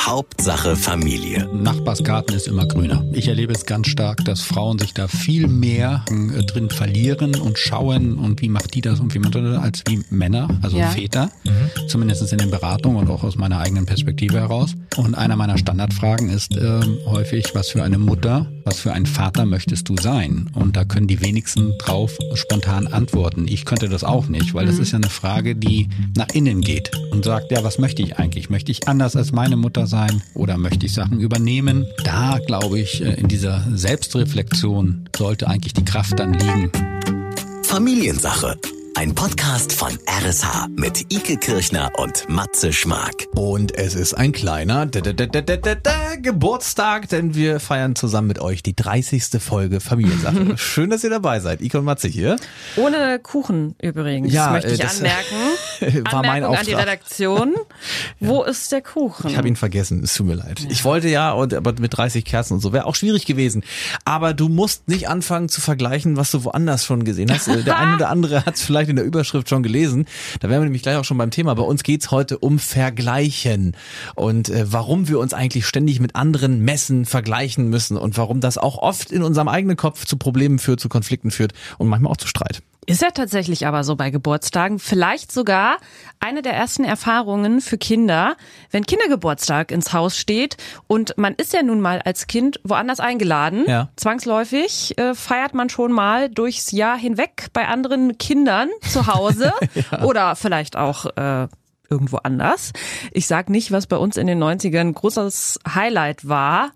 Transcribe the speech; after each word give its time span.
Hauptsache 0.00 0.76
Familie. 0.76 1.48
Nachbarsgarten 1.52 2.34
ist 2.34 2.46
immer 2.46 2.66
grüner. 2.66 3.04
Ich 3.12 3.28
erlebe 3.28 3.52
es 3.52 3.66
ganz 3.66 3.88
stark, 3.88 4.24
dass 4.24 4.40
Frauen 4.40 4.78
sich 4.78 4.94
da 4.94 5.08
viel 5.08 5.48
mehr 5.48 6.04
äh, 6.08 6.42
drin 6.44 6.70
verlieren 6.70 7.34
und 7.36 7.58
schauen 7.58 8.16
und 8.16 8.40
wie 8.40 8.48
macht 8.48 8.74
die 8.74 8.80
das 8.80 9.00
und 9.00 9.12
wie 9.14 9.18
macht 9.18 9.34
das 9.34 9.58
als 9.58 9.82
wie 9.88 10.02
Männer, 10.10 10.48
also 10.62 10.78
Ja. 10.78 10.88
Väter, 10.90 11.30
zumindest 11.88 12.32
in 12.32 12.38
den 12.38 12.50
Beratungen 12.50 12.98
und 12.98 13.10
auch 13.10 13.22
aus 13.24 13.36
meiner 13.36 13.58
eigenen 13.58 13.86
Perspektive 13.86 14.38
heraus. 14.38 14.74
Und 14.96 15.14
einer 15.16 15.36
meiner 15.36 15.58
Standardfragen 15.58 16.30
ist 16.30 16.56
ähm, 16.56 16.98
häufig, 17.06 17.46
was 17.54 17.68
für 17.70 17.82
eine 17.82 17.98
Mutter, 17.98 18.46
was 18.64 18.80
für 18.80 18.92
ein 18.92 19.04
Vater 19.06 19.44
möchtest 19.46 19.88
du 19.88 19.96
sein? 20.00 20.50
Und 20.54 20.76
da 20.76 20.84
können 20.84 21.06
die 21.08 21.20
wenigsten 21.20 21.76
drauf 21.78 22.16
spontan 22.34 22.86
antworten. 22.86 23.46
Ich 23.48 23.64
könnte 23.64 23.88
das 23.88 24.04
auch 24.04 24.28
nicht, 24.28 24.54
weil 24.54 24.66
das 24.66 24.78
ist 24.78 24.92
ja 24.92 24.98
eine 24.98 25.10
Frage, 25.10 25.56
die 25.56 25.88
nach 26.16 26.28
innen 26.32 26.60
geht 26.60 26.90
und 27.10 27.24
sagt, 27.24 27.50
ja, 27.50 27.62
was 27.64 27.78
möchte 27.78 28.02
ich 28.02 28.16
eigentlich? 28.18 28.48
Möchte 28.48 28.70
ich 28.72 28.86
anders 28.88 29.16
als 29.16 29.32
meine 29.32 29.56
Mutter 29.56 29.86
sein 29.88 30.22
oder 30.34 30.56
möchte 30.56 30.86
ich 30.86 30.92
Sachen 30.94 31.20
übernehmen? 31.20 31.86
Da 32.04 32.38
glaube 32.46 32.78
ich, 32.78 33.02
äh, 33.02 33.14
in 33.14 33.28
dieser 33.28 33.64
Selbstreflexion 33.74 35.08
sollte 35.16 35.48
eigentlich 35.48 35.74
die 35.74 35.84
Kraft 35.84 36.18
dann 36.20 36.34
liegen. 36.34 36.70
Familiensache. 37.64 38.58
Ein 38.94 39.14
Podcast 39.14 39.72
von 39.72 39.96
RSH 40.08 40.68
mit 40.76 41.12
Ike 41.12 41.36
Kirchner 41.36 41.90
und 41.96 42.28
Matze 42.28 42.72
Schmark. 42.72 43.26
Und 43.34 43.74
es 43.76 43.94
ist 43.94 44.14
ein 44.14 44.32
kleiner 44.32 44.86
d 44.86 45.00
-d 45.00 45.12
-d 45.12 46.16
Geburtstag, 46.20 47.08
denn 47.08 47.34
wir 47.34 47.60
feiern 47.60 47.94
zusammen 47.94 48.26
mit 48.28 48.40
euch 48.40 48.62
die 48.64 48.74
30. 48.74 49.40
Folge 49.40 49.80
Familiensache. 49.80 50.56
Schön, 50.58 50.90
dass 50.90 51.04
ihr 51.04 51.10
dabei 51.10 51.38
seid. 51.40 51.60
Ike 51.62 51.78
und 51.78 51.84
Matze 51.84 52.08
hier. 52.08 52.36
Ohne 52.76 53.20
Kuchen 53.20 53.76
übrigens, 53.80 54.32
Ja, 54.32 54.50
möchte 54.50 54.72
ich 54.72 54.80
das 54.80 54.98
anmerken. 54.98 56.04
war 56.10 56.22
mein 56.22 56.42
Anmerkung 56.44 56.56
an 56.56 56.66
die 56.66 56.74
Auftrag. 56.74 56.88
Redaktion. 56.88 57.54
Wo 58.20 58.42
ist 58.42 58.72
der 58.72 58.82
Kuchen? 58.82 59.30
Ich 59.30 59.36
habe 59.36 59.46
ihn 59.46 59.56
vergessen, 59.56 60.02
es 60.02 60.14
tut 60.14 60.26
mir 60.26 60.34
leid. 60.34 60.66
Ich 60.70 60.84
wollte 60.84 61.08
ja, 61.08 61.32
und, 61.32 61.54
aber 61.54 61.74
mit 61.78 61.96
30 61.96 62.24
Kerzen 62.24 62.54
und 62.54 62.60
so 62.60 62.72
wäre 62.72 62.86
auch 62.86 62.96
schwierig 62.96 63.26
gewesen. 63.26 63.62
Aber 64.04 64.34
du 64.34 64.48
musst 64.48 64.88
nicht 64.88 65.08
anfangen 65.08 65.48
zu 65.48 65.60
vergleichen, 65.60 66.16
was 66.16 66.32
du 66.32 66.42
woanders 66.44 66.84
schon 66.84 67.04
gesehen 67.04 67.30
hast. 67.32 67.46
Der 67.46 67.78
eine 67.78 67.94
oder 67.94 68.08
andere 68.08 68.44
hat 68.44 68.56
es 68.56 68.62
vielleicht 68.62 68.87
in 68.88 68.96
der 68.96 69.04
Überschrift 69.04 69.48
schon 69.48 69.62
gelesen. 69.62 70.06
Da 70.40 70.48
wären 70.48 70.60
wir 70.60 70.64
nämlich 70.64 70.82
gleich 70.82 70.96
auch 70.96 71.04
schon 71.04 71.18
beim 71.18 71.30
Thema. 71.30 71.54
Bei 71.54 71.62
uns 71.62 71.82
geht's 71.82 72.10
heute 72.10 72.38
um 72.38 72.58
Vergleichen 72.58 73.76
und 74.14 74.48
äh, 74.48 74.64
warum 74.72 75.08
wir 75.08 75.18
uns 75.18 75.34
eigentlich 75.34 75.66
ständig 75.66 76.00
mit 76.00 76.16
anderen 76.16 76.60
messen, 76.60 77.04
vergleichen 77.04 77.68
müssen 77.68 77.96
und 77.96 78.16
warum 78.16 78.40
das 78.40 78.58
auch 78.58 78.78
oft 78.78 79.12
in 79.12 79.22
unserem 79.22 79.48
eigenen 79.48 79.76
Kopf 79.76 80.06
zu 80.06 80.16
Problemen 80.16 80.58
führt, 80.58 80.80
zu 80.80 80.88
Konflikten 80.88 81.30
führt 81.30 81.52
und 81.78 81.88
manchmal 81.88 82.12
auch 82.12 82.16
zu 82.16 82.28
Streit. 82.28 82.62
Ist 82.88 83.02
ja 83.02 83.10
tatsächlich 83.10 83.66
aber 83.66 83.84
so 83.84 83.96
bei 83.96 84.08
Geburtstagen. 84.08 84.78
Vielleicht 84.78 85.30
sogar 85.30 85.76
eine 86.20 86.40
der 86.40 86.54
ersten 86.54 86.84
Erfahrungen 86.84 87.60
für 87.60 87.76
Kinder, 87.76 88.34
wenn 88.70 88.86
Kindergeburtstag 88.86 89.70
ins 89.72 89.92
Haus 89.92 90.16
steht 90.16 90.56
und 90.86 91.12
man 91.18 91.34
ist 91.34 91.52
ja 91.52 91.62
nun 91.62 91.82
mal 91.82 92.00
als 92.00 92.26
Kind 92.26 92.60
woanders 92.64 92.98
eingeladen. 92.98 93.64
Ja. 93.66 93.90
Zwangsläufig 93.96 94.96
äh, 94.96 95.14
feiert 95.14 95.52
man 95.52 95.68
schon 95.68 95.92
mal 95.92 96.30
durchs 96.30 96.72
Jahr 96.72 96.96
hinweg 96.96 97.48
bei 97.52 97.68
anderen 97.68 98.16
Kindern 98.16 98.70
zu 98.80 99.06
Hause 99.06 99.52
oder 100.02 100.34
vielleicht 100.34 100.76
auch 100.76 101.04
äh, 101.16 101.46
irgendwo 101.90 102.16
anders. 102.22 102.72
Ich 103.12 103.26
sag 103.26 103.50
nicht, 103.50 103.70
was 103.70 103.86
bei 103.86 103.98
uns 103.98 104.16
in 104.16 104.26
den 104.26 104.42
90ern 104.42 104.80
ein 104.80 104.94
großes 104.94 105.60
Highlight 105.74 106.26
war. 106.26 106.70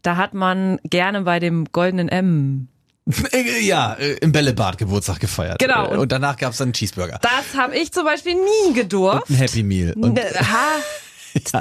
Da 0.00 0.16
hat 0.16 0.32
man 0.32 0.78
gerne 0.84 1.22
bei 1.22 1.40
dem 1.40 1.66
goldenen 1.72 2.08
M 2.08 2.68
Ja, 3.62 3.94
äh, 3.94 4.14
im 4.20 4.32
Bällebad 4.32 4.76
Geburtstag 4.78 5.20
gefeiert. 5.20 5.58
Genau. 5.58 5.92
Äh, 5.92 5.96
Und 5.96 6.12
danach 6.12 6.36
gab's 6.36 6.58
dann 6.58 6.66
einen 6.66 6.72
Cheeseburger. 6.74 7.18
Das 7.22 7.58
habe 7.58 7.76
ich 7.76 7.90
zum 7.92 8.04
Beispiel 8.04 8.34
nie 8.34 8.74
gedurft. 8.74 9.30
Ein 9.30 9.36
Happy 9.36 9.62
Meal. 9.62 9.94
Und, 9.94 10.18
ha, 10.18 10.66
ja. 11.52 11.60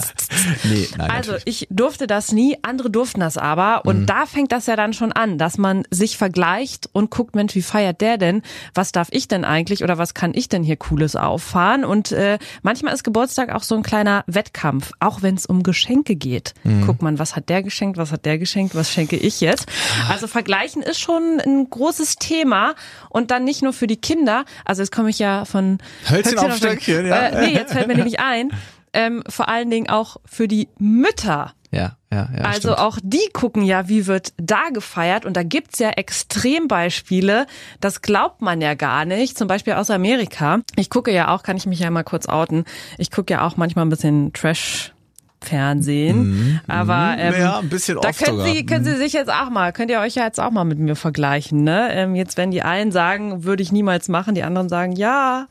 Nee, 0.63 0.87
nein, 0.97 1.09
also 1.11 1.31
natürlich. 1.33 1.61
ich 1.61 1.67
durfte 1.69 2.07
das 2.07 2.31
nie, 2.31 2.57
andere 2.61 2.89
durften 2.89 3.19
das 3.19 3.37
aber. 3.37 3.85
Und 3.85 4.01
Mhm. 4.01 4.05
da 4.05 4.25
fängt 4.25 4.51
das 4.51 4.65
ja 4.67 4.75
dann 4.75 4.93
schon 4.93 5.11
an, 5.11 5.37
dass 5.37 5.57
man 5.57 5.83
sich 5.91 6.17
vergleicht 6.17 6.89
und 6.93 7.09
guckt, 7.11 7.35
Mensch, 7.35 7.55
wie 7.55 7.61
feiert 7.61 8.01
der 8.01 8.17
denn? 8.17 8.41
Was 8.73 8.91
darf 8.91 9.07
ich 9.11 9.27
denn 9.27 9.45
eigentlich 9.45 9.83
oder 9.83 9.97
was 9.97 10.13
kann 10.13 10.31
ich 10.33 10.49
denn 10.49 10.63
hier 10.63 10.77
Cooles 10.77 11.15
auffahren? 11.15 11.83
Und 11.85 12.11
äh, 12.11 12.37
manchmal 12.61 12.93
ist 12.93 13.03
Geburtstag 13.03 13.53
auch 13.53 13.63
so 13.63 13.75
ein 13.75 13.83
kleiner 13.83 14.23
Wettkampf, 14.27 14.91
auch 14.99 15.21
wenn 15.21 15.35
es 15.35 15.45
um 15.45 15.63
Geschenke 15.63 16.15
geht. 16.15 16.53
Mhm. 16.63 16.85
Guckt 16.85 17.01
man, 17.01 17.19
was 17.19 17.35
hat 17.35 17.49
der 17.49 17.63
geschenkt, 17.63 17.97
was 17.97 18.11
hat 18.11 18.25
der 18.25 18.37
geschenkt, 18.37 18.75
was 18.75 18.91
schenke 18.91 19.15
ich 19.17 19.41
jetzt? 19.41 19.67
Also 20.09 20.27
vergleichen 20.27 20.81
ist 20.81 20.99
schon 20.99 21.39
ein 21.45 21.69
großes 21.69 22.15
Thema 22.17 22.75
und 23.09 23.31
dann 23.31 23.43
nicht 23.43 23.61
nur 23.63 23.73
für 23.73 23.87
die 23.87 23.97
Kinder. 23.97 24.45
Also 24.65 24.81
jetzt 24.81 24.91
komme 24.91 25.09
ich 25.09 25.19
ja 25.19 25.45
von 25.45 25.77
Hölzchen 26.09 26.37
auf 26.39 26.55
Stöckchen, 26.57 27.05
ja. 27.07 27.27
Äh, 27.27 27.47
nee, 27.47 27.53
jetzt 27.53 27.73
fällt 27.73 27.87
mir 27.87 27.95
nämlich 27.95 28.19
ein. 28.19 28.51
Ähm, 28.93 29.23
vor 29.27 29.49
allen 29.49 29.69
Dingen 29.69 29.89
auch 29.89 30.17
für 30.25 30.47
die 30.47 30.69
Mütter. 30.79 31.53
Ja, 31.69 31.97
ja, 32.11 32.29
ja. 32.35 32.43
also 32.45 32.59
stimmt. 32.69 32.79
auch 32.79 32.97
die 33.03 33.29
gucken 33.33 33.63
ja, 33.63 33.89
wie 33.89 34.07
wird 34.07 34.33
da 34.37 34.69
gefeiert. 34.73 35.25
Und 35.25 35.35
da 35.35 35.43
gibt's 35.43 35.79
ja 35.79 35.89
Extrembeispiele, 35.89 37.45
das 37.81 38.01
glaubt 38.01 38.41
man 38.41 38.61
ja 38.61 38.73
gar 38.73 39.03
nicht. 39.05 39.37
Zum 39.37 39.47
Beispiel 39.49 39.73
aus 39.73 39.89
Amerika. 39.89 40.59
Ich 40.77 40.89
gucke 40.89 41.11
ja 41.11 41.33
auch, 41.35 41.43
kann 41.43 41.57
ich 41.57 41.65
mich 41.65 41.79
ja 41.79 41.91
mal 41.91 42.03
kurz 42.03 42.27
outen, 42.29 42.63
ich 42.97 43.11
gucke 43.11 43.33
ja 43.33 43.45
auch 43.45 43.57
manchmal 43.57 43.85
ein 43.85 43.89
bisschen 43.89 44.31
Trash. 44.33 44.93
Fernsehen, 45.39 46.59
aber 46.67 47.15
ähm, 47.19 47.33
Mhm. 47.35 47.39
Ja, 47.39 47.59
ein 47.59 47.69
bisschen 47.69 47.99
da 48.01 48.09
oft 48.09 48.17
können 48.19 48.39
sogar. 48.39 48.53
Sie 48.53 48.65
können 48.65 48.83
Mhm. 48.83 48.89
Sie 48.89 48.95
sich 48.95 49.13
jetzt 49.13 49.31
auch 49.31 49.51
mal, 49.51 49.71
könnt 49.71 49.91
ihr 49.91 49.99
euch 49.99 50.15
ja 50.15 50.25
jetzt 50.25 50.39
auch 50.39 50.49
mal 50.49 50.63
mit 50.63 50.79
mir 50.79 50.95
vergleichen, 50.95 51.63
ne? 51.63 51.89
Ähm, 51.91 52.15
jetzt 52.15 52.37
wenn 52.37 52.49
die 52.49 52.63
einen 52.63 52.91
sagen, 52.91 53.43
würde 53.43 53.61
ich 53.61 53.71
niemals 53.71 54.09
machen, 54.09 54.33
die 54.33 54.41
anderen 54.41 54.67
sagen, 54.67 54.93
ja, 54.93 55.45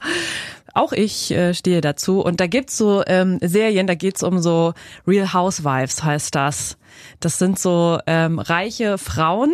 auch 0.76 0.92
ich 0.92 1.30
äh, 1.30 1.54
stehe 1.54 1.80
dazu. 1.80 2.20
Und 2.20 2.40
da 2.40 2.46
gibt's 2.46 2.76
so 2.76 3.02
ähm, 3.06 3.38
Serien, 3.42 3.86
da 3.86 3.94
geht's 3.94 4.22
um 4.22 4.40
so 4.40 4.74
Real 5.06 5.32
Housewives 5.32 6.02
heißt 6.02 6.34
das. 6.34 6.76
Das 7.20 7.38
sind 7.38 7.58
so 7.58 7.98
ähm, 8.06 8.38
reiche 8.38 8.98
Frauen. 8.98 9.52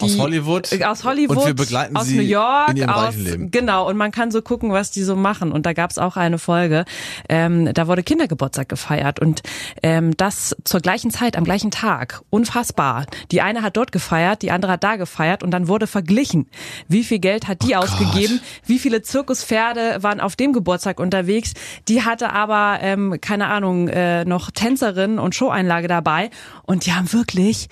Aus 0.00 0.18
Hollywood. 0.18 0.72
äh, 0.72 0.84
Aus 0.84 1.04
Hollywood. 1.04 1.36
Und 1.36 1.46
wir 1.46 1.54
begleiten 1.54 1.96
aus 1.96 2.06
sie 2.06 2.16
New 2.16 2.22
York, 2.22 2.70
in 2.70 2.76
ihrem 2.78 2.90
aus, 2.90 3.04
reichen 3.08 3.24
Leben. 3.24 3.50
Genau, 3.50 3.88
und 3.88 3.96
man 3.96 4.10
kann 4.10 4.30
so 4.30 4.42
gucken, 4.42 4.72
was 4.72 4.90
die 4.90 5.02
so 5.02 5.16
machen. 5.16 5.52
Und 5.52 5.66
da 5.66 5.72
gab's 5.72 5.98
auch 5.98 6.16
eine 6.16 6.38
Folge, 6.38 6.84
ähm, 7.28 7.72
da 7.74 7.86
wurde 7.86 8.02
Kindergeburtstag 8.02 8.68
gefeiert 8.68 9.20
und 9.20 9.42
ähm, 9.82 10.16
das 10.16 10.56
zur 10.64 10.80
gleichen 10.80 11.10
Zeit, 11.10 11.36
am 11.36 11.44
gleichen 11.44 11.70
Tag. 11.70 12.22
Unfassbar. 12.30 13.06
Die 13.30 13.40
eine 13.40 13.62
hat 13.62 13.76
dort 13.76 13.92
gefeiert, 13.92 14.42
die 14.42 14.50
andere 14.50 14.72
hat 14.72 14.84
da 14.84 14.96
gefeiert 14.96 15.42
und 15.42 15.50
dann 15.50 15.68
wurde 15.68 15.86
verglichen. 15.86 16.48
Wie 16.88 17.04
viel 17.04 17.18
Geld 17.18 17.48
hat 17.48 17.62
die 17.62 17.74
Oh 17.74 17.78
ausgegeben? 17.80 18.40
Wie 18.66 18.78
viele 18.78 19.02
Zirkuspferde 19.02 20.02
waren 20.02 20.20
auf 20.20 20.36
dem 20.36 20.52
Geburtstag 20.52 21.00
unterwegs? 21.00 21.54
Die 21.88 22.02
hatte 22.04 22.32
aber, 22.32 22.78
ähm, 22.82 23.18
keine 23.20 23.46
Ahnung, 23.48 23.88
äh, 23.88 24.24
noch 24.24 24.50
Tänzerin 24.50 25.18
und 25.18 25.34
Showeinlage 25.34 25.88
dabei. 25.88 26.30
Und 26.64 26.86
die 26.86 26.92
haben 26.92 27.12
wirklich 27.12 27.68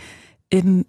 im 0.51 0.85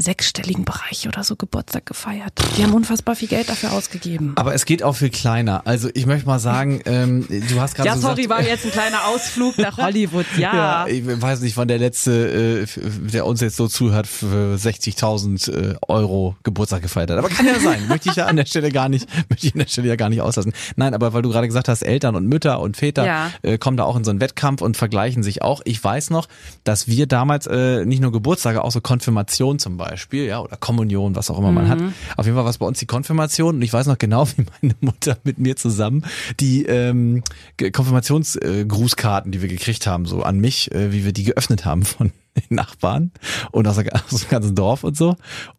sechsstelligen 0.00 0.64
Bereich 0.64 1.06
oder 1.08 1.22
so 1.24 1.36
Geburtstag 1.36 1.86
gefeiert. 1.86 2.32
Die 2.56 2.64
haben 2.64 2.72
unfassbar 2.74 3.16
viel 3.16 3.28
Geld 3.28 3.48
dafür 3.48 3.72
ausgegeben. 3.72 4.32
Aber 4.36 4.54
es 4.54 4.64
geht 4.64 4.82
auch 4.82 4.96
viel 4.96 5.10
kleiner. 5.10 5.62
Also 5.66 5.88
ich 5.94 6.06
möchte 6.06 6.26
mal 6.26 6.38
sagen, 6.38 6.80
ähm, 6.86 7.26
du 7.28 7.60
hast 7.60 7.74
gerade 7.74 7.88
Ja, 7.88 7.94
so 7.96 8.02
sorry, 8.02 8.22
gesagt, 8.22 8.40
war 8.40 8.46
jetzt 8.48 8.64
ein 8.64 8.70
kleiner 8.72 9.04
Ausflug 9.06 9.58
nach 9.58 9.76
Hollywood, 9.78 10.26
ja. 10.38 10.54
Ja, 10.54 10.86
ich 10.86 11.04
weiß 11.06 11.40
nicht, 11.40 11.56
wann 11.56 11.68
der 11.68 11.78
letzte, 11.78 12.66
äh, 12.66 12.66
der 13.10 13.26
uns 13.26 13.40
jetzt 13.40 13.56
so 13.56 13.68
zuhört, 13.68 14.06
für 14.06 14.56
60.000 14.56 15.52
äh, 15.52 15.74
Euro 15.88 16.36
Geburtstag 16.42 16.82
gefeiert 16.82 17.10
hat. 17.10 17.18
Aber 17.18 17.28
kann 17.28 17.46
ja 17.46 17.58
sein. 17.60 17.86
möchte 17.88 18.08
ich 18.10 18.16
ja 18.16 18.26
an 18.26 18.36
der 18.36 18.46
Stelle 18.46 18.70
gar 18.70 18.88
nicht, 18.88 19.08
möchte 19.28 19.46
ich 19.46 19.54
an 19.54 19.60
der 19.60 19.66
Stelle 19.68 19.88
ja 19.88 19.96
gar 19.96 20.08
nicht 20.08 20.20
auslassen. 20.20 20.52
Nein, 20.76 20.94
aber 20.94 21.12
weil 21.12 21.22
du 21.22 21.30
gerade 21.30 21.46
gesagt 21.46 21.68
hast, 21.68 21.82
Eltern 21.82 22.14
und 22.16 22.26
Mütter 22.26 22.60
und 22.60 22.76
Väter 22.76 23.04
Ja. 23.06 23.30
äh, 23.42 23.58
kommen 23.58 23.76
da 23.76 23.84
auch 23.84 23.96
in 23.96 24.04
so 24.04 24.10
einen 24.10 24.20
Wettkampf 24.20 24.62
und 24.62 24.76
vergleichen 24.76 25.22
sich 25.22 25.42
auch. 25.42 25.60
Ich 25.64 25.82
weiß 25.82 26.10
noch, 26.10 26.26
dass 26.64 26.88
wir 26.88 27.06
damals 27.06 27.46
äh, 27.46 27.84
nicht 27.84 28.00
nur 28.00 28.12
Geburtstage, 28.12 28.62
auch 28.64 28.70
so 28.70 28.80
Konfirmation 28.80 29.58
zum 29.58 29.76
Beispiel, 29.76 29.89
ja, 30.12 30.40
oder 30.40 30.56
Kommunion, 30.56 31.16
was 31.16 31.30
auch 31.30 31.38
immer 31.38 31.52
man 31.52 31.68
hat. 31.68 31.78
Auf 32.16 32.26
jeden 32.26 32.36
Fall 32.36 32.44
war 32.44 32.50
es 32.50 32.58
bei 32.58 32.66
uns 32.66 32.78
die 32.78 32.86
Konfirmation 32.86 33.56
und 33.56 33.62
ich 33.62 33.72
weiß 33.72 33.86
noch 33.86 33.98
genau, 33.98 34.26
wie 34.36 34.44
meine 34.60 34.74
Mutter 34.80 35.18
mit 35.24 35.38
mir 35.38 35.56
zusammen 35.56 36.04
die 36.38 36.64
ähm, 36.64 37.22
Konfirmationsgrußkarten, 37.58 39.32
die 39.32 39.42
wir 39.42 39.48
gekriegt 39.48 39.86
haben, 39.86 40.06
so 40.06 40.22
an 40.22 40.38
mich, 40.38 40.72
äh, 40.72 40.92
wie 40.92 41.04
wir 41.04 41.12
die 41.12 41.24
geöffnet 41.24 41.64
haben 41.64 41.84
von 41.84 42.12
den 42.50 42.56
Nachbarn 42.56 43.10
und 43.52 43.66
aus, 43.68 43.76
der, 43.76 43.92
aus 44.12 44.20
dem 44.22 44.30
ganzen 44.30 44.54
Dorf 44.54 44.84
und 44.84 44.96
so. 44.96 45.10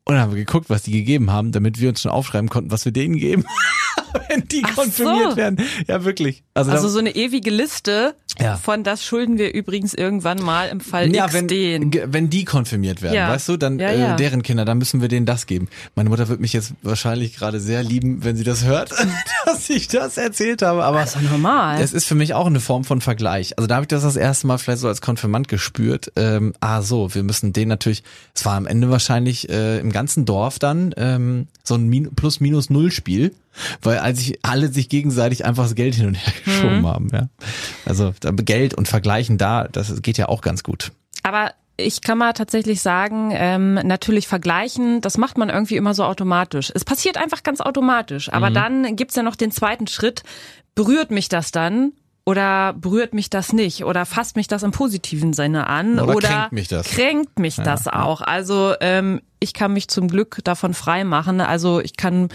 Und 0.03 0.15
dann 0.15 0.19
haben 0.19 0.31
wir 0.31 0.39
geguckt, 0.39 0.69
was 0.69 0.83
die 0.83 0.91
gegeben 0.91 1.31
haben, 1.31 1.51
damit 1.51 1.79
wir 1.79 1.89
uns 1.89 2.01
schon 2.01 2.11
aufschreiben 2.11 2.49
konnten, 2.49 2.71
was 2.71 2.85
wir 2.85 2.91
denen 2.91 3.17
geben, 3.17 3.45
wenn 4.29 4.47
die 4.47 4.63
Ach 4.65 4.75
konfirmiert 4.75 5.31
so. 5.31 5.37
werden. 5.37 5.59
Ja, 5.87 6.03
wirklich. 6.03 6.43
Also, 6.53 6.71
Also 6.71 6.87
da, 6.87 6.89
so 6.93 6.99
eine 6.99 7.15
ewige 7.15 7.49
Liste 7.49 8.15
Ja. 8.39 8.57
von 8.57 8.83
das 8.83 9.05
schulden 9.05 9.37
wir 9.37 9.53
übrigens 9.53 9.93
irgendwann 9.93 10.41
mal 10.41 10.67
im 10.69 10.79
Fall 10.81 11.13
ja, 11.15 11.25
X 11.25 11.33
wenn, 11.33 11.47
den. 11.47 11.93
wenn 12.07 12.29
die 12.29 12.43
konfirmiert 12.45 13.01
werden, 13.01 13.15
Ja. 13.15 13.29
weißt 13.29 13.47
du, 13.49 13.57
dann 13.57 13.79
Ja. 13.79 14.13
Äh, 14.13 14.15
deren 14.17 14.41
Kinder, 14.43 14.65
dann 14.65 14.79
müssen 14.79 15.01
wir 15.01 15.07
denen 15.07 15.25
das 15.25 15.45
geben. 15.45 15.69
Meine 15.95 16.09
Mutter 16.09 16.27
wird 16.27 16.39
mich 16.41 16.51
jetzt 16.53 16.73
wahrscheinlich 16.81 17.35
gerade 17.37 17.59
sehr 17.59 17.83
lieben, 17.83 18.23
wenn 18.23 18.35
sie 18.35 18.43
das 18.43 18.65
hört, 18.65 18.91
dass 19.45 19.69
ich 19.69 19.87
das 19.87 20.17
erzählt 20.17 20.61
habe. 20.61 20.83
Aber 20.83 20.99
Das 21.01 21.15
ist 21.15 21.23
doch 21.23 21.31
normal. 21.31 21.79
es 21.81 21.93
ist 21.93 22.05
für 22.05 22.15
mich 22.15 22.33
auch 22.33 22.47
eine 22.47 22.59
Form 22.59 22.83
von 22.83 22.99
Vergleich. 23.01 23.57
Also 23.57 23.67
da 23.67 23.75
habe 23.75 23.83
ich 23.83 23.89
das 23.89 24.03
das 24.03 24.15
erste 24.17 24.47
Mal 24.47 24.57
vielleicht 24.57 24.79
so 24.81 24.87
als 24.87 24.99
Konfirmand 25.01 25.47
gespürt. 25.47 26.11
Ähm, 26.15 26.53
ah 26.61 26.81
so, 26.81 27.13
wir 27.13 27.23
müssen 27.23 27.51
den 27.53 27.67
natürlich, 27.67 28.03
es 28.33 28.45
war 28.45 28.53
am 28.55 28.65
Ende 28.67 28.89
wahrscheinlich 28.89 29.49
äh, 29.49 29.79
im 29.79 29.91
ganzen 29.91 30.25
Dorf 30.25 30.59
dann 30.59 30.93
ähm, 30.95 31.47
so 31.63 31.75
ein 31.75 31.87
Min 31.89 32.13
Plus-Minus-Null-Spiel, 32.15 33.35
weil 33.81 33.97
als 33.99 34.19
ich 34.21 34.39
alle 34.43 34.69
sich 34.69 34.87
gegenseitig 34.87 35.43
einfach 35.43 35.63
das 35.63 35.75
Geld 35.75 35.95
hin 35.95 36.07
und 36.07 36.15
her 36.15 36.33
geschoben 36.45 36.81
Mhm. 36.81 36.87
haben. 36.87 37.07
Ja. 37.11 37.27
Also 37.85 38.13
Geld 38.37 38.73
und 38.75 38.87
Vergleichen 38.87 39.37
da, 39.37 39.67
das 39.67 40.01
geht 40.01 40.17
ja 40.17 40.29
auch 40.29 40.41
ganz 40.41 40.63
gut. 40.63 40.91
Aber 41.23 41.51
ich 41.77 42.01
kann 42.01 42.19
mal 42.19 42.33
tatsächlich 42.33 42.81
sagen, 42.81 43.31
ähm, 43.33 43.73
natürlich 43.73 44.27
vergleichen, 44.27 45.01
das 45.01 45.17
macht 45.17 45.37
man 45.39 45.49
irgendwie 45.49 45.77
immer 45.77 45.93
so 45.95 46.03
automatisch. 46.03 46.71
Es 46.75 46.85
passiert 46.85 47.17
einfach 47.17 47.41
ganz 47.43 47.59
automatisch. 47.59 48.31
Aber 48.31 48.51
dann 48.51 48.95
gibt's 48.95 49.15
ja 49.15 49.23
noch 49.23 49.35
den 49.35 49.51
zweiten 49.51 49.87
Schritt. 49.87 50.21
Berührt 50.75 51.09
mich 51.11 51.27
das 51.27 51.51
dann? 51.51 51.91
Oder 52.23 52.73
berührt 52.73 53.15
mich 53.15 53.31
das 53.31 53.51
nicht? 53.51 53.83
Oder 53.83 54.05
fasst 54.05 54.35
mich 54.35 54.47
das 54.47 54.61
im 54.61 54.71
positiven 54.71 55.33
Sinne 55.33 55.65
an? 55.65 55.99
Oder 55.99 56.27
kränkt 56.27 56.51
mich 56.51 56.67
das? 56.67 56.87
Kränkt 56.87 57.39
mich 57.39 57.55
das 57.55 57.87
auch? 57.87 58.21
Also 58.21 58.75
ähm, 58.79 59.21
ich 59.39 59.55
kann 59.55 59.73
mich 59.73 59.87
zum 59.87 60.07
Glück 60.07 60.37
davon 60.43 60.75
frei 60.75 61.03
machen. 61.03 61.41
Also 61.41 61.79
ich 61.79 61.97
kann, 61.97 62.29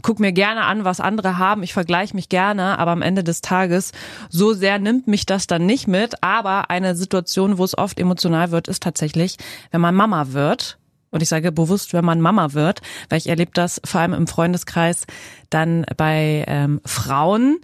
guck 0.00 0.20
mir 0.20 0.30
gerne 0.32 0.62
an, 0.62 0.84
was 0.84 1.00
andere 1.00 1.38
haben. 1.38 1.64
Ich 1.64 1.72
vergleiche 1.72 2.14
mich 2.14 2.28
gerne, 2.28 2.78
aber 2.78 2.92
am 2.92 3.02
Ende 3.02 3.24
des 3.24 3.40
Tages 3.40 3.90
so 4.30 4.52
sehr 4.52 4.78
nimmt 4.78 5.08
mich 5.08 5.26
das 5.26 5.48
dann 5.48 5.66
nicht 5.66 5.88
mit. 5.88 6.22
Aber 6.22 6.70
eine 6.70 6.94
Situation, 6.94 7.58
wo 7.58 7.64
es 7.64 7.76
oft 7.76 7.98
emotional 7.98 8.52
wird, 8.52 8.68
ist 8.68 8.84
tatsächlich, 8.84 9.38
wenn 9.72 9.80
man 9.80 9.96
Mama 9.96 10.28
wird. 10.28 10.78
Und 11.10 11.20
ich 11.20 11.28
sage 11.28 11.50
bewusst, 11.50 11.92
wenn 11.92 12.04
man 12.04 12.20
Mama 12.20 12.52
wird, 12.52 12.80
weil 13.08 13.18
ich 13.18 13.28
erlebe 13.28 13.50
das 13.52 13.80
vor 13.84 14.00
allem 14.00 14.14
im 14.14 14.28
Freundeskreis 14.28 15.04
dann 15.50 15.84
bei 15.96 16.44
ähm, 16.46 16.80
Frauen, 16.86 17.58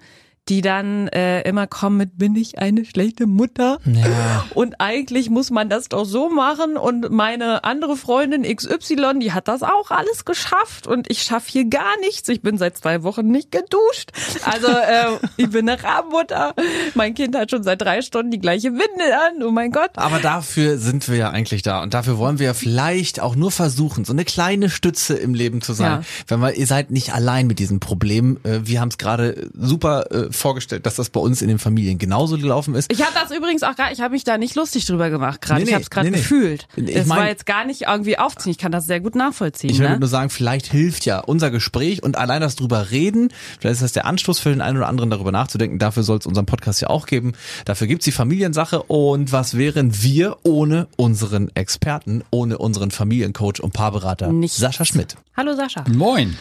die 0.48 0.60
dann 0.60 1.08
äh, 1.08 1.42
immer 1.42 1.66
kommen 1.66 1.96
mit, 1.98 2.18
bin 2.18 2.34
ich 2.36 2.58
eine 2.58 2.84
schlechte 2.84 3.26
Mutter? 3.26 3.78
Ja. 3.84 4.44
Und 4.54 4.80
eigentlich 4.80 5.30
muss 5.30 5.50
man 5.50 5.68
das 5.68 5.88
doch 5.88 6.04
so 6.04 6.28
machen. 6.30 6.76
Und 6.76 7.10
meine 7.10 7.64
andere 7.64 7.96
Freundin 7.96 8.42
XY, 8.44 9.18
die 9.20 9.32
hat 9.32 9.48
das 9.48 9.62
auch 9.62 9.90
alles 9.90 10.24
geschafft. 10.24 10.86
Und 10.86 11.10
ich 11.10 11.22
schaffe 11.22 11.50
hier 11.50 11.66
gar 11.66 11.98
nichts. 12.00 12.28
Ich 12.28 12.42
bin 12.42 12.58
seit 12.58 12.76
zwei 12.78 13.02
Wochen 13.02 13.26
nicht 13.26 13.50
geduscht. 13.52 14.10
Also 14.44 14.68
äh, 14.68 15.18
ich 15.36 15.50
bin 15.50 15.68
eine 15.68 15.82
Rabenmutter. 15.82 16.54
Mein 16.94 17.14
Kind 17.14 17.36
hat 17.36 17.50
schon 17.50 17.62
seit 17.62 17.82
drei 17.82 18.02
Stunden 18.02 18.30
die 18.30 18.38
gleiche 18.38 18.72
Windel 18.72 19.12
an. 19.12 19.42
Oh 19.42 19.50
mein 19.50 19.70
Gott. 19.70 19.90
Aber 19.96 20.18
dafür 20.18 20.78
sind 20.78 21.08
wir 21.08 21.16
ja 21.16 21.30
eigentlich 21.30 21.62
da 21.62 21.82
und 21.82 21.94
dafür 21.94 22.18
wollen 22.18 22.38
wir 22.38 22.46
ja 22.46 22.54
vielleicht 22.54 23.20
auch 23.20 23.36
nur 23.36 23.50
versuchen, 23.50 24.04
so 24.04 24.12
eine 24.12 24.24
kleine 24.24 24.70
Stütze 24.70 25.14
im 25.14 25.34
Leben 25.34 25.60
zu 25.60 25.72
sein. 25.72 25.90
Ja. 25.90 26.02
Wenn 26.26 26.40
wir, 26.40 26.54
ihr 26.54 26.66
seid 26.66 26.90
nicht 26.90 27.12
allein 27.14 27.46
mit 27.46 27.58
diesem 27.58 27.80
Problem. 27.80 28.38
Äh, 28.44 28.60
Wir 28.64 28.80
haben 28.80 28.88
es 28.88 28.98
gerade 28.98 29.50
super 29.54 30.10
äh, 30.10 30.32
vorgestellt, 30.38 30.86
dass 30.86 30.96
das 30.96 31.10
bei 31.10 31.20
uns 31.20 31.42
in 31.42 31.48
den 31.48 31.58
Familien 31.58 31.98
genauso 31.98 32.38
gelaufen 32.38 32.74
ist. 32.74 32.90
Ich 32.92 33.02
habe 33.02 33.12
das 33.14 33.36
übrigens 33.36 33.62
auch 33.62 33.76
gar, 33.76 33.92
ich 33.92 34.00
habe 34.00 34.12
mich 34.12 34.24
da 34.24 34.38
nicht 34.38 34.54
lustig 34.54 34.86
drüber 34.86 35.10
gemacht 35.10 35.40
gerade. 35.40 35.60
Nee, 35.60 35.64
ich 35.64 35.68
nee, 35.68 35.74
habe 35.74 35.82
es 35.82 35.90
gerade 35.90 36.06
nee, 36.06 36.16
nee. 36.16 36.22
gefühlt. 36.22 36.66
Ich 36.76 36.94
Es 36.94 37.06
mein- 37.06 37.18
war 37.18 37.28
jetzt 37.28 37.46
gar 37.46 37.64
nicht 37.64 37.82
irgendwie 37.82 38.18
aufziehen. 38.18 38.52
Ich 38.52 38.58
kann 38.58 38.72
das 38.72 38.86
sehr 38.86 39.00
gut 39.00 39.14
nachvollziehen. 39.14 39.70
Ich 39.70 39.78
würde 39.78 39.94
ne? 39.94 39.98
nur 40.00 40.08
sagen, 40.08 40.30
vielleicht 40.30 40.66
hilft 40.66 41.04
ja 41.04 41.20
unser 41.20 41.50
Gespräch 41.50 42.02
und 42.02 42.16
allein 42.16 42.40
das 42.40 42.56
drüber 42.56 42.90
reden. 42.90 43.28
Vielleicht 43.60 43.74
ist 43.74 43.82
das 43.82 43.92
der 43.92 44.06
Anstoß 44.06 44.38
für 44.38 44.50
den 44.50 44.60
einen 44.60 44.76
oder 44.76 44.88
anderen, 44.88 45.10
darüber 45.10 45.32
nachzudenken. 45.32 45.78
Dafür 45.78 46.02
soll 46.02 46.18
es 46.18 46.26
unseren 46.26 46.46
Podcast 46.46 46.80
ja 46.80 46.88
auch 46.88 47.06
geben. 47.06 47.32
Dafür 47.64 47.86
gibt's 47.86 48.04
die 48.04 48.12
Familiensache. 48.12 48.82
Und 48.82 49.32
was 49.32 49.56
wären 49.56 50.02
wir 50.02 50.38
ohne 50.44 50.88
unseren 50.96 51.50
Experten, 51.54 52.24
ohne 52.30 52.58
unseren 52.58 52.90
Familiencoach 52.90 53.60
und 53.60 53.72
Paarberater 53.72 54.32
Nichts. 54.32 54.58
Sascha 54.58 54.84
Schmidt? 54.84 55.16
Hallo 55.36 55.54
Sascha. 55.54 55.84
Moin. 55.88 56.36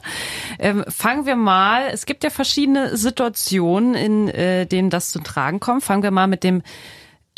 Ähm, 0.58 0.84
fangen 0.88 1.26
wir 1.26 1.36
mal, 1.36 1.90
es 1.94 2.06
gibt 2.08 2.24
ja 2.24 2.32
verschiedene 2.32 2.98
Situationen, 2.98 3.87
in 3.94 4.28
äh, 4.28 4.66
denen 4.66 4.90
das 4.90 5.12
zu 5.12 5.20
tragen 5.20 5.60
kommt. 5.60 5.84
Fangen 5.84 6.04
wir 6.04 6.12
mal 6.12 6.28
mit 6.28 6.44
dem, 6.44 6.62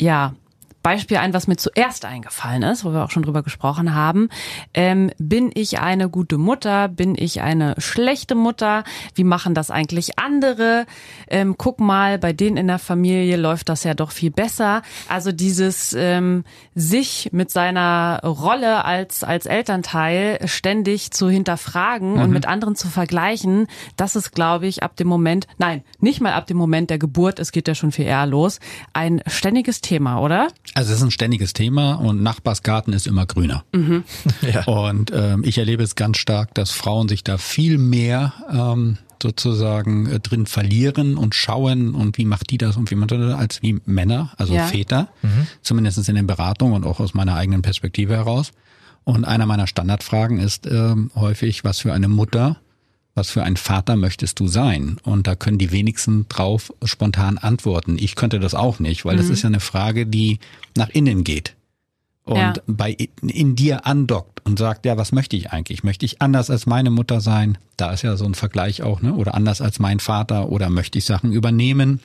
ja, 0.00 0.34
Beispiel 0.82 1.18
ein, 1.18 1.34
was 1.34 1.46
mir 1.46 1.56
zuerst 1.56 2.04
eingefallen 2.04 2.62
ist, 2.62 2.84
wo 2.84 2.92
wir 2.92 3.04
auch 3.04 3.10
schon 3.10 3.22
drüber 3.22 3.42
gesprochen 3.42 3.94
haben. 3.94 4.28
Ähm, 4.74 5.10
bin 5.18 5.50
ich 5.54 5.78
eine 5.80 6.08
gute 6.08 6.38
Mutter? 6.38 6.88
Bin 6.88 7.14
ich 7.18 7.42
eine 7.42 7.74
schlechte 7.78 8.34
Mutter? 8.34 8.84
Wie 9.14 9.24
machen 9.24 9.54
das 9.54 9.70
eigentlich 9.70 10.18
andere? 10.18 10.86
Ähm, 11.28 11.56
guck 11.58 11.80
mal, 11.80 12.18
bei 12.18 12.32
denen 12.32 12.56
in 12.56 12.66
der 12.66 12.78
Familie 12.78 13.36
läuft 13.36 13.68
das 13.68 13.84
ja 13.84 13.94
doch 13.94 14.10
viel 14.10 14.30
besser. 14.30 14.82
Also 15.08 15.32
dieses 15.32 15.92
ähm, 15.92 16.44
sich 16.74 17.30
mit 17.32 17.50
seiner 17.50 18.20
Rolle 18.24 18.84
als 18.84 19.22
als 19.22 19.46
Elternteil 19.46 20.38
ständig 20.46 21.10
zu 21.10 21.28
hinterfragen 21.28 22.14
und 22.14 22.30
mit 22.30 22.46
anderen 22.46 22.76
zu 22.76 22.88
vergleichen, 22.88 23.66
das 23.96 24.16
ist, 24.16 24.32
glaube 24.32 24.66
ich, 24.66 24.82
ab 24.82 24.96
dem 24.96 25.08
Moment, 25.08 25.46
nein, 25.58 25.82
nicht 26.00 26.20
mal 26.20 26.32
ab 26.32 26.46
dem 26.46 26.56
Moment 26.56 26.90
der 26.90 26.98
Geburt, 26.98 27.38
es 27.38 27.52
geht 27.52 27.68
ja 27.68 27.74
schon 27.74 27.92
viel 27.92 28.06
eher 28.06 28.26
los, 28.26 28.60
ein 28.92 29.22
ständiges 29.26 29.80
Thema, 29.80 30.20
oder? 30.20 30.48
Also 30.74 30.92
es 30.92 30.98
ist 30.98 31.02
ein 31.04 31.10
ständiges 31.10 31.52
Thema 31.52 31.94
und 31.94 32.22
Nachbarsgarten 32.22 32.92
ist 32.92 33.06
immer 33.06 33.26
grüner. 33.26 33.64
Ja. 34.42 34.64
Und 34.64 35.10
ähm, 35.14 35.42
ich 35.44 35.58
erlebe 35.58 35.82
es 35.82 35.94
ganz 35.94 36.18
stark, 36.18 36.54
dass 36.54 36.70
Frauen 36.70 37.08
sich 37.08 37.24
da 37.24 37.38
viel 37.38 37.78
mehr 37.78 38.32
ähm, 38.50 38.98
sozusagen 39.22 40.06
äh, 40.06 40.20
drin 40.20 40.46
verlieren 40.46 41.16
und 41.16 41.34
schauen 41.34 41.94
und 41.94 42.16
wie 42.18 42.24
macht 42.24 42.50
die 42.50 42.58
das 42.58 42.76
und 42.76 42.90
wie 42.90 42.94
macht 42.94 43.10
die 43.10 43.18
das, 43.18 43.34
als 43.34 43.62
wie 43.62 43.80
Männer, 43.84 44.30
also 44.36 44.54
Ja. 44.54 44.66
Väter, 44.66 45.08
zumindest 45.62 46.08
in 46.08 46.14
den 46.14 46.26
Beratungen 46.26 46.74
und 46.74 46.84
auch 46.84 47.00
aus 47.00 47.14
meiner 47.14 47.34
eigenen 47.36 47.62
Perspektive 47.62 48.16
heraus. 48.16 48.52
Und 49.04 49.24
einer 49.24 49.46
meiner 49.46 49.66
Standardfragen 49.66 50.38
ist 50.38 50.66
ähm, 50.66 51.10
häufig, 51.14 51.64
was 51.64 51.80
für 51.80 51.92
eine 51.92 52.08
Mutter, 52.08 52.56
was 53.14 53.30
für 53.30 53.42
ein 53.42 53.56
Vater 53.56 53.96
möchtest 53.96 54.38
du 54.40 54.46
sein? 54.46 54.96
Und 55.02 55.26
da 55.26 55.34
können 55.34 55.58
die 55.58 55.72
wenigsten 55.72 56.26
drauf 56.28 56.72
spontan 56.84 57.38
antworten. 57.38 57.96
Ich 57.98 58.14
könnte 58.14 58.38
das 58.40 58.54
auch 58.54 58.78
nicht, 58.78 59.04
weil 59.04 59.16
das 59.16 59.28
ist 59.28 59.42
ja 59.42 59.48
eine 59.48 59.60
Frage, 59.60 60.06
die 60.06 60.38
nach 60.76 60.88
innen 60.90 61.24
geht 61.24 61.56
und 62.24 62.36
Ja. 62.36 62.52
bei 62.66 62.96
in 63.22 63.56
dir 63.56 63.86
andockt 63.86 64.46
und 64.46 64.58
sagt, 64.58 64.86
ja, 64.86 64.96
was 64.96 65.10
möchte 65.12 65.36
ich 65.36 65.50
eigentlich? 65.50 65.82
Möchte 65.84 66.06
ich 66.06 66.22
anders 66.22 66.50
als 66.50 66.66
meine 66.66 66.90
Mutter 66.90 67.20
sein? 67.20 67.58
Da 67.76 67.92
ist 67.92 68.02
ja 68.02 68.16
so 68.16 68.24
ein 68.24 68.34
Vergleich 68.34 68.82
auch, 68.82 69.02
ne? 69.02 69.14
Oder 69.14 69.34
anders 69.34 69.60
als 69.60 69.78
mein 69.80 69.98
Vater 70.00 70.48
oder 70.50 70.70
möchte 70.70 70.98
ich 70.98 71.04
Sachen 71.04 71.32
übernehmen 71.32 72.00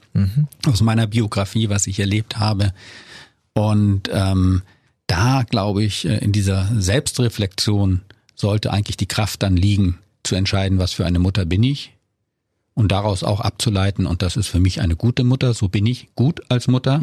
aus 0.66 0.81
meiner 0.81 1.06
Biografie, 1.08 1.69
was 1.69 1.86
ich 1.88 2.00
erlebt 2.00 2.40
habe? 2.40 2.74
Und 3.54 4.10
ähm, 4.12 4.63
da 5.08 5.44
glaube 5.44 5.84
ich, 5.84 6.06
äh, 6.08 6.18
in 6.18 6.31
dieser 6.31 6.69
Selbstreflexion 6.81 8.01
sollte 8.36 8.72
eigentlich 8.74 8.98
die 8.98 9.06
Kraft 9.08 9.44
dann 9.44 9.56
liegen, 9.56 9.98
zu 10.25 10.36
entscheiden, 10.36 10.80
was 10.80 10.94
für 10.94 11.06
eine 11.06 11.19
Mutter 11.19 11.45
bin 11.45 11.63
ich 11.63 11.94
und 12.74 12.92
daraus 12.92 13.24
auch 13.24 13.39
abzuleiten, 13.39 14.06
und 14.06 14.22
das 14.22 14.36
ist 14.36 14.48
für 14.48 14.60
mich 14.60 14.81
eine 14.81 14.95
gute 14.95 15.24
Mutter, 15.24 15.54
so 15.54 15.69
bin 15.69 15.86
ich 15.86 16.10
gut 16.16 16.42
als 16.50 16.68
Mutter. 16.68 17.00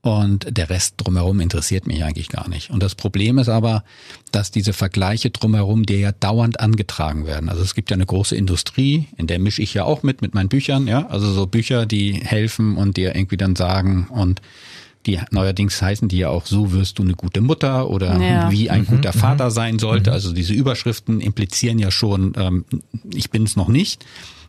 Und 0.00 0.56
der 0.56 0.70
Rest 0.70 0.94
drumherum 0.98 1.40
interessiert 1.40 1.88
mich 1.88 2.04
eigentlich 2.04 2.28
gar 2.28 2.48
nicht. 2.48 2.70
Und 2.70 2.84
das 2.84 2.94
Problem 2.94 3.36
ist 3.38 3.48
aber, 3.48 3.82
dass 4.30 4.52
diese 4.52 4.72
Vergleiche 4.72 5.30
drumherum 5.30 5.86
dir 5.86 5.98
ja 5.98 6.12
dauernd 6.12 6.60
angetragen 6.60 7.26
werden. 7.26 7.48
Also 7.48 7.62
es 7.62 7.74
gibt 7.74 7.90
ja 7.90 7.96
eine 7.96 8.06
große 8.06 8.36
Industrie, 8.36 9.08
in 9.16 9.26
der 9.26 9.40
mische 9.40 9.60
ich 9.60 9.74
ja 9.74 9.84
auch 9.84 10.04
mit, 10.04 10.22
mit 10.22 10.34
meinen 10.34 10.48
Büchern, 10.48 10.86
ja. 10.86 11.08
Also 11.08 11.32
so 11.32 11.46
Bücher, 11.46 11.84
die 11.84 12.12
helfen 12.12 12.76
und 12.76 12.96
dir 12.96 13.16
irgendwie 13.16 13.36
dann 13.36 13.56
sagen 13.56 14.06
und 14.08 14.40
die 15.08 15.18
neuerdings 15.30 15.80
heißen 15.82 16.08
die 16.08 16.18
ja 16.18 16.28
auch, 16.28 16.46
so 16.46 16.72
wirst 16.72 16.98
du 16.98 17.02
eine 17.02 17.14
gute 17.14 17.40
Mutter 17.40 17.88
oder 17.90 18.20
Ja. 18.20 18.50
wie 18.50 18.68
ein 18.70 18.86
guter 18.86 19.12
Vater 19.12 19.50
sein 19.50 19.78
sollte. 19.78 20.12
Also 20.12 20.32
diese 20.32 20.52
Überschriften 20.52 21.20
implizieren 21.20 21.78
ja 21.78 21.90
schon, 21.90 22.34
ähm, 22.36 22.64
ich 23.12 23.30
bin 23.30 23.42
es 23.44 23.56
noch 23.56 23.68
nicht. 23.68 24.04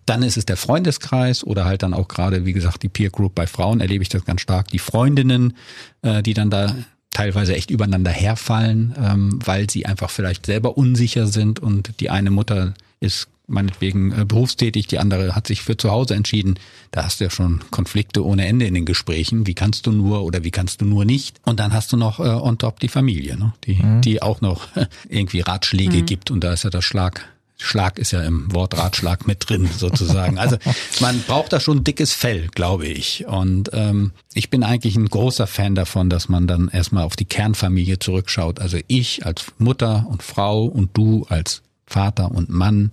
Dann 0.06 0.22
ist 0.22 0.38
es 0.38 0.46
der 0.46 0.58
Freundeskreis 0.58 1.44
oder 1.44 1.66
halt 1.66 1.82
dann 1.84 1.94
auch 1.94 2.08
gerade, 2.08 2.46
wie 2.46 2.54
gesagt, 2.54 2.84
die 2.84 2.89
Peer 2.89 3.10
Group 3.10 3.36
bei 3.36 3.48
Frauen 3.48 3.80
erlebe 3.80 4.01
ich 4.01 4.10
das 4.10 4.25
ganz 4.25 4.42
stark. 4.42 4.68
Die 4.70 4.80
Freundinnen, 4.80 5.54
äh, 6.01 6.22
die 6.22 6.34
dann 6.34 6.50
da 6.50 6.75
teilweise 7.12 7.56
echt 7.56 7.72
übereinander 7.72 8.12
herfallen, 8.12 8.94
ähm, 9.01 9.39
weil 9.44 9.70
sie 9.70 9.86
einfach 9.86 10.10
vielleicht 10.10 10.46
selber 10.46 10.78
unsicher 10.78 11.25
sind 11.28 11.60
und 11.60 12.00
die 12.01 12.10
eine 12.10 12.32
Mutter 12.32 12.74
ist 13.00 13.28
meinetwegen 13.50 14.12
äh, 14.12 14.25
berufstätig, 14.25 14.88
die 14.88 15.00
andere 15.00 15.36
hat 15.36 15.48
sich 15.48 15.62
für 15.62 15.77
zu 15.77 15.91
Hause 15.91 16.15
entschieden. 16.15 16.56
Da 16.91 17.03
hast 17.03 17.20
du 17.20 17.25
ja 17.25 17.29
schon 17.29 17.62
Konflikte 17.72 18.25
ohne 18.25 18.48
Ende 18.48 18.65
in 18.65 18.74
den 18.74 18.86
Gesprächen. 18.86 19.48
Wie 19.48 19.53
kannst 19.53 19.86
du 19.86 19.91
nur 19.91 20.24
oder 20.24 20.44
wie 20.44 20.51
kannst 20.51 20.82
du 20.82 20.86
nur 20.86 21.06
nicht? 21.06 21.39
Und 21.46 21.60
dann 21.60 21.74
hast 21.74 21.91
du 21.91 21.98
noch 21.98 22.20
äh, 22.20 22.24
on 22.24 22.58
top 22.58 22.79
die 22.79 22.88
Familie, 22.88 23.38
ne? 23.38 23.53
die, 23.65 23.79
die 24.01 24.22
auch 24.22 24.41
noch 24.41 24.68
irgendwie 25.10 25.41
Ratschläge 25.41 26.01
gibt 26.01 26.32
und 26.32 26.44
da 26.44 26.53
ist 26.53 26.63
ja 26.63 26.70
das 26.70 26.86
Schlag. 26.86 27.27
Schlag 27.62 28.00
ist 28.00 28.12
ja 28.12 28.24
im 28.24 28.53
Wort 28.53 28.77
Ratschlag 28.77 29.27
mit 29.27 29.50
drin, 29.50 29.70
sozusagen. 29.77 30.39
Also 30.39 30.58
man 31.01 31.22
braucht 31.24 31.51
da 31.51 31.60
schon 31.60 31.79
ein 31.79 31.84
dickes 31.84 32.13
Fell, 32.13 32.48
glaube 32.48 32.88
ich. 32.88 33.27
Und 33.27 33.70
ähm, 33.74 34.12
ich 34.34 34.50
bin 34.50 34.63
eigentlich 34.63 34.96
ein 34.96 35.10
großer 35.10 35.46
Fan 35.46 35.75
davon, 35.75 36.10
dass 36.10 36.29
man 36.29 36.48
dann 36.48 36.70
erstmal 36.70 37.03
auf 37.03 37.15
die 37.15 37.25
Kernfamilie 37.25 38.00
zurückschaut. 38.00 38.60
Also 38.60 38.77
ich 38.88 39.25
als 39.25 39.46
Mutter 39.58 40.06
und 40.10 40.24
Frau 40.24 40.63
und 40.63 40.96
du 40.96 41.25
als 41.27 41.62
Vater 41.86 42.32
und 42.32 42.50
Mann. 42.50 42.91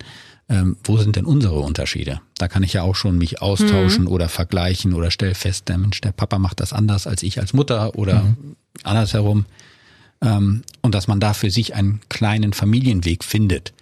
Ähm, 0.49 0.77
wo 0.85 0.97
sind 0.97 1.17
denn 1.17 1.25
unsere 1.25 1.59
Unterschiede? 1.59 2.21
Da 2.39 2.47
kann 2.47 2.63
ich 2.63 2.73
ja 2.73 2.83
auch 2.83 2.95
schon 2.95 3.19
mich 3.19 3.43
austauschen 3.43 4.07
oder 4.07 4.29
vergleichen 4.29 4.95
oder 4.95 5.11
stell 5.11 5.35
fest, 5.35 5.69
der 5.69 5.79
Mensch, 5.79 6.01
der 6.01 6.13
Papa 6.13 6.39
macht 6.39 6.61
das 6.61 6.73
anders 6.73 7.09
als 7.09 7.25
ich 7.25 7.41
als 7.41 7.53
Mutter 7.53 7.97
oder 7.97 8.37
andersherum. 8.85 9.47
Ähm, 10.23 10.63
und 10.83 10.95
dass 10.95 11.09
man 11.09 11.19
da 11.19 11.35
für 11.35 11.51
sich 11.51 11.75
einen 11.75 12.01
kleinen 12.09 12.53
Familienweg 12.53 13.25
findet 13.25 13.73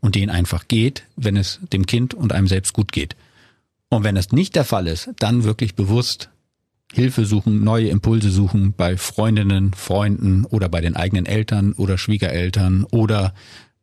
und 0.00 0.14
den 0.14 0.30
einfach 0.30 0.68
geht, 0.68 1.04
wenn 1.16 1.36
es 1.36 1.60
dem 1.72 1.84
Kind 1.84 2.14
und 2.14 2.32
einem 2.32 2.46
selbst 2.46 2.72
gut 2.72 2.92
geht. 2.92 3.14
Und 3.88 4.02
wenn 4.02 4.16
es 4.16 4.32
nicht 4.32 4.56
der 4.56 4.64
Fall 4.64 4.86
ist, 4.86 5.10
dann 5.18 5.44
wirklich 5.44 5.74
bewusst 5.74 6.30
Hilfe 6.92 7.26
suchen, 7.26 7.64
neue 7.64 7.88
Impulse 7.88 8.30
suchen 8.30 8.72
bei 8.72 8.96
Freundinnen, 8.96 9.74
Freunden 9.74 10.44
oder 10.44 10.68
bei 10.68 10.80
den 10.80 10.96
eigenen 10.96 11.26
Eltern 11.26 11.72
oder 11.72 11.98
Schwiegereltern 11.98 12.84
oder 12.84 13.34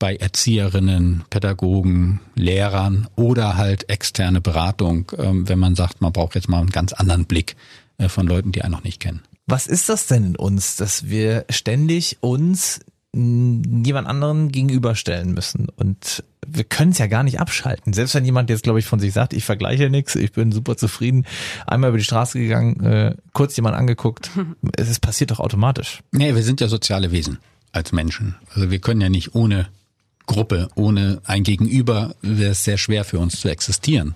bei 0.03 0.17
Erzieherinnen, 0.17 1.23
Pädagogen, 1.29 2.19
Lehrern 2.35 3.07
oder 3.15 3.55
halt 3.55 3.89
externe 3.89 4.41
Beratung, 4.41 5.09
ähm, 5.17 5.47
wenn 5.47 5.59
man 5.59 5.75
sagt, 5.75 6.01
man 6.01 6.11
braucht 6.11 6.35
jetzt 6.35 6.49
mal 6.49 6.59
einen 6.59 6.71
ganz 6.71 6.91
anderen 6.91 7.23
Blick 7.23 7.55
äh, 7.99 8.09
von 8.09 8.27
Leuten, 8.27 8.51
die 8.51 8.63
einen 8.63 8.73
noch 8.73 8.83
nicht 8.83 8.99
kennen. 8.99 9.21
Was 9.47 9.65
ist 9.65 9.87
das 9.87 10.07
denn 10.07 10.25
in 10.25 10.35
uns, 10.35 10.75
dass 10.75 11.07
wir 11.07 11.45
ständig 11.49 12.17
uns 12.19 12.81
jemand 13.15 14.07
anderen 14.07 14.51
gegenüberstellen 14.51 15.35
müssen. 15.35 15.69
Und 15.69 16.23
wir 16.47 16.63
können 16.63 16.91
es 16.91 16.97
ja 16.97 17.05
gar 17.05 17.21
nicht 17.21 17.39
abschalten. 17.39 17.93
Selbst 17.93 18.15
wenn 18.15 18.25
jemand 18.25 18.49
jetzt, 18.49 18.63
glaube 18.63 18.79
ich, 18.79 18.85
von 18.85 18.99
sich 18.99 19.13
sagt, 19.13 19.33
ich 19.33 19.45
vergleiche 19.45 19.89
nichts, 19.91 20.15
ich 20.15 20.31
bin 20.31 20.51
super 20.51 20.75
zufrieden, 20.77 21.27
einmal 21.67 21.91
über 21.91 21.99
die 21.99 22.03
Straße 22.03 22.39
gegangen, 22.39 22.83
äh, 22.83 23.15
kurz 23.31 23.55
jemand 23.55 23.75
angeguckt, 23.75 24.31
es 24.77 24.89
ist 24.89 24.99
passiert 24.99 25.29
doch 25.29 25.39
automatisch. 25.39 26.01
Nee, 26.11 26.33
wir 26.33 26.43
sind 26.43 26.59
ja 26.59 26.67
soziale 26.67 27.11
Wesen 27.11 27.37
als 27.71 27.91
Menschen. 27.91 28.35
Also 28.53 28.71
wir 28.71 28.79
können 28.79 28.99
ja 28.99 29.09
nicht 29.09 29.35
ohne 29.35 29.67
Gruppe, 30.25 30.69
ohne 30.75 31.21
ein 31.25 31.43
Gegenüber, 31.43 32.15
wäre 32.21 32.51
es 32.51 32.63
sehr 32.63 32.77
schwer 32.77 33.03
für 33.03 33.19
uns 33.19 33.39
zu 33.39 33.49
existieren. 33.49 34.15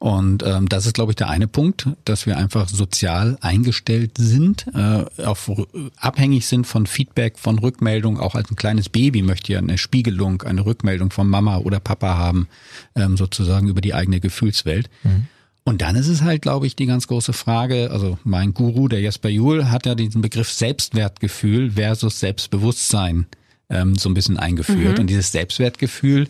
Und 0.00 0.42
ähm, 0.46 0.66
das 0.66 0.86
ist, 0.86 0.94
glaube 0.94 1.12
ich, 1.12 1.16
der 1.16 1.28
eine 1.28 1.46
Punkt, 1.46 1.86
dass 2.06 2.24
wir 2.24 2.38
einfach 2.38 2.70
sozial 2.70 3.36
eingestellt 3.42 4.12
sind, 4.16 4.66
äh, 4.74 5.04
auf, 5.22 5.52
abhängig 5.98 6.46
sind 6.46 6.66
von 6.66 6.86
Feedback, 6.86 7.38
von 7.38 7.58
Rückmeldung. 7.58 8.18
Auch 8.18 8.34
als 8.34 8.50
ein 8.50 8.56
kleines 8.56 8.88
Baby 8.88 9.20
möchte 9.20 9.52
ja 9.52 9.58
eine 9.58 9.76
Spiegelung, 9.76 10.40
eine 10.40 10.64
Rückmeldung 10.64 11.10
von 11.10 11.28
Mama 11.28 11.58
oder 11.58 11.80
Papa 11.80 12.16
haben, 12.16 12.48
ähm, 12.94 13.18
sozusagen 13.18 13.68
über 13.68 13.82
die 13.82 13.92
eigene 13.92 14.20
Gefühlswelt. 14.20 14.88
Mhm. 15.02 15.26
Und 15.64 15.82
dann 15.82 15.96
ist 15.96 16.08
es 16.08 16.22
halt, 16.22 16.40
glaube 16.40 16.66
ich, 16.66 16.74
die 16.76 16.86
ganz 16.86 17.06
große 17.06 17.34
Frage, 17.34 17.90
also 17.90 18.18
mein 18.24 18.54
Guru, 18.54 18.88
der 18.88 19.02
Jesper 19.02 19.28
Juhl, 19.28 19.70
hat 19.70 19.84
ja 19.84 19.94
diesen 19.94 20.22
Begriff 20.22 20.50
Selbstwertgefühl 20.50 21.72
versus 21.72 22.20
Selbstbewusstsein 22.20 23.26
ähm, 23.70 23.96
so 23.96 24.08
ein 24.08 24.14
bisschen 24.14 24.36
eingeführt. 24.36 24.94
Mhm. 24.94 25.00
Und 25.00 25.06
dieses 25.06 25.32
Selbstwertgefühl 25.32 26.28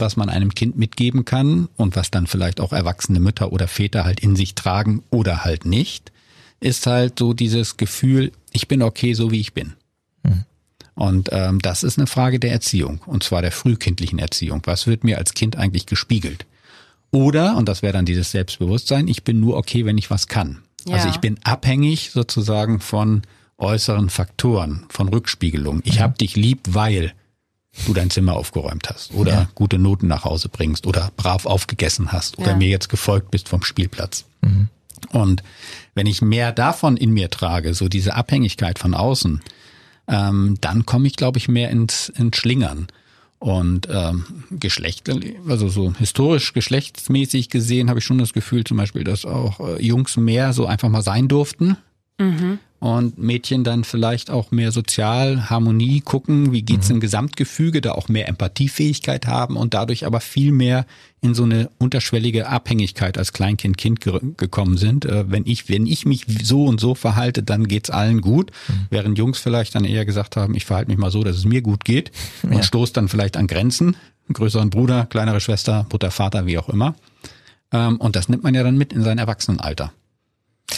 was 0.00 0.16
man 0.16 0.28
einem 0.28 0.54
Kind 0.54 0.76
mitgeben 0.76 1.24
kann 1.24 1.68
und 1.76 1.96
was 1.96 2.10
dann 2.10 2.26
vielleicht 2.26 2.60
auch 2.60 2.72
erwachsene 2.72 3.20
Mütter 3.20 3.52
oder 3.52 3.68
Väter 3.68 4.04
halt 4.04 4.20
in 4.20 4.36
sich 4.36 4.54
tragen 4.54 5.02
oder 5.10 5.44
halt 5.44 5.64
nicht, 5.64 6.12
ist 6.60 6.86
halt 6.86 7.18
so 7.18 7.32
dieses 7.32 7.76
Gefühl, 7.76 8.32
ich 8.52 8.68
bin 8.68 8.82
okay, 8.82 9.14
so 9.14 9.30
wie 9.30 9.40
ich 9.40 9.52
bin. 9.52 9.74
Mhm. 10.22 10.44
Und 10.94 11.28
ähm, 11.32 11.58
das 11.60 11.82
ist 11.82 11.98
eine 11.98 12.06
Frage 12.06 12.38
der 12.40 12.52
Erziehung, 12.52 13.00
und 13.06 13.22
zwar 13.22 13.42
der 13.42 13.52
frühkindlichen 13.52 14.18
Erziehung. 14.18 14.62
Was 14.64 14.86
wird 14.86 15.04
mir 15.04 15.18
als 15.18 15.34
Kind 15.34 15.56
eigentlich 15.56 15.86
gespiegelt? 15.86 16.46
Oder, 17.10 17.56
und 17.56 17.68
das 17.68 17.82
wäre 17.82 17.92
dann 17.92 18.06
dieses 18.06 18.30
Selbstbewusstsein, 18.30 19.06
ich 19.06 19.22
bin 19.22 19.38
nur 19.38 19.56
okay, 19.56 19.84
wenn 19.84 19.98
ich 19.98 20.10
was 20.10 20.26
kann. 20.26 20.62
Also 20.86 20.90
ja. 20.90 20.96
Also 20.96 21.08
ich 21.10 21.18
bin 21.18 21.38
abhängig 21.44 22.10
sozusagen 22.12 22.80
von 22.80 23.22
äußeren 23.58 24.10
Faktoren, 24.10 24.84
von 24.88 25.08
Rückspiegelung. 25.08 25.80
Ich 25.84 25.98
mhm. 25.98 26.02
hab 26.02 26.18
dich 26.18 26.36
lieb, 26.36 26.60
weil 26.68 27.12
du 27.86 27.94
dein 27.94 28.10
Zimmer 28.10 28.34
aufgeräumt 28.36 28.88
hast 28.88 29.12
oder 29.12 29.32
ja. 29.32 29.48
gute 29.54 29.78
Noten 29.78 30.06
nach 30.06 30.24
Hause 30.24 30.48
bringst 30.48 30.86
oder 30.86 31.10
brav 31.16 31.46
aufgegessen 31.46 32.12
hast 32.12 32.38
oder 32.38 32.50
ja. 32.50 32.56
mir 32.56 32.68
jetzt 32.68 32.88
gefolgt 32.88 33.30
bist 33.30 33.48
vom 33.48 33.62
Spielplatz. 33.62 34.24
Mhm. 34.40 34.68
Und 35.10 35.42
wenn 35.94 36.06
ich 36.06 36.22
mehr 36.22 36.52
davon 36.52 36.96
in 36.96 37.10
mir 37.10 37.30
trage, 37.30 37.74
so 37.74 37.88
diese 37.88 38.14
Abhängigkeit 38.14 38.78
von 38.78 38.94
außen, 38.94 39.42
ähm, 40.08 40.56
dann 40.60 40.86
komme 40.86 41.06
ich, 41.06 41.16
glaube 41.16 41.38
ich, 41.38 41.48
mehr 41.48 41.70
ins, 41.70 42.08
ins 42.08 42.36
Schlingern. 42.36 42.86
Und 43.38 43.86
ähm, 43.90 44.24
Geschlecht, 44.50 45.10
also 45.46 45.68
so 45.68 45.92
historisch 45.98 46.54
geschlechtsmäßig 46.54 47.50
gesehen, 47.50 47.90
habe 47.90 47.98
ich 47.98 48.04
schon 48.04 48.16
das 48.16 48.32
Gefühl 48.32 48.64
zum 48.64 48.78
Beispiel, 48.78 49.04
dass 49.04 49.26
auch 49.26 49.60
äh, 49.60 49.82
Jungs 49.84 50.16
mehr 50.16 50.54
so 50.54 50.64
einfach 50.64 50.88
mal 50.88 51.02
sein 51.02 51.28
durften. 51.28 51.76
Mhm 52.18 52.58
und 52.78 53.18
Mädchen 53.18 53.64
dann 53.64 53.84
vielleicht 53.84 54.30
auch 54.30 54.50
mehr 54.50 54.70
sozial 54.70 55.48
Harmonie 55.48 56.00
gucken, 56.00 56.52
wie 56.52 56.62
geht's 56.62 56.88
mhm. 56.88 56.96
im 56.96 57.00
Gesamtgefüge, 57.00 57.80
da 57.80 57.92
auch 57.92 58.08
mehr 58.08 58.28
Empathiefähigkeit 58.28 59.26
haben 59.26 59.56
und 59.56 59.74
dadurch 59.74 60.04
aber 60.04 60.20
viel 60.20 60.52
mehr 60.52 60.86
in 61.22 61.34
so 61.34 61.44
eine 61.44 61.70
unterschwellige 61.78 62.48
Abhängigkeit 62.48 63.18
als 63.18 63.32
Kleinkind 63.32 63.78
Kind 63.78 64.00
ge 64.00 64.20
gekommen 64.36 64.76
sind. 64.76 65.04
Äh, 65.06 65.30
wenn 65.30 65.44
ich 65.46 65.68
wenn 65.68 65.86
ich 65.86 66.04
mich 66.04 66.26
so 66.42 66.64
und 66.64 66.78
so 66.78 66.94
verhalte, 66.94 67.42
dann 67.42 67.66
geht's 67.66 67.90
allen 67.90 68.20
gut, 68.20 68.52
mhm. 68.68 68.86
während 68.90 69.18
Jungs 69.18 69.38
vielleicht 69.38 69.74
dann 69.74 69.84
eher 69.84 70.04
gesagt 70.04 70.36
haben, 70.36 70.54
ich 70.54 70.66
verhalte 70.66 70.90
mich 70.90 70.98
mal 70.98 71.10
so, 71.10 71.24
dass 71.24 71.36
es 71.36 71.44
mir 71.44 71.62
gut 71.62 71.84
geht 71.84 72.12
und 72.42 72.52
ja. 72.52 72.62
stoß 72.62 72.92
dann 72.92 73.08
vielleicht 73.08 73.36
an 73.36 73.46
Grenzen, 73.46 73.96
größeren 74.32 74.70
Bruder, 74.70 75.06
kleinere 75.06 75.40
Schwester, 75.40 75.86
Mutter, 75.90 76.10
Vater, 76.10 76.46
wie 76.46 76.58
auch 76.58 76.68
immer. 76.68 76.94
Ähm, 77.72 77.96
und 77.96 78.16
das 78.16 78.28
nimmt 78.28 78.42
man 78.42 78.54
ja 78.54 78.62
dann 78.62 78.76
mit 78.76 78.92
in 78.92 79.02
sein 79.02 79.18
Erwachsenenalter. 79.18 79.92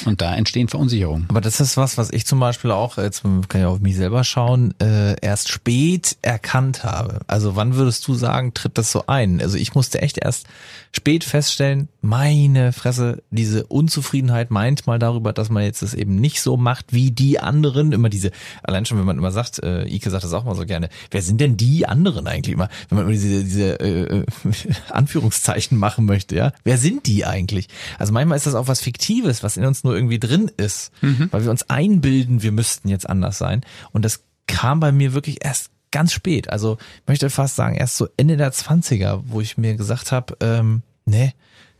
Und 0.05 0.21
da 0.21 0.35
entstehen 0.35 0.69
Verunsicherungen. 0.69 1.27
Aber 1.29 1.41
das 1.41 1.61
ist 1.61 1.77
was, 1.77 1.97
was 1.97 2.11
ich 2.11 2.27
zum 2.27 2.39
Beispiel 2.41 2.71
auch, 2.71 2.99
jetzt 2.99 3.23
kann 3.23 3.61
ich 3.61 3.65
auf 3.65 3.81
mich 3.81 3.97
selber 3.97 4.23
schauen, 4.23 4.75
äh, 4.81 5.17
erst 5.21 5.49
spät 5.49 6.17
erkannt 6.21 6.85
habe. 6.85 7.21
Also 7.27 7.57
wann 7.57 7.75
würdest 7.75 8.07
du 8.07 8.15
sagen, 8.15 8.53
tritt 8.55 8.77
das 8.77 8.93
so 8.93 9.05
ein? 9.07 9.41
Also 9.41 9.57
ich 9.57 9.75
musste 9.75 10.03
echt 10.03 10.19
erst 10.19 10.47
spät 10.93 11.25
feststellen, 11.25 11.89
meine 12.01 12.73
Fresse, 12.73 13.23
diese 13.31 13.67
Unzufriedenheit 13.67 14.51
meint 14.51 14.87
mal 14.87 14.99
darüber, 14.99 15.33
dass 15.33 15.51
man 15.51 15.63
jetzt 15.63 15.83
es 15.83 15.95
eben 15.95 16.17
nicht 16.17 16.41
so 16.43 16.57
macht 16.57 16.93
wie 16.93 17.11
die 17.11 17.41
anderen. 17.41 17.93
Immer 17.93 18.09
diese, 18.09 18.31
allein 18.63 18.85
schon, 18.85 18.99
wenn 18.99 19.07
man 19.07 19.19
immer 19.19 19.33
sagt, 19.33 19.63
äh, 19.63 19.85
Ike 19.85 20.11
sagt 20.11 20.25
das 20.25 20.33
auch 20.33 20.45
mal 20.45 20.55
so 20.55 20.67
gerne, 20.67 20.89
wer 21.11 21.23
sind 21.23 21.41
denn 21.41 21.57
die 21.57 21.87
anderen 21.87 22.27
eigentlich 22.27 22.55
immer? 22.55 22.69
Wenn 22.89 22.97
man 22.97 23.07
immer 23.07 23.13
diese, 23.13 23.45
diese 23.45 23.81
äh, 23.81 24.25
Anführungszeichen 24.91 25.79
machen 25.79 26.05
möchte, 26.05 26.37
ja? 26.37 26.53
Wer 26.65 26.79
sind 26.79 27.07
die 27.07 27.25
eigentlich? 27.25 27.69
Also 27.99 28.13
manchmal 28.13 28.37
ist 28.37 28.47
das 28.47 28.55
auch 28.55 28.69
was 28.69 28.81
Fiktives, 28.81 29.43
was 29.43 29.57
in 29.57 29.65
uns 29.65 29.78
nur 29.85 29.95
irgendwie 29.95 30.19
drin 30.19 30.51
ist, 30.57 30.93
mhm. 31.01 31.29
weil 31.31 31.45
wir 31.45 31.51
uns 31.51 31.69
einbilden, 31.71 32.43
wir 32.43 32.53
müssten 32.53 32.89
jetzt 32.89 33.09
anders 33.09 33.39
sein. 33.39 33.63
Und 33.93 34.05
das 34.05 34.25
kam 34.47 34.81
bei 34.81 34.93
mir 34.93 35.15
wirklich 35.15 35.45
erst 35.45 35.71
ganz 35.91 36.13
spät. 36.13 36.51
Also 36.51 36.79
ich 37.03 37.09
möchte 37.09 37.31
fast 37.31 37.57
sagen, 37.57 37.77
erst 37.77 37.97
so 37.97 38.09
Ende 38.17 38.37
der 38.37 38.53
Zwanziger, 38.53 39.23
wo 39.27 39.41
ich 39.41 39.57
mir 39.57 39.75
gesagt 39.77 40.13
habe, 40.13 40.37
ähm, 40.41 40.83
nee, 41.05 41.33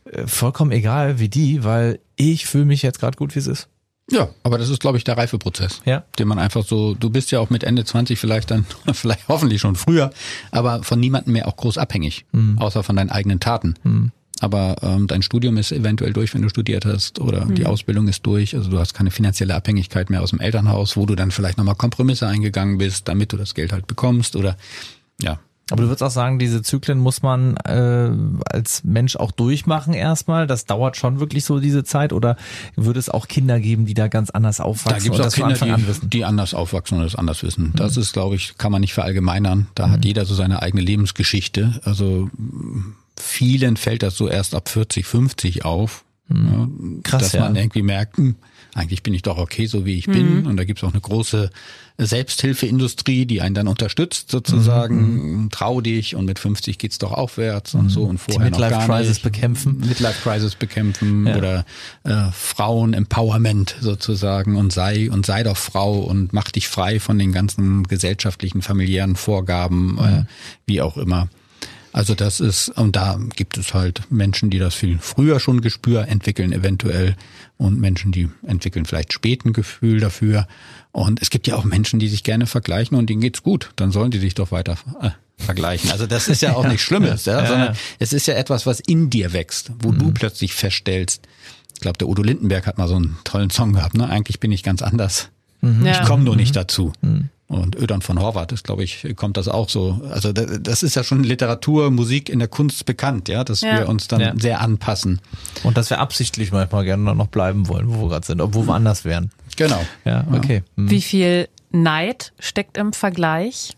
äh, 0.05 0.27
vollkommen 0.27 0.73
egal 0.73 1.19
wie 1.19 1.29
die, 1.29 1.65
weil 1.65 2.01
ich 2.17 2.47
fühle 2.47 2.65
mich 2.65 2.83
jetzt 2.83 3.01
gerade 3.01 3.17
gut, 3.17 3.35
wie 3.35 3.41
es 3.41 3.47
ist. 3.47 3.69
Ja, 4.11 4.31
aber 4.43 4.57
das 4.57 4.71
ist, 4.71 4.81
glaube 4.81 4.97
ich, 4.97 5.05
der 5.05 5.19
Reifeprozess, 5.19 5.83
ja. 5.85 6.05
den 6.19 6.29
man 6.29 6.39
einfach 6.39 6.65
so, 6.65 6.95
du 6.95 7.11
bist 7.11 7.31
ja 7.31 7.41
auch 7.41 7.51
mit 7.51 7.63
Ende 7.63 7.85
20 7.85 8.19
vielleicht 8.19 8.51
dann, 8.51 8.65
vielleicht 8.95 9.29
hoffentlich 9.29 9.61
schon 9.61 9.77
früher, 9.77 10.11
aber 10.51 10.83
von 10.83 10.99
niemandem 10.99 11.35
mehr 11.35 11.47
auch 11.47 11.57
groß 11.57 11.77
abhängig, 11.77 12.25
mhm. 12.33 12.59
außer 12.59 12.83
von 12.83 12.97
deinen 12.97 13.11
eigenen 13.11 13.39
Taten. 13.39 13.75
Mhm. 13.83 14.13
Aber 14.41 14.77
ähm, 14.83 15.07
dein 15.07 15.23
Studium 15.23 15.57
ist 15.57 15.73
eventuell 15.73 16.13
durch, 16.13 16.35
wenn 16.35 16.43
du 16.43 16.49
studiert 16.49 16.85
hast, 16.85 17.21
oder 17.21 17.45
mhm. 17.45 17.55
die 17.55 17.67
Ausbildung 17.67 18.09
ist 18.09 18.25
durch. 18.25 18.55
Also 18.55 18.71
du 18.71 18.79
hast 18.79 18.95
keine 18.95 19.11
finanzielle 19.11 19.55
Abhängigkeit 19.55 20.11
mehr 20.11 20.23
aus 20.23 20.31
dem 20.31 20.41
Elternhaus, 20.41 20.97
wo 20.97 21.07
du 21.07 21.15
dann 21.15 21.31
vielleicht 21.31 21.59
nochmal 21.59 21.75
Kompromisse 21.75 22.27
eingegangen 22.27 22.79
bist, 22.79 23.09
damit 23.09 23.33
du 23.33 23.37
das 23.37 23.55
Geld 23.55 23.73
halt 23.73 23.87
bekommst. 23.87 24.37
Oder 24.37 24.57
ja, 25.21 25.39
aber 25.71 25.83
du 25.83 25.89
würdest 25.89 26.03
auch 26.03 26.11
sagen, 26.11 26.39
diese 26.39 26.63
Zyklen 26.63 26.99
muss 26.99 27.23
man 27.23 27.57
äh, 27.59 28.11
als 28.51 28.85
Mensch 28.85 29.17
auch 29.17 29.31
durchmachen 29.31 29.93
erstmal. 29.93 30.47
Das 30.47 30.65
dauert 30.65 30.97
schon 30.97 31.21
wirklich 31.21 31.45
so 31.45 31.61
diese 31.61 31.85
Zeit. 31.85 32.13
Oder 32.13 32.37
würde 32.75 32.99
es 32.99 33.11
auch 33.11 33.29
Kinder 33.29 33.61
geben, 33.61 33.85
die 33.85 33.95
da 33.95 34.09
ganz 34.09 34.31
anders 34.31 34.61
aufwachsen? 34.61 34.99
Da 34.99 35.17
gibt 35.17 35.27
es 35.27 35.41
auch 35.41 35.49
Kinder, 35.49 35.75
an 35.75 35.85
die, 36.03 36.09
die, 36.09 36.25
anders 36.25 36.55
aufwachsen 36.55 36.99
und 36.99 37.05
das 37.05 37.17
anders 37.17 37.43
wissen. 37.43 37.73
Das 37.77 37.97
mhm. 37.97 38.03
ist, 38.03 38.13
glaube 38.15 38.37
ich, 38.37 38.57
kann 38.57 38.73
man 38.73 38.81
nicht 38.81 38.95
verallgemeinern. 38.95 39.67
Da 39.75 39.87
mhm. 39.87 39.93
hat 39.93 40.05
jeder 40.05 40.25
so 40.25 40.35
seine 40.35 40.63
eigene 40.63 40.83
Lebensgeschichte. 40.83 41.81
Also 41.85 42.31
vielen 43.21 43.77
fällt 43.77 44.03
das 44.03 44.17
so 44.17 44.29
erst 44.29 44.55
ab 44.55 44.69
40, 44.69 45.07
50 45.07 45.65
auf. 45.65 46.05
Mhm. 46.29 47.01
Krass, 47.03 47.33
dass 47.33 47.41
man 47.41 47.57
irgendwie 47.57 47.83
merkt, 47.83 48.19
hm, 48.19 48.37
eigentlich 48.75 49.03
bin 49.03 49.15
ich 49.15 49.23
doch 49.23 49.39
okay, 49.39 49.67
so 49.67 49.85
wie 49.87 49.99
ich 49.99 50.07
bin. 50.07 50.41
Mhm. 50.41 50.47
Und 50.47 50.57
da 50.57 50.65
gibt's 50.65 50.85
auch 50.85 50.93
eine 50.93 51.01
große 51.01 51.51
Selbsthilfeindustrie, 51.97 53.27
die 53.27 53.41
einen 53.41 53.55
dann 53.55 53.67
unterstützt 53.67 54.31
sozusagen. 54.31 55.43
Mhm. 55.43 55.51
Trau 55.51 55.81
dich 55.81 56.15
und 56.15 56.27
mit 56.27 56.39
50 56.39 56.79
geht's 56.79 56.99
doch 56.99 57.13
aufwärts 57.13 57.75
und 57.75 57.89
so 57.89 58.05
und 58.05 58.19
vorher 58.19 58.51
die 58.51 58.61
Midlife 58.61 58.87
Crisis 58.87 59.19
bekämpfen. 59.19 59.79
Midlife 59.81 60.23
Crisis 60.23 60.55
bekämpfen 60.55 61.27
ja. 61.27 61.37
oder 61.37 61.65
äh, 62.05 62.31
Frauen 62.33 62.93
Empowerment 62.93 63.75
sozusagen 63.81 64.57
und 64.57 64.73
sei 64.73 65.11
und 65.11 65.27
sei 65.27 65.43
doch 65.43 65.57
Frau 65.57 65.99
und 66.01 66.33
mach 66.33 66.51
dich 66.51 66.69
frei 66.69 67.01
von 67.01 67.19
den 67.19 67.33
ganzen 67.33 67.85
gesellschaftlichen 67.85 68.63
familiären 68.63 69.17
Vorgaben, 69.17 69.95
mhm. 69.95 69.99
äh, 69.99 70.25
wie 70.67 70.83
auch 70.83 70.99
immer. 70.99 71.29
Also 71.93 72.15
das 72.15 72.41
ist, 72.41 72.69
und 72.71 72.97
da 72.97 73.19
gibt 73.37 73.57
es 73.57 73.75
halt 73.75 74.03
Menschen, 74.11 74.51
die 74.51 74.59
das 74.59 74.75
viel 74.75 74.99
früher 74.99 75.41
schon 75.41 75.61
Gespür 75.61 76.07
entwickeln, 76.09 76.53
eventuell, 76.53 77.17
und 77.57 77.81
Menschen, 77.81 78.13
die 78.13 78.29
entwickeln 78.47 78.87
vielleicht 78.87 79.13
spät 79.13 79.45
ein 79.45 79.53
Gefühl 79.53 79.99
dafür. 79.99 80.47
Und 80.93 81.21
es 81.21 81.29
gibt 81.29 81.49
ja 81.49 81.57
auch 81.57 81.65
Menschen, 81.65 81.99
die 81.99 82.09
sich 82.09 82.23
gerne 82.23 82.47
vergleichen 82.47 82.97
und 82.97 83.11
denen 83.11 83.21
geht's 83.21 83.43
gut. 83.43 83.71
Dann 83.77 83.91
sollen 83.91 84.13
die 84.13 84.19
sich 84.19 84.35
doch 84.35 84.53
weiter 84.53 84.79
äh, 85.03 85.11
vergleichen. 85.37 85.91
Also 85.91 86.07
das 86.07 86.29
ist 86.29 86.41
ja 86.41 86.55
auch 86.55 86.65
nichts 86.69 86.83
Schlimmes, 86.83 87.25
ja, 87.25 87.45
sondern 87.47 87.77
es 87.99 88.13
ist 88.13 88.27
ja 88.27 88.35
etwas, 88.35 88.65
was 88.65 88.81
in 88.81 89.11
dir 89.11 89.33
wächst, 89.33 89.73
wo 89.81 89.91
mhm. 89.91 89.99
du 89.99 90.13
plötzlich 90.13 90.55
feststellst. 90.55 91.27
Ich 91.75 91.81
glaube, 91.81 91.99
der 91.99 92.09
Udo 92.09 92.23
Lindenberg 92.23 92.67
hat 92.67 92.79
mal 92.79 92.89
so 92.89 92.97
einen 92.97 93.19
tollen 93.25 93.51
Song 93.51 93.73
gehabt. 93.73 93.97
Ne? 93.97 94.09
Eigentlich 94.09 94.41
bin 94.41 94.53
ich 94.53 94.63
ganz 94.63 94.83
anders. 94.83 95.29
Mhm. 95.61 95.87
Ich 95.87 96.03
komme 96.03 96.25
nur 96.25 96.37
nicht 96.37 96.55
dazu. 96.55 96.93
Und 97.49 97.77
Ödern 97.77 98.03
von 98.03 98.21
Horvath 98.21 98.53
ist, 98.53 98.65
glaube 98.65 98.85
ich, 98.85 99.07
kommt 99.17 99.39
das 99.39 99.49
auch 99.49 99.71
so. 99.71 100.03
Also 100.11 100.33
das 100.33 100.83
ist 100.83 100.95
ja 100.97 101.03
schon 101.03 101.25
Literatur, 101.25 101.91
Musik 101.91 102.29
in 102.29 102.41
der 102.41 102.49
Kunst 102.49 102.85
bekannt, 102.85 103.29
ja, 103.31 103.43
dass 103.43 103.63
Ja. 103.63 103.79
wir 103.79 103.89
uns 103.89 104.07
dann 104.07 104.21
Ja. 104.21 104.33
sehr 104.39 104.61
anpassen. 104.61 105.21
Und 105.65 105.79
dass 105.79 105.89
wir 105.89 105.99
absichtlich 105.99 106.53
manchmal 106.53 106.85
gerne 106.85 107.15
noch 107.15 107.29
bleiben 107.29 107.67
wollen, 107.69 107.89
wo 107.89 108.03
wir 108.03 108.09
gerade 108.11 108.27
sind, 108.27 108.43
obwohl 108.43 108.67
wir 108.67 108.75
anders 108.75 109.07
wären. 109.07 109.31
Genau. 109.57 109.83
Ja, 110.05 110.27
okay. 110.31 110.63
Hm. 110.77 110.91
Wie 110.91 111.01
viel 111.01 111.49
Neid 111.71 112.33
steckt 112.39 112.77
im 112.77 112.93
Vergleich? 112.93 113.77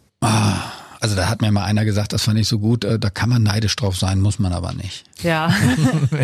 Also 1.01 1.17
da 1.17 1.29
hat 1.29 1.41
mir 1.41 1.51
mal 1.51 1.65
einer 1.65 1.87
gesagt, 1.87 2.13
das 2.13 2.23
fand 2.25 2.39
ich 2.39 2.47
so 2.47 2.59
gut, 2.59 2.85
äh, 2.85 2.99
da 2.99 3.09
kann 3.09 3.31
man 3.31 3.43
neidisch 3.43 3.75
drauf 3.75 3.97
sein, 3.97 4.21
muss 4.21 4.39
man 4.39 4.53
aber 4.53 4.73
nicht. 4.75 5.05
Ja. 5.23 5.55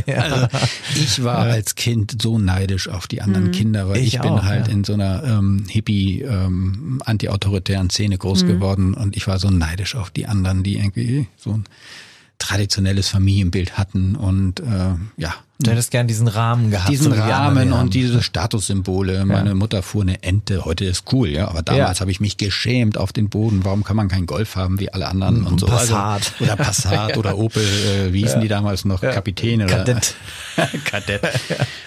Also 0.06 0.48
ich 0.94 1.24
war 1.24 1.38
als 1.38 1.74
Kind 1.74 2.20
so 2.20 2.38
neidisch 2.38 2.88
auf 2.88 3.06
die 3.06 3.22
anderen 3.22 3.50
Kinder, 3.52 3.88
weil 3.88 3.98
ich, 3.98 4.14
Ich 4.14 4.20
bin 4.20 4.32
auch, 4.32 4.44
halt 4.44 4.66
ja. 4.66 4.72
in 4.72 4.84
so 4.84 4.94
einer 4.94 5.24
ähm, 5.24 5.64
hippie, 5.68 6.22
ähm, 6.22 7.00
anti-autoritären 7.04 7.90
Szene 7.90 8.18
groß 8.18 8.46
geworden 8.46 8.94
und 8.94 9.16
ich 9.16 9.26
war 9.26 9.38
so 9.38 9.50
neidisch 9.50 9.94
auf 9.94 10.10
die 10.10 10.26
anderen, 10.26 10.62
die 10.62 10.76
irgendwie 10.76 11.26
so 11.36 11.52
ein 11.52 11.64
traditionelles 12.38 13.08
Familienbild 13.08 13.78
hatten 13.78 14.14
und 14.16 14.60
äh, 14.60 14.94
ja, 15.16 15.34
Du 15.58 15.70
hättest 15.70 15.90
gern 15.90 16.06
diesen 16.06 16.28
Rahmen 16.28 16.70
gehabt. 16.70 16.90
diesen 16.90 17.14
so 17.14 17.18
Rahmen 17.20 17.72
und 17.72 17.94
diese 17.94 18.22
Statussymbole. 18.22 19.24
Meine 19.24 19.54
Mutter 19.54 19.82
fuhr 19.82 20.02
eine 20.02 20.22
Ente, 20.22 20.64
heute 20.66 20.84
ist 20.84 21.10
cool, 21.12 21.28
ja, 21.28 21.48
aber 21.48 21.62
damals 21.62 21.98
Ja. 21.98 22.00
habe 22.02 22.10
ich 22.10 22.20
mich 22.20 22.36
geschämt 22.36 22.98
auf 22.98 23.12
den 23.12 23.30
Boden. 23.30 23.64
Warum 23.64 23.82
kann 23.82 23.96
man 23.96 24.08
kein 24.08 24.26
Golf 24.26 24.56
haben 24.56 24.78
wie 24.80 24.92
alle 24.92 25.08
anderen 25.08 25.46
und 25.46 25.60
so? 25.60 25.66
Passat. 25.66 26.32
Also, 26.38 26.44
oder 26.44 26.56
Passat 26.56 27.16
oder 27.16 27.38
Opel, 27.38 27.62
äh, 27.62 28.12
wie 28.12 28.20
hießen 28.22 28.40
die 28.42 28.48
damals 28.48 28.84
noch? 28.84 29.00
Kapitän 29.00 29.62
oder 29.62 29.76
Kadett. 29.78 30.14
Kadett. 30.84 31.22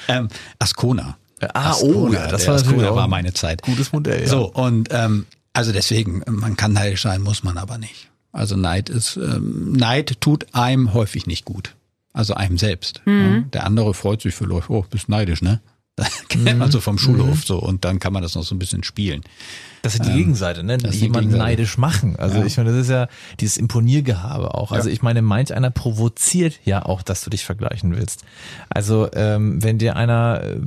ähm, 0.07 0.29
Ascona. 0.57 1.17
Ah, 1.53 1.69
Ascona, 1.71 1.93
oh 1.95 2.13
ja, 2.13 2.27
das 2.27 2.47
war 2.47 2.55
Ascona 2.55 2.95
war 2.95 3.03
ein 3.05 3.09
meine 3.09 3.33
Zeit. 3.33 3.61
Gutes 3.61 3.93
Modell, 3.93 4.21
ja. 4.23 4.27
So, 4.27 4.51
und 4.51 4.89
ähm, 4.91 5.25
also 5.53 5.71
deswegen, 5.71 6.23
man 6.27 6.57
kann 6.57 6.73
neidisch 6.73 7.03
sein, 7.03 7.21
muss 7.21 7.43
man 7.43 7.57
aber 7.57 7.77
nicht. 7.77 8.09
Also 8.31 8.55
Neid 8.55 8.89
ist, 8.89 9.15
ähm, 9.17 9.73
Neid 9.73 10.19
tut 10.21 10.47
einem 10.53 10.93
häufig 10.93 11.27
nicht 11.27 11.45
gut. 11.45 11.75
Also 12.13 12.33
einem 12.33 12.57
selbst. 12.57 13.01
Ja. 13.05 13.39
Der 13.53 13.65
andere 13.65 13.93
freut 13.93 14.21
sich 14.21 14.33
vielleicht, 14.35 14.69
oh, 14.69 14.85
bist 14.89 15.09
neidisch, 15.09 15.41
ne? 15.41 15.61
Kennt 16.29 16.57
man 16.57 16.71
so 16.71 16.79
vom 16.79 16.97
Schulhof 16.97 17.43
so 17.43 17.59
und 17.59 17.83
dann 17.83 17.99
kann 17.99 18.13
man 18.13 18.23
das 18.23 18.33
noch 18.35 18.43
so 18.43 18.55
ein 18.55 18.59
bisschen 18.59 18.83
spielen. 18.83 19.21
Das 19.81 19.95
ist 19.95 20.05
die 20.05 20.13
Gegenseite, 20.13 20.63
ne? 20.63 20.73
Ähm, 20.75 20.79
die 20.91 20.97
Jemanden 20.97 21.29
Gegenseite. 21.31 21.43
neidisch 21.43 21.77
machen. 21.77 22.15
Also 22.17 22.39
Ja. 22.39 22.45
ich 22.45 22.55
meine, 22.55 22.69
das 22.71 22.79
ist 22.83 22.89
ja 22.89 23.07
dieses 23.41 23.57
Imponiergehabe 23.57 24.53
auch. 24.55 24.71
Also 24.71 24.87
Ja. 24.87 24.93
ich 24.93 25.01
meine, 25.01 25.21
manch 25.21 25.53
einer 25.53 25.71
provoziert 25.71 26.57
ja 26.63 26.85
auch, 26.85 27.01
dass 27.01 27.21
du 27.21 27.29
dich 27.29 27.43
vergleichen 27.43 27.95
willst. 27.97 28.23
Also 28.69 29.09
ähm, 29.13 29.61
wenn 29.61 29.77
dir 29.77 29.97
einer 29.97 30.41
äh, 30.41 30.59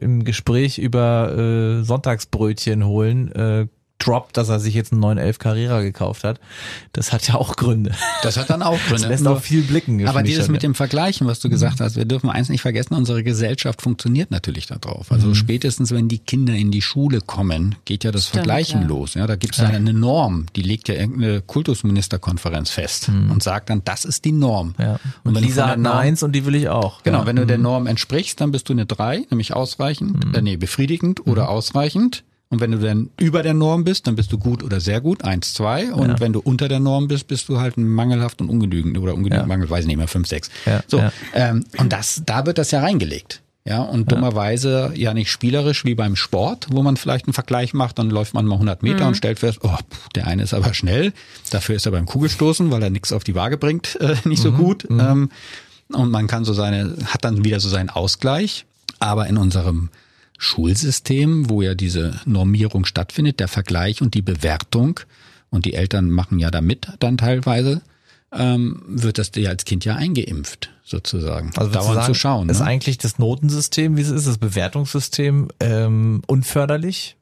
im 0.00 0.24
Gespräch 0.24 0.78
über 0.78 1.36
äh, 1.36 1.84
Sonntagsbrötchen 1.84 2.84
holen 2.84 3.32
äh, 3.32 3.66
droppt, 4.00 4.36
dass 4.36 4.48
er 4.48 4.58
sich 4.60 4.74
jetzt 4.74 4.92
einen 4.92 5.00
911 5.00 5.38
Carrera 5.38 5.80
gekauft 5.82 6.24
hat, 6.24 6.40
das 6.92 7.12
hat 7.12 7.28
ja 7.28 7.34
auch 7.36 7.56
Gründe. 7.56 7.92
Das 8.22 8.36
hat 8.36 8.50
dann 8.50 8.62
auch 8.62 8.78
Gründe. 8.78 9.02
Das 9.02 9.08
lässt 9.08 9.24
Nur- 9.24 9.36
auch 9.36 9.40
viel 9.40 9.62
blicken. 9.62 10.06
Aber 10.08 10.22
dieses 10.22 10.46
schon, 10.46 10.52
mit 10.52 10.62
ja. 10.62 10.68
dem 10.68 10.74
Vergleichen, 10.74 11.26
was 11.26 11.40
du 11.40 11.48
gesagt 11.48 11.80
hast, 11.80 11.96
wir 11.96 12.04
dürfen 12.04 12.28
eins 12.30 12.48
nicht 12.48 12.62
vergessen, 12.62 12.94
unsere 12.94 13.22
Gesellschaft 13.22 13.80
funktioniert 13.82 14.30
natürlich 14.30 14.66
darauf. 14.66 15.12
Also 15.12 15.34
spätestens, 15.34 15.90
wenn 15.92 16.08
die 16.08 16.18
Kinder 16.18 16.54
in 16.54 16.70
die 16.70 16.82
Schule 16.82 17.20
kommen, 17.20 17.76
geht 17.84 18.04
ja 18.04 18.10
das 18.10 18.24
Stimmt, 18.28 18.44
Vergleichen 18.44 18.82
ja. 18.82 18.88
los. 18.88 19.14
Ja, 19.14 19.26
da 19.26 19.36
gibt 19.36 19.54
es 19.54 19.60
ja 19.60 19.68
eine 19.68 19.92
Norm, 19.92 20.46
die 20.56 20.62
legt 20.62 20.88
ja 20.88 20.94
irgendeine 20.94 21.40
Kultusministerkonferenz 21.42 22.70
fest 22.70 23.08
und 23.08 23.42
sagt 23.42 23.70
dann, 23.70 23.82
das 23.84 24.04
ist 24.04 24.24
die 24.24 24.32
Norm. 24.32 24.74
Ja. 24.78 24.98
Und 25.24 25.36
Und 25.36 25.42
Lisa 25.42 25.66
hat 25.68 25.74
eine 25.78 25.94
Eins 25.94 26.22
und 26.22 26.32
die 26.32 26.46
will 26.46 26.54
ich 26.54 26.68
auch. 26.68 27.02
Genau, 27.02 27.20
ja. 27.20 27.26
wenn 27.26 27.36
du 27.36 27.46
der 27.46 27.58
Norm 27.58 27.86
entsprichst, 27.86 28.40
dann 28.40 28.50
bist 28.50 28.68
du 28.68 28.72
eine 28.72 28.86
drei, 28.86 29.26
nämlich 29.30 29.54
ausreichend, 29.54 30.34
äh, 30.36 30.42
nee, 30.42 30.56
befriedigend 30.56 31.26
oder 31.26 31.48
ausreichend. 31.48 32.24
Und 32.50 32.60
wenn 32.60 32.72
du 32.72 32.78
dann 32.78 33.10
über 33.18 33.42
der 33.44 33.54
Norm 33.54 33.84
bist, 33.84 34.06
dann 34.08 34.16
bist 34.16 34.32
du 34.32 34.38
gut 34.38 34.62
oder 34.64 34.80
sehr 34.80 35.00
gut, 35.00 35.22
eins, 35.24 35.54
zwei. 35.54 35.92
Und 35.94 36.08
Ja. 36.08 36.20
wenn 36.20 36.32
du 36.32 36.40
unter 36.40 36.66
der 36.68 36.80
Norm 36.80 37.06
bist, 37.06 37.28
bist 37.28 37.48
du 37.48 37.60
halt 37.60 37.76
mangelhaft 37.76 38.40
und 38.40 38.48
ungenügend 38.50 38.98
oder 38.98 39.14
ungenügend, 39.14 39.42
Ja. 39.42 39.46
Mangel, 39.46 39.70
weiß 39.70 39.82
ich 39.82 39.86
nicht 39.86 39.96
mehr, 39.98 40.08
fünf, 40.08 40.26
sechs. 40.26 40.50
Ja, 40.66 40.82
So, 40.88 40.98
ja. 40.98 41.12
Ähm, 41.32 41.64
und 41.78 41.92
das, 41.92 42.22
da 42.26 42.46
wird 42.46 42.58
das 42.58 42.72
ja 42.72 42.80
reingelegt. 42.80 43.40
Ja, 43.64 43.82
und 43.82 44.10
dummerweise 44.10 44.90
ja 44.96 45.12
nicht 45.14 45.30
spielerisch 45.30 45.84
wie 45.84 45.94
beim 45.94 46.16
Sport, 46.16 46.68
wo 46.70 46.82
man 46.82 46.96
vielleicht 46.96 47.26
einen 47.26 47.34
Vergleich 47.34 47.74
macht, 47.74 47.98
dann 47.98 48.08
läuft 48.10 48.32
man 48.34 48.46
mal 48.46 48.54
100 48.54 48.82
Meter 48.82 49.06
und 49.06 49.16
stellt 49.16 49.38
fest, 49.38 49.58
oh, 49.62 49.68
pff, 49.76 50.08
der 50.16 50.26
eine 50.26 50.42
ist 50.42 50.54
aber 50.54 50.72
schnell, 50.72 51.12
dafür 51.50 51.76
ist 51.76 51.84
er 51.84 51.92
beim 51.92 52.06
Kugelstoßen, 52.06 52.70
weil 52.70 52.82
er 52.82 52.88
nichts 52.90 53.12
auf 53.12 53.22
die 53.22 53.34
Waage 53.34 53.58
bringt, 53.58 53.96
äh, 54.00 54.16
nicht 54.24 54.42
so 54.42 54.50
gut. 54.52 54.88
Ähm, 54.90 55.30
und 55.92 56.10
man 56.10 56.26
kann 56.26 56.44
so 56.46 56.52
seine, 56.54 56.96
hat 57.04 57.22
dann 57.24 57.44
wieder 57.44 57.60
so 57.60 57.68
seinen 57.68 57.90
Ausgleich. 57.90 58.64
Aber 58.98 59.26
in 59.28 59.36
unserem 59.36 59.90
Schulsystem, 60.40 61.50
wo 61.50 61.60
ja 61.60 61.74
diese 61.74 62.18
Normierung 62.24 62.86
stattfindet, 62.86 63.40
der 63.40 63.48
Vergleich 63.48 64.00
und 64.00 64.14
die 64.14 64.22
Bewertung, 64.22 65.00
und 65.50 65.66
die 65.66 65.74
Eltern 65.74 66.10
machen 66.10 66.38
ja 66.38 66.50
da 66.50 66.60
mit 66.60 66.88
dann 66.98 67.18
teilweise, 67.18 67.82
ähm, 68.32 68.82
wird 68.86 69.18
das 69.18 69.32
dir 69.32 69.50
als 69.50 69.64
Kind 69.64 69.84
ja 69.84 69.96
eingeimpft, 69.96 70.70
sozusagen. 70.84 71.50
Also 71.56 71.72
dauernd 71.72 71.94
sagen, 71.94 72.06
zu 72.06 72.14
schauen. 72.14 72.48
Ist 72.48 72.60
Ne? 72.60 72.66
eigentlich 72.66 72.96
das 72.98 73.18
Notensystem, 73.18 73.96
wie 73.96 74.00
es 74.00 74.10
ist, 74.10 74.26
das 74.26 74.38
Bewertungssystem 74.38 75.48
ähm, 75.60 76.22
unförderlich? 76.26 77.16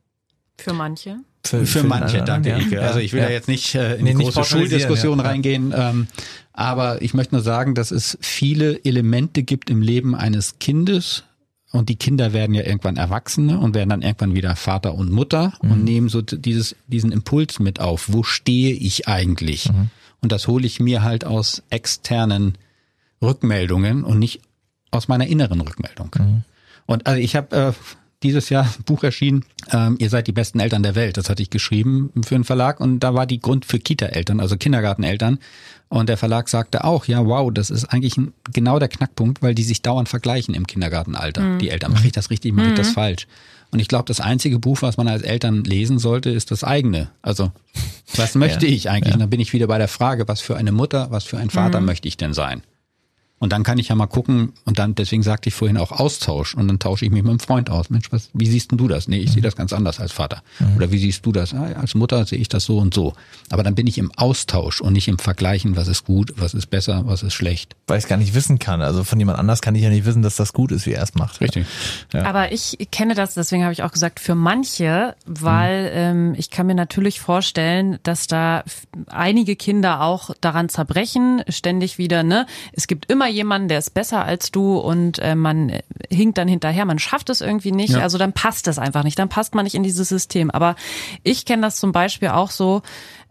Für 0.58 0.74
manche. 0.74 1.16
Für, 1.44 1.64
den 1.64 1.88
manche, 1.88 2.22
einen 2.22 2.22
oder 2.22 2.24
danke? 2.24 2.58
Ike. 2.58 2.74
Ja. 2.74 2.80
Also 2.82 2.98
ich 3.00 3.12
will 3.14 3.20
ja. 3.22 3.28
ja 3.28 3.32
jetzt 3.32 3.48
nicht 3.48 3.74
äh, 3.74 3.96
in 3.96 4.04
Nee, 4.04 4.14
die 4.14 4.24
große 4.24 4.44
Schuldiskussion. 4.44 5.18
Ja. 5.18 5.24
reingehen, 5.24 5.72
ähm, 5.74 6.06
aber 6.52 7.00
ich 7.00 7.14
möchte 7.14 7.34
nur 7.34 7.42
sagen, 7.42 7.74
dass 7.74 7.90
es 7.90 8.18
viele 8.20 8.84
Elemente 8.84 9.42
gibt 9.42 9.70
im 9.70 9.80
Leben 9.80 10.14
eines 10.14 10.58
Kindes 10.58 11.24
und 11.72 11.88
die 11.88 11.96
Kinder 11.96 12.32
werden 12.32 12.54
ja 12.54 12.64
irgendwann 12.64 12.96
Erwachsene 12.96 13.58
und 13.58 13.74
werden 13.74 13.90
dann 13.90 14.02
irgendwann 14.02 14.34
wieder 14.34 14.56
Vater 14.56 14.94
und 14.94 15.10
Mutter 15.10 15.52
Mhm. 15.62 15.70
und 15.70 15.84
nehmen 15.84 16.08
so 16.08 16.22
dieses, 16.22 16.76
diesen 16.86 17.12
Impuls 17.12 17.58
mit 17.58 17.80
auf. 17.80 18.12
Wo 18.12 18.22
stehe 18.22 18.74
ich 18.74 19.06
eigentlich? 19.08 19.70
Mhm. 19.70 19.90
Und 20.20 20.32
das 20.32 20.48
hole 20.48 20.66
ich 20.66 20.80
mir 20.80 21.02
halt 21.02 21.24
aus 21.24 21.62
externen 21.70 22.56
Rückmeldungen 23.22 24.04
und 24.04 24.18
nicht 24.18 24.40
aus 24.90 25.08
meiner 25.08 25.26
inneren 25.26 25.60
Rückmeldung. 25.60 26.10
Mhm. 26.18 26.42
Und 26.86 27.06
also 27.06 27.20
ich 27.20 27.36
habe 27.36 27.56
äh, 27.56 27.72
dieses 28.22 28.48
Jahr 28.50 28.64
ein 28.64 28.82
Buch 28.86 29.02
erschienen, 29.04 29.44
ähm, 29.70 29.96
ihr 29.98 30.10
seid 30.10 30.26
die 30.26 30.32
besten 30.32 30.60
Eltern 30.60 30.82
der 30.82 30.94
Welt. 30.94 31.16
Das 31.16 31.28
hatte 31.30 31.42
ich 31.42 31.50
geschrieben 31.50 32.10
für 32.24 32.34
einen 32.34 32.44
Verlag 32.44 32.80
und 32.80 33.00
da 33.00 33.14
war 33.14 33.26
die 33.26 33.40
Grund 33.40 33.64
für 33.64 33.78
Kita-Eltern, 33.78 34.40
also 34.40 34.56
Kindergarteneltern. 34.56 35.38
Und 35.88 36.08
der 36.08 36.18
Verlag 36.18 36.48
sagte 36.50 36.84
auch, 36.84 37.06
ja, 37.06 37.24
wow, 37.24 37.50
das 37.52 37.70
ist 37.70 37.86
eigentlich 37.86 38.16
ein, 38.18 38.34
genau 38.52 38.78
der 38.78 38.88
Knackpunkt, 38.88 39.40
weil 39.40 39.54
die 39.54 39.62
sich 39.62 39.80
dauernd 39.80 40.08
vergleichen 40.08 40.54
im 40.54 40.66
Kindergartenalter. 40.66 41.58
Die 41.58 41.70
Eltern, 41.70 41.92
mache 41.92 42.06
ich 42.06 42.12
das 42.12 42.28
richtig, 42.28 42.52
mache 42.52 42.68
ich 42.68 42.74
das 42.74 42.90
falsch? 42.90 43.26
Und 43.70 43.80
ich 43.80 43.88
glaube, 43.88 44.04
das 44.06 44.20
einzige 44.20 44.58
Buch, 44.58 44.82
was 44.82 44.96
man 44.96 45.08
als 45.08 45.22
Eltern 45.22 45.64
lesen 45.64 45.98
sollte, 45.98 46.30
ist 46.30 46.50
das 46.50 46.64
eigene. 46.64 47.10
Also, 47.22 47.52
was 48.16 48.34
möchte 48.34 48.66
Ja, 48.66 48.72
ich 48.72 48.90
eigentlich? 48.90 49.14
Und 49.14 49.20
dann 49.20 49.30
bin 49.30 49.40
ich 49.40 49.52
wieder 49.52 49.66
bei 49.66 49.78
der 49.78 49.88
Frage, 49.88 50.28
was 50.28 50.40
für 50.40 50.56
eine 50.56 50.72
Mutter, 50.72 51.10
was 51.10 51.24
für 51.24 51.38
ein 51.38 51.50
Vater 51.50 51.80
möchte 51.80 52.08
ich 52.08 52.16
denn 52.16 52.34
sein? 52.34 52.62
Und 53.38 53.52
dann 53.52 53.62
kann 53.62 53.78
ich 53.78 53.88
ja 53.88 53.94
mal 53.94 54.06
gucken, 54.06 54.52
und 54.64 54.78
dann, 54.78 54.94
deswegen 54.94 55.22
sagte 55.22 55.48
ich 55.48 55.54
vorhin 55.54 55.76
auch 55.76 55.92
Austausch, 55.92 56.54
und 56.54 56.68
dann 56.68 56.78
tausche 56.78 57.04
ich 57.04 57.10
mich 57.10 57.22
mit 57.22 57.30
einem 57.30 57.40
Freund 57.40 57.70
aus. 57.70 57.90
Mensch, 57.90 58.10
was, 58.10 58.30
wie 58.32 58.46
siehst 58.46 58.72
denn 58.72 58.78
du 58.78 58.88
das? 58.88 59.08
Nee, 59.08 59.18
ich 59.18 59.32
sehe 59.32 59.42
das 59.42 59.56
ganz 59.56 59.72
anders 59.72 60.00
als 60.00 60.12
Vater. 60.12 60.42
Oder 60.76 60.90
wie 60.90 60.98
siehst 60.98 61.24
du 61.24 61.32
das? 61.32 61.54
Ah, 61.54 61.70
ja, 61.70 61.76
als 61.76 61.94
Mutter 61.94 62.24
sehe 62.26 62.38
ich 62.38 62.48
das 62.48 62.64
so 62.64 62.78
und 62.78 62.94
so. 62.94 63.14
Aber 63.50 63.62
dann 63.62 63.74
bin 63.74 63.86
ich 63.86 63.98
im 63.98 64.10
Austausch 64.16 64.80
und 64.80 64.92
nicht 64.92 65.08
im 65.08 65.18
Vergleichen, 65.18 65.76
was 65.76 65.88
ist 65.88 66.04
gut, 66.04 66.32
was 66.36 66.54
ist 66.54 66.66
besser, 66.66 67.02
was 67.06 67.22
ist 67.22 67.34
schlecht. 67.34 67.76
Weil 67.86 67.98
ich 67.98 68.04
es 68.04 68.08
gar 68.08 68.16
nicht 68.16 68.34
wissen 68.34 68.58
kann. 68.58 68.82
Also 68.82 69.04
von 69.04 69.18
jemand 69.18 69.38
anders 69.38 69.60
kann 69.60 69.74
ich 69.74 69.82
ja 69.82 69.90
nicht 69.90 70.04
wissen, 70.04 70.22
dass 70.22 70.36
das 70.36 70.52
gut 70.52 70.72
ist, 70.72 70.86
wie 70.86 70.92
er 70.92 71.02
es 71.02 71.14
macht. 71.14 71.40
Ja. 72.12 72.24
Aber 72.24 72.52
ich 72.52 72.76
kenne 72.90 73.14
das, 73.14 73.34
deswegen 73.34 73.62
habe 73.62 73.72
ich 73.72 73.82
auch 73.82 73.92
gesagt, 73.92 74.20
für 74.20 74.34
manche, 74.34 75.14
weil 75.26 75.90
ähm, 75.92 76.34
ich 76.36 76.50
kann 76.50 76.66
mir 76.66 76.74
natürlich 76.74 77.20
vorstellen, 77.20 77.98
dass 78.02 78.26
da 78.26 78.64
einige 79.06 79.54
Kinder 79.56 80.02
auch 80.02 80.30
daran 80.40 80.68
zerbrechen, 80.68 81.42
ständig 81.48 81.98
wieder, 81.98 82.22
ne? 82.22 82.46
Es 82.72 82.86
gibt 82.86 83.10
immer 83.10 83.27
jemanden, 83.28 83.68
der 83.68 83.78
ist 83.78 83.94
besser 83.94 84.24
als 84.24 84.50
du 84.50 84.76
und 84.78 85.18
äh, 85.18 85.34
man 85.34 85.78
hinkt 86.10 86.38
dann 86.38 86.48
hinterher, 86.48 86.84
man 86.84 86.98
schafft 86.98 87.30
es 87.30 87.40
irgendwie 87.40 87.72
nicht, 87.72 87.94
Ja. 87.94 88.00
also 88.00 88.18
dann 88.18 88.32
passt 88.32 88.68
es 88.68 88.78
einfach 88.78 89.04
nicht, 89.04 89.18
dann 89.18 89.28
passt 89.28 89.54
man 89.54 89.64
nicht 89.64 89.74
in 89.74 89.82
dieses 89.82 90.08
System. 90.08 90.50
Aber 90.50 90.74
ich 91.22 91.44
kenne 91.44 91.62
das 91.62 91.76
zum 91.76 91.92
Beispiel 91.92 92.28
auch 92.28 92.50
so, 92.50 92.82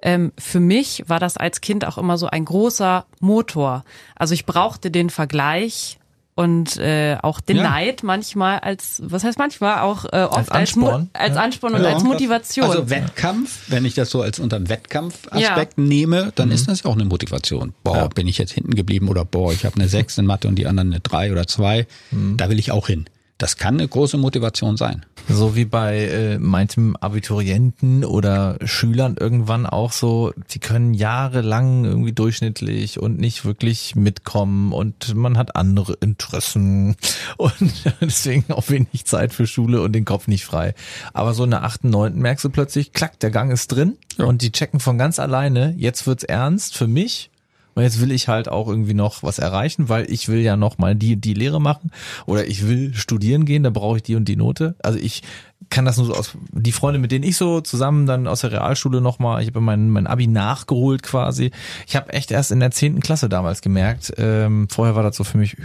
ähm, 0.01 0.31
für 0.37 0.59
mich 0.59 1.03
war 1.07 1.19
das 1.19 1.37
als 1.37 1.61
Kind 1.61 1.85
auch 1.85 1.97
immer 1.97 2.17
so 2.17 2.27
ein 2.27 2.45
großer 2.45 3.05
Motor. 3.19 3.83
Also 4.15 4.33
ich 4.33 4.45
brauchte 4.45 4.91
den 4.91 5.09
Vergleich 5.09 5.96
und 6.37 6.77
äh, 6.77 7.17
auch 7.23 7.41
den 7.41 7.57
Ja. 7.57 7.63
Neid 7.63 8.03
manchmal 8.03 8.59
als, 8.59 9.01
was 9.03 9.23
heißt 9.23 9.39
manchmal 9.39 9.79
auch 9.79 10.05
äh, 10.05 10.21
oft 10.23 10.51
als, 10.51 10.75
Mo- 10.75 10.85
Ansporn, 10.87 11.09
als 11.13 11.35
ja. 11.35 11.41
Ansporn 11.41 11.73
und 11.73 11.81
Ja. 11.83 11.93
als 11.93 12.03
Motivation. 12.03 12.65
Also 12.69 12.89
Wettkampf, 12.91 13.63
wenn 13.69 13.83
ich 13.85 13.95
das 13.95 14.11
so 14.11 14.21
als 14.21 14.37
unter 14.39 14.59
dem 14.59 14.69
Wettkampfaspekt 14.69 15.79
nehme, 15.79 16.31
dann 16.35 16.51
ist 16.51 16.67
das 16.69 16.83
ja 16.83 16.89
auch 16.91 16.95
eine 16.95 17.05
Motivation. 17.05 17.73
Boah, 17.83 17.97
Ja. 17.97 18.07
bin 18.07 18.27
ich 18.27 18.37
jetzt 18.37 18.51
hinten 18.51 18.75
geblieben 18.75 19.09
oder 19.09 19.25
boah, 19.25 19.51
ich 19.51 19.65
habe 19.65 19.75
eine 19.77 19.87
sechs 19.89 20.17
in 20.19 20.25
Mathe 20.27 20.47
und 20.47 20.55
die 20.55 20.67
anderen 20.67 20.91
eine 20.91 20.99
drei 20.99 21.31
oder 21.31 21.47
zwei. 21.47 21.87
Da 22.11 22.49
will 22.49 22.59
ich 22.59 22.71
auch 22.71 22.85
hin. 22.87 23.05
Das 23.37 23.57
kann 23.57 23.75
eine 23.75 23.87
große 23.87 24.17
Motivation 24.17 24.77
sein. 24.77 25.05
So 25.29 25.55
wie 25.55 25.65
bei 25.65 26.05
äh, 26.05 26.39
manchem 26.39 26.95
Abiturienten 26.95 28.03
oder 28.03 28.57
Schülern 28.63 29.15
irgendwann 29.19 29.65
auch 29.65 29.91
so, 29.91 30.33
die 30.51 30.59
können 30.59 30.93
jahrelang 30.93 31.85
irgendwie 31.85 32.13
durchschnittlich 32.13 32.99
und 32.99 33.19
nicht 33.19 33.45
wirklich 33.45 33.95
mitkommen 33.95 34.71
und 34.73 35.13
man 35.15 35.37
hat 35.37 35.55
andere 35.55 35.93
Interessen 35.99 36.95
und 37.37 37.53
deswegen 38.01 38.51
auch 38.53 38.69
wenig 38.69 39.05
Zeit 39.05 39.33
für 39.33 39.45
Schule 39.45 39.81
und 39.81 39.91
den 39.91 40.05
Kopf 40.05 40.27
nicht 40.27 40.45
frei. 40.45 40.73
Aber 41.13 41.33
so 41.33 41.43
in 41.43 41.51
der 41.51 41.63
achten, 41.63 41.89
neunten 41.89 42.21
merkst 42.21 42.45
du 42.45 42.49
plötzlich, 42.49 42.93
klack, 42.93 43.19
der 43.19 43.29
Gang 43.31 43.51
ist 43.51 43.67
drin 43.67 43.97
Ja. 44.17 44.25
und 44.25 44.41
die 44.41 44.51
checken 44.51 44.79
von 44.79 44.97
ganz 44.97 45.19
alleine, 45.19 45.75
jetzt 45.77 46.07
wird's 46.07 46.23
ernst 46.23 46.75
für 46.75 46.87
mich 46.87 47.29
und 47.77 47.83
jetzt 47.83 48.01
will 48.01 48.11
ich 48.11 48.27
halt 48.27 48.49
auch 48.49 48.67
irgendwie 48.67 48.95
noch 48.95 49.21
was 49.21 49.37
erreichen, 49.37 49.87
weil 49.87 50.11
ich 50.11 50.29
will 50.29 50.39
ja 50.39 50.57
noch 50.57 50.79
mal 50.79 50.95
die 50.95 51.15
die 51.15 51.35
Lehre 51.35 51.61
machen 51.61 51.91
oder 52.25 52.47
ich 52.47 52.67
will 52.67 52.95
studieren 52.95 53.45
gehen, 53.45 53.61
da 53.61 53.69
brauche 53.69 53.97
ich 53.97 54.03
die 54.03 54.15
und 54.15 54.25
die 54.25 54.35
Note. 54.35 54.75
Also 54.81 54.97
ich 54.97 55.21
kann 55.69 55.85
das 55.85 55.97
nur 55.97 56.07
so 56.07 56.15
aus 56.15 56.35
die 56.51 56.71
Freunde, 56.71 56.97
mit 56.99 57.11
denen 57.11 57.23
ich 57.23 57.37
so 57.37 57.61
zusammen 57.61 58.07
dann 58.07 58.25
aus 58.25 58.41
der 58.41 58.51
Realschule 58.51 58.99
noch 58.99 59.19
mal, 59.19 59.43
ich 59.43 59.49
habe 59.49 59.61
mein 59.61 59.91
mein 59.91 60.07
Abi 60.07 60.25
nachgeholt 60.25 61.03
quasi. 61.03 61.51
Ich 61.85 61.95
habe 61.95 62.11
echt 62.13 62.31
erst 62.31 62.51
in 62.51 62.59
der 62.59 62.71
zehnten 62.71 63.01
Klasse 63.01 63.29
damals 63.29 63.61
gemerkt. 63.61 64.11
Ähm, 64.17 64.67
vorher 64.71 64.95
war 64.95 65.03
das 65.03 65.15
so 65.15 65.23
für 65.23 65.37
mich. 65.37 65.55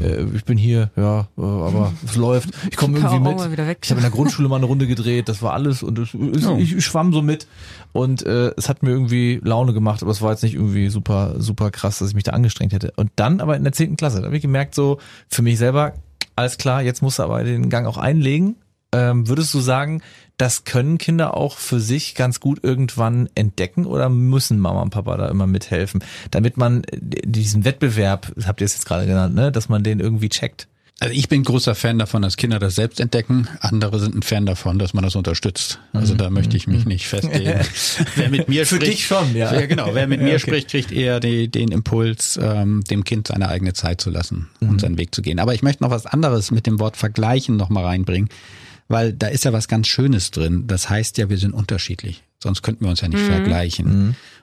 Äh, 0.00 0.24
Ich 0.34 0.44
bin 0.44 0.58
hier, 0.58 0.90
ja, 0.96 1.28
äh, 1.38 1.42
aber 1.42 1.92
es 2.04 2.16
läuft. 2.16 2.50
Ich 2.70 2.76
komme 2.76 2.98
irgendwie 2.98 3.18
mit. 3.20 3.52
wieder 3.52 3.66
weg. 3.66 3.78
Ich 3.82 3.90
habe 3.90 4.00
in 4.00 4.04
der 4.04 4.10
Grundschule 4.10 4.48
mal 4.48 4.56
eine 4.56 4.66
Runde 4.66 4.86
gedreht, 4.86 5.28
das 5.28 5.42
war 5.42 5.52
alles 5.52 5.82
und 5.82 5.98
es, 5.98 6.14
es, 6.14 6.44
Ja. 6.44 6.56
ich, 6.56 6.76
ich 6.76 6.84
schwamm 6.84 7.12
so 7.12 7.22
mit 7.22 7.46
und 7.92 8.24
äh, 8.24 8.52
es 8.56 8.68
hat 8.68 8.82
mir 8.82 8.90
irgendwie 8.90 9.40
Laune 9.42 9.72
gemacht, 9.72 10.02
aber 10.02 10.10
es 10.12 10.22
war 10.22 10.30
jetzt 10.30 10.42
nicht 10.42 10.54
irgendwie 10.54 10.88
super 10.88 11.34
super 11.38 11.70
krass, 11.70 11.98
dass 11.98 12.08
ich 12.10 12.14
mich 12.14 12.24
da 12.24 12.32
angestrengt 12.32 12.72
hätte. 12.72 12.92
Und 12.96 13.10
dann 13.16 13.40
aber 13.40 13.56
in 13.56 13.64
der 13.64 13.72
zehnten 13.72 13.96
Klasse, 13.96 14.18
da 14.20 14.26
habe 14.26 14.36
ich 14.36 14.42
gemerkt 14.42 14.74
so 14.74 14.98
für 15.28 15.42
mich 15.42 15.58
selber, 15.58 15.94
alles 16.36 16.58
klar, 16.58 16.82
jetzt 16.82 17.02
musst 17.02 17.18
du 17.18 17.22
aber 17.22 17.42
den 17.44 17.68
Gang 17.70 17.86
auch 17.86 17.98
einlegen. 17.98 18.56
Ähm, 18.92 19.28
würdest 19.28 19.54
du 19.54 19.60
sagen, 19.60 20.02
das 20.40 20.64
können 20.64 20.96
Kinder 20.96 21.36
auch 21.36 21.58
für 21.58 21.80
sich 21.80 22.14
ganz 22.14 22.40
gut 22.40 22.60
irgendwann 22.62 23.28
entdecken 23.34 23.84
oder 23.84 24.08
müssen 24.08 24.58
Mama 24.58 24.80
und 24.80 24.90
Papa 24.90 25.18
da 25.18 25.28
immer 25.28 25.46
mithelfen, 25.46 26.02
damit 26.30 26.56
man 26.56 26.84
äh, 26.84 26.98
diesen 27.24 27.64
Wettbewerb, 27.64 28.32
habt 28.46 28.60
ihr 28.62 28.64
es 28.64 28.72
jetzt 28.72 28.86
gerade 28.86 29.06
genannt, 29.06 29.34
ne, 29.34 29.52
dass 29.52 29.68
man 29.68 29.82
den 29.82 30.00
irgendwie 30.00 30.30
checkt? 30.30 30.66
Also 30.98 31.14
ich 31.14 31.30
bin 31.30 31.44
großer 31.44 31.74
Fan 31.74 31.98
davon, 31.98 32.20
dass 32.20 32.36
Kinder 32.36 32.58
das 32.58 32.74
selbst 32.74 33.00
entdecken. 33.00 33.48
Andere 33.60 33.98
sind 33.98 34.14
ein 34.14 34.22
Fan 34.22 34.44
davon, 34.44 34.78
dass 34.78 34.92
man 34.92 35.02
das 35.02 35.16
unterstützt. 35.16 35.78
Also 35.94 36.14
da 36.14 36.28
möchte 36.28 36.58
ich 36.58 36.66
mich 36.66 36.84
nicht 36.84 37.06
festlegen. 37.06 37.60
wer 38.16 38.28
mit 38.28 38.48
mir 38.48 38.66
Für 38.66 38.76
spricht, 38.76 38.92
dich 38.92 39.06
schon, 39.06 39.34
ja. 39.34 39.54
Ja, 39.54 39.64
genau. 39.64 39.94
Wer 39.94 40.06
mit 40.06 40.20
mir 40.22 40.34
okay. 40.34 40.38
spricht, 40.38 40.68
kriegt 40.68 40.92
eher 40.92 41.18
die, 41.18 41.48
den 41.48 41.70
Impuls, 41.70 42.38
ähm, 42.42 42.84
dem 42.84 43.04
Kind 43.04 43.28
seine 43.28 43.48
eigene 43.48 43.72
Zeit 43.72 44.02
zu 44.02 44.10
lassen 44.10 44.50
und 44.60 44.82
seinen 44.82 44.98
Weg 44.98 45.14
zu 45.14 45.22
gehen. 45.22 45.38
Aber 45.38 45.54
ich 45.54 45.62
möchte 45.62 45.82
noch 45.82 45.90
was 45.90 46.04
anderes 46.04 46.50
mit 46.50 46.66
dem 46.66 46.78
Wort 46.80 46.98
Vergleichen 46.98 47.56
noch 47.56 47.70
mal 47.70 47.84
reinbringen, 47.84 48.28
weil 48.90 49.12
da 49.12 49.28
ist 49.28 49.44
ja 49.44 49.52
was 49.52 49.68
ganz 49.68 49.86
Schönes 49.86 50.32
drin. 50.32 50.66
Das 50.66 50.90
heißt 50.90 51.16
ja, 51.18 51.30
wir 51.30 51.38
sind 51.38 51.54
unterschiedlich. 51.54 52.24
Sonst 52.42 52.62
könnten 52.62 52.84
wir 52.84 52.90
uns 52.90 53.00
ja 53.00 53.08
nicht 53.08 53.22
vergleichen. 53.22 53.86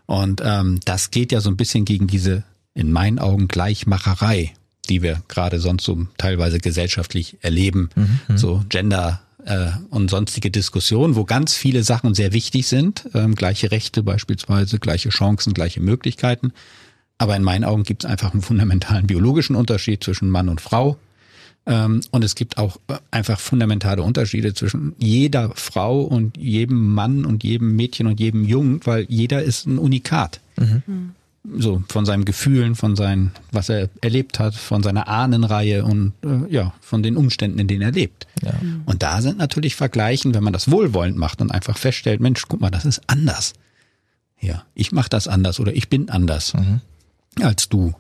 Und 0.06 0.42
ähm, 0.44 0.80
das 0.86 1.12
geht 1.12 1.34
ja 1.34 1.42
so 1.42 1.50
ein 1.50 1.58
bisschen 1.58 1.84
gegen 1.84 2.08
diese, 2.08 2.44
in 2.74 2.92
meinen 2.92 3.20
Augen, 3.20 3.50
Gleichmacherei, 3.50 4.54
die 4.88 5.02
wir 5.02 5.22
gerade 5.28 5.60
sonst 5.60 5.84
so 5.84 6.08
teilweise 6.18 6.60
gesellschaftlich 6.60 7.38
erleben. 7.42 7.90
So 8.38 8.64
Gender 8.70 9.22
äh, 9.44 9.68
und 9.90 10.10
sonstige 10.10 10.50
Diskussionen, 10.50 11.16
wo 11.18 11.26
ganz 11.26 11.54
viele 11.54 11.84
Sachen 11.84 12.14
sehr 12.14 12.32
wichtig 12.32 12.68
sind. 12.68 13.06
Ähm, 13.14 13.36
gleiche 13.36 13.72
Rechte 13.72 14.02
beispielsweise, 14.02 14.80
gleiche 14.80 15.10
Chancen, 15.10 15.54
gleiche 15.54 15.82
Möglichkeiten. 15.82 16.54
Aber 17.18 17.36
in 17.36 17.44
meinen 17.44 17.66
Augen 17.66 17.84
gibt 17.84 18.06
es 18.06 18.10
einfach 18.10 18.32
einen 18.32 18.44
fundamentalen 18.44 19.08
biologischen 19.08 19.58
Unterschied 19.58 20.06
zwischen 20.06 20.30
Mann 20.30 20.48
und 20.48 20.62
Frau. 20.62 20.98
Ähm, 21.68 22.02
und 22.12 22.24
es 22.24 22.36
gibt 22.36 22.58
auch 22.58 22.78
äh, 22.88 22.96
einfach 23.12 23.40
fundamentale 23.40 24.02
Unterschiede 24.02 24.54
zwischen 24.54 24.96
jeder 24.98 25.52
Frau 25.56 26.02
und 26.02 26.38
jedem 26.38 26.94
Mann 26.94 27.26
und 27.26 27.44
jedem 27.44 27.76
Mädchen 27.76 28.08
und 28.08 28.20
jedem 28.20 28.46
Jungen, 28.46 28.80
weil 28.86 29.06
jeder 29.10 29.44
ist 29.44 29.68
ein 29.68 29.78
Unikat. 29.78 30.40
So 31.56 31.84
von 31.88 32.06
seinen 32.06 32.26
Gefühlen, 32.26 32.76
von 32.76 32.96
seinen, 32.96 33.32
was 33.52 33.70
er 33.70 33.90
erlebt 34.02 34.40
hat, 34.40 34.56
von 34.56 34.82
seiner 34.82 35.08
Ahnenreihe 35.08 35.86
und 35.86 36.14
äh, 36.24 36.52
ja, 36.52 36.74
von 36.82 37.04
den 37.04 37.16
Umständen, 37.16 37.60
in 37.60 37.68
denen 37.68 37.82
er 37.82 37.92
lebt. 37.92 38.28
Ja. 38.42 38.54
Und 38.86 39.04
da 39.04 39.22
sind 39.22 39.38
natürlich 39.38 39.76
Vergleichen, 39.76 40.34
wenn 40.34 40.44
man 40.44 40.54
das 40.54 40.72
wohlwollend 40.72 41.18
macht 41.18 41.42
und 41.42 41.52
einfach 41.52 41.78
feststellt, 41.78 42.22
Mensch, 42.22 42.44
guck 42.48 42.60
mal, 42.62 42.70
das 42.70 42.86
ist 42.86 43.02
anders. 43.08 43.54
Ja, 44.40 44.64
ich 44.74 44.92
mache 44.92 45.10
das 45.10 45.28
anders 45.28 45.60
oder 45.60 45.74
ich 45.74 45.90
bin 45.90 46.10
anders 46.10 46.54
als 47.42 47.70
du. 47.70 47.94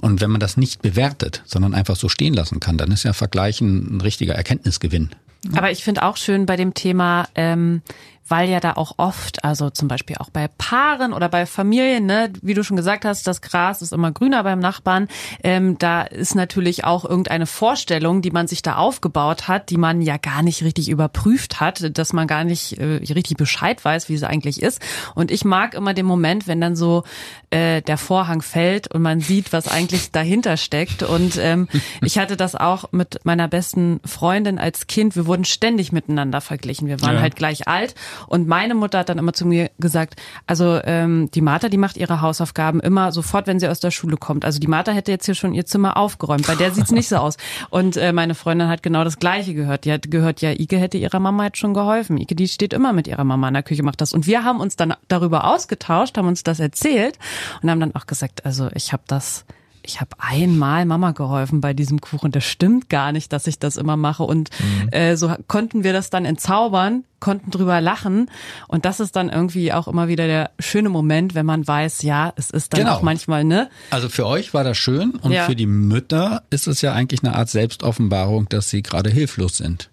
Und 0.00 0.20
wenn 0.20 0.30
man 0.30 0.40
das 0.40 0.56
nicht 0.56 0.82
bewertet, 0.82 1.42
sondern 1.44 1.74
einfach 1.74 1.96
so 1.96 2.08
stehen 2.08 2.34
lassen 2.34 2.60
kann, 2.60 2.78
dann 2.78 2.92
ist 2.92 3.04
ja 3.04 3.12
Vergleichen 3.12 3.96
ein 3.96 4.00
richtiger 4.00 4.34
Erkenntnisgewinn. 4.34 5.10
Aber 5.54 5.70
ich 5.70 5.84
finde 5.84 6.02
auch 6.02 6.16
schön 6.16 6.46
bei 6.46 6.56
dem 6.56 6.74
Thema, 6.74 7.28
ähm, 7.34 7.82
weil 8.28 8.48
ja 8.48 8.60
da 8.60 8.72
auch 8.74 8.92
oft, 8.98 9.44
also 9.44 9.70
zum 9.70 9.88
Beispiel 9.88 10.16
auch 10.18 10.30
bei 10.30 10.48
Paaren 10.58 11.12
oder 11.12 11.28
bei 11.28 11.46
Familien, 11.46 12.06
ne, 12.06 12.32
wie 12.42 12.54
du 12.54 12.62
schon 12.62 12.76
gesagt 12.76 13.04
hast, 13.04 13.26
das 13.26 13.40
Gras 13.42 13.82
ist 13.82 13.92
immer 13.92 14.12
grüner 14.12 14.42
beim 14.42 14.58
Nachbarn. 14.58 15.08
Ähm, 15.42 15.78
da 15.78 16.02
ist 16.02 16.34
natürlich 16.34 16.84
auch 16.84 17.04
irgendeine 17.04 17.46
Vorstellung, 17.46 18.22
die 18.22 18.30
man 18.30 18.46
sich 18.48 18.62
da 18.62 18.76
aufgebaut 18.76 19.48
hat, 19.48 19.70
die 19.70 19.76
man 19.76 20.02
ja 20.02 20.16
gar 20.16 20.42
nicht 20.42 20.62
richtig 20.62 20.88
überprüft 20.88 21.60
hat, 21.60 21.96
dass 21.98 22.12
man 22.12 22.26
gar 22.26 22.44
nicht 22.44 22.78
äh, 22.78 22.84
richtig 23.12 23.36
Bescheid 23.36 23.84
weiß, 23.84 24.08
wie 24.08 24.16
sie 24.16 24.28
eigentlich 24.28 24.62
ist. 24.62 24.80
Und 25.14 25.30
ich 25.30 25.44
mag 25.44 25.74
immer 25.74 25.94
den 25.94 26.06
Moment, 26.06 26.46
wenn 26.46 26.60
dann 26.60 26.76
so 26.76 27.04
äh, 27.50 27.82
der 27.82 27.98
Vorhang 27.98 28.42
fällt 28.42 28.88
und 28.92 29.02
man 29.02 29.20
sieht, 29.20 29.52
was 29.52 29.68
eigentlich 29.68 30.10
dahinter 30.12 30.56
steckt. 30.56 31.02
Und 31.02 31.36
ähm, 31.38 31.68
ich 32.02 32.18
hatte 32.18 32.36
das 32.36 32.54
auch 32.54 32.92
mit 32.92 33.20
meiner 33.24 33.48
besten 33.48 34.00
Freundin 34.04 34.58
als 34.58 34.86
Kind. 34.86 35.16
Wir 35.16 35.26
wurden 35.26 35.44
ständig 35.44 35.92
miteinander 35.92 36.40
verglichen. 36.40 36.88
Wir 36.88 37.00
waren 37.00 37.14
Ja. 37.16 37.20
halt 37.22 37.36
gleich 37.36 37.66
alt. 37.68 37.94
Und 38.26 38.48
meine 38.48 38.74
Mutter 38.74 38.98
hat 38.98 39.08
dann 39.08 39.18
immer 39.18 39.32
zu 39.32 39.46
mir 39.46 39.70
gesagt, 39.78 40.16
also 40.46 40.80
ähm, 40.84 41.30
die 41.32 41.40
Martha, 41.40 41.68
die 41.68 41.76
macht 41.76 41.96
ihre 41.96 42.20
Hausaufgaben 42.20 42.80
immer 42.80 43.12
sofort, 43.12 43.46
wenn 43.46 43.60
sie 43.60 43.68
aus 43.68 43.80
der 43.80 43.90
Schule 43.90 44.16
kommt. 44.16 44.44
Also 44.44 44.58
die 44.58 44.66
Martha 44.66 44.92
hätte 44.92 45.12
jetzt 45.12 45.26
hier 45.26 45.34
schon 45.34 45.54
ihr 45.54 45.66
Zimmer 45.66 45.96
aufgeräumt. 45.96 46.46
Bei 46.46 46.54
der 46.54 46.72
sieht's 46.72 46.90
nicht 46.90 47.08
so 47.08 47.16
aus. 47.16 47.36
Und 47.70 47.96
äh, 47.96 48.12
meine 48.12 48.34
Freundin 48.34 48.68
hat 48.68 48.82
genau 48.82 49.04
das 49.04 49.18
Gleiche 49.18 49.54
gehört. 49.54 49.84
Die 49.84 49.92
hat 49.92 50.10
gehört, 50.10 50.40
ja, 50.40 50.50
Ike 50.50 50.78
hätte 50.78 50.98
ihrer 50.98 51.20
Mama 51.20 51.44
jetzt 51.44 51.58
schon 51.58 51.74
geholfen. 51.74 52.18
Ike, 52.18 52.34
die 52.34 52.48
steht 52.48 52.72
immer 52.72 52.92
mit 52.92 53.06
ihrer 53.06 53.24
Mama 53.24 53.48
in 53.48 53.54
der 53.54 53.62
Küche, 53.62 53.82
macht 53.82 54.00
das. 54.00 54.12
Und 54.12 54.26
wir 54.26 54.44
haben 54.44 54.60
uns 54.60 54.76
dann 54.76 54.94
darüber 55.08 55.44
ausgetauscht, 55.44 56.16
haben 56.18 56.28
uns 56.28 56.42
das 56.42 56.60
erzählt 56.60 57.18
und 57.62 57.70
haben 57.70 57.80
dann 57.80 57.94
auch 57.94 58.06
gesagt, 58.06 58.44
also 58.44 58.68
ich 58.74 58.92
habe 58.92 59.02
das 59.06 59.44
ich 59.88 60.00
habe 60.02 60.10
einmal 60.18 60.84
Mama 60.84 61.12
geholfen 61.12 61.60
bei 61.62 61.72
diesem 61.72 62.00
Kuchen. 62.00 62.30
Das 62.30 62.44
stimmt 62.44 62.88
gar 62.90 63.10
nicht, 63.10 63.32
dass 63.32 63.46
ich 63.46 63.58
das 63.58 63.76
immer 63.78 63.96
mache. 63.96 64.22
Und 64.22 64.50
äh, 64.90 65.16
so 65.16 65.34
konnten 65.48 65.82
wir 65.82 65.92
das 65.94 66.10
dann 66.10 66.24
entzaubern, 66.26 67.04
konnten 67.20 67.50
drüber 67.50 67.80
lachen. 67.80 68.30
Und 68.68 68.84
das 68.84 69.00
ist 69.00 69.16
dann 69.16 69.30
irgendwie 69.30 69.72
auch 69.72 69.88
immer 69.88 70.06
wieder 70.06 70.26
der 70.26 70.50
schöne 70.58 70.90
Moment, 70.90 71.34
wenn 71.34 71.46
man 71.46 71.66
weiß, 71.66 72.02
ja, 72.02 72.32
es 72.36 72.50
ist 72.50 72.74
dann 72.74 72.80
Genau. 72.82 72.96
auch 72.96 73.02
manchmal, 73.02 73.44
ne? 73.44 73.70
Also 73.90 74.08
für 74.10 74.26
euch 74.26 74.52
war 74.52 74.62
das 74.62 74.76
schön 74.76 75.12
und 75.12 75.32
Ja. 75.32 75.46
für 75.46 75.56
die 75.56 75.66
Mütter 75.66 76.42
ist 76.50 76.66
es 76.68 76.82
ja 76.82 76.92
eigentlich 76.92 77.24
eine 77.24 77.34
Art 77.34 77.48
Selbstoffenbarung, 77.48 78.48
dass 78.50 78.68
sie 78.70 78.82
gerade 78.82 79.10
hilflos 79.10 79.56
sind. 79.56 79.90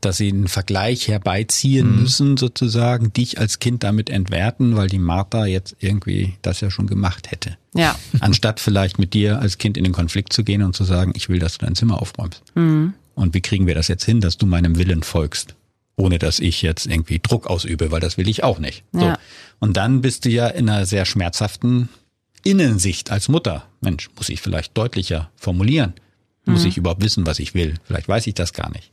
Dass 0.00 0.18
sie 0.18 0.28
einen 0.28 0.46
Vergleich 0.46 1.08
herbeiziehen 1.08 1.96
müssen, 1.96 2.36
sozusagen, 2.36 3.12
dich 3.12 3.40
als 3.40 3.58
Kind 3.58 3.82
damit 3.82 4.08
entwerten, 4.08 4.76
weil 4.76 4.86
die 4.86 5.00
Martha 5.00 5.46
jetzt 5.46 5.74
irgendwie 5.80 6.34
das 6.42 6.60
ja 6.60 6.70
schon 6.70 6.86
gemacht 6.86 7.32
hätte. 7.32 7.56
Ja. 7.78 7.96
Anstatt 8.20 8.60
vielleicht 8.60 8.98
mit 8.98 9.14
dir 9.14 9.38
als 9.40 9.58
Kind 9.58 9.76
in 9.76 9.84
den 9.84 9.92
Konflikt 9.92 10.32
zu 10.32 10.44
gehen 10.44 10.62
und 10.62 10.74
zu 10.76 10.84
sagen, 10.84 11.12
ich 11.14 11.28
will, 11.28 11.38
dass 11.38 11.58
du 11.58 11.64
dein 11.64 11.74
Zimmer 11.74 12.00
aufräumst. 12.02 12.42
Und 12.54 13.34
wie 13.34 13.40
kriegen 13.40 13.66
wir 13.66 13.74
das 13.74 13.88
jetzt 13.88 14.04
hin, 14.04 14.20
dass 14.20 14.36
du 14.36 14.46
meinem 14.46 14.76
Willen 14.78 15.02
folgst? 15.02 15.54
Ohne 15.96 16.18
dass 16.18 16.38
ich 16.38 16.62
jetzt 16.62 16.86
irgendwie 16.86 17.18
Druck 17.18 17.46
ausübe, 17.48 17.90
weil 17.90 18.00
das 18.00 18.16
will 18.18 18.28
ich 18.28 18.44
auch 18.44 18.58
nicht. 18.60 18.84
So. 18.92 19.00
Ja. 19.06 19.18
Und 19.58 19.76
dann 19.76 20.00
bist 20.00 20.24
du 20.24 20.28
ja 20.28 20.46
in 20.48 20.68
einer 20.68 20.86
sehr 20.86 21.04
schmerzhaften 21.04 21.88
Innensicht 22.44 23.10
als 23.10 23.28
Mutter. 23.28 23.64
Mensch, 23.80 24.08
muss 24.16 24.28
ich 24.28 24.40
vielleicht 24.40 24.76
deutlicher 24.76 25.30
formulieren? 25.36 25.94
Muss 26.44 26.64
ich 26.64 26.78
überhaupt 26.78 27.02
wissen, 27.02 27.26
was 27.26 27.40
ich 27.40 27.52
will? 27.52 27.74
Vielleicht 27.84 28.08
weiß 28.08 28.26
ich 28.26 28.32
das 28.34 28.54
gar 28.54 28.70
nicht. 28.70 28.90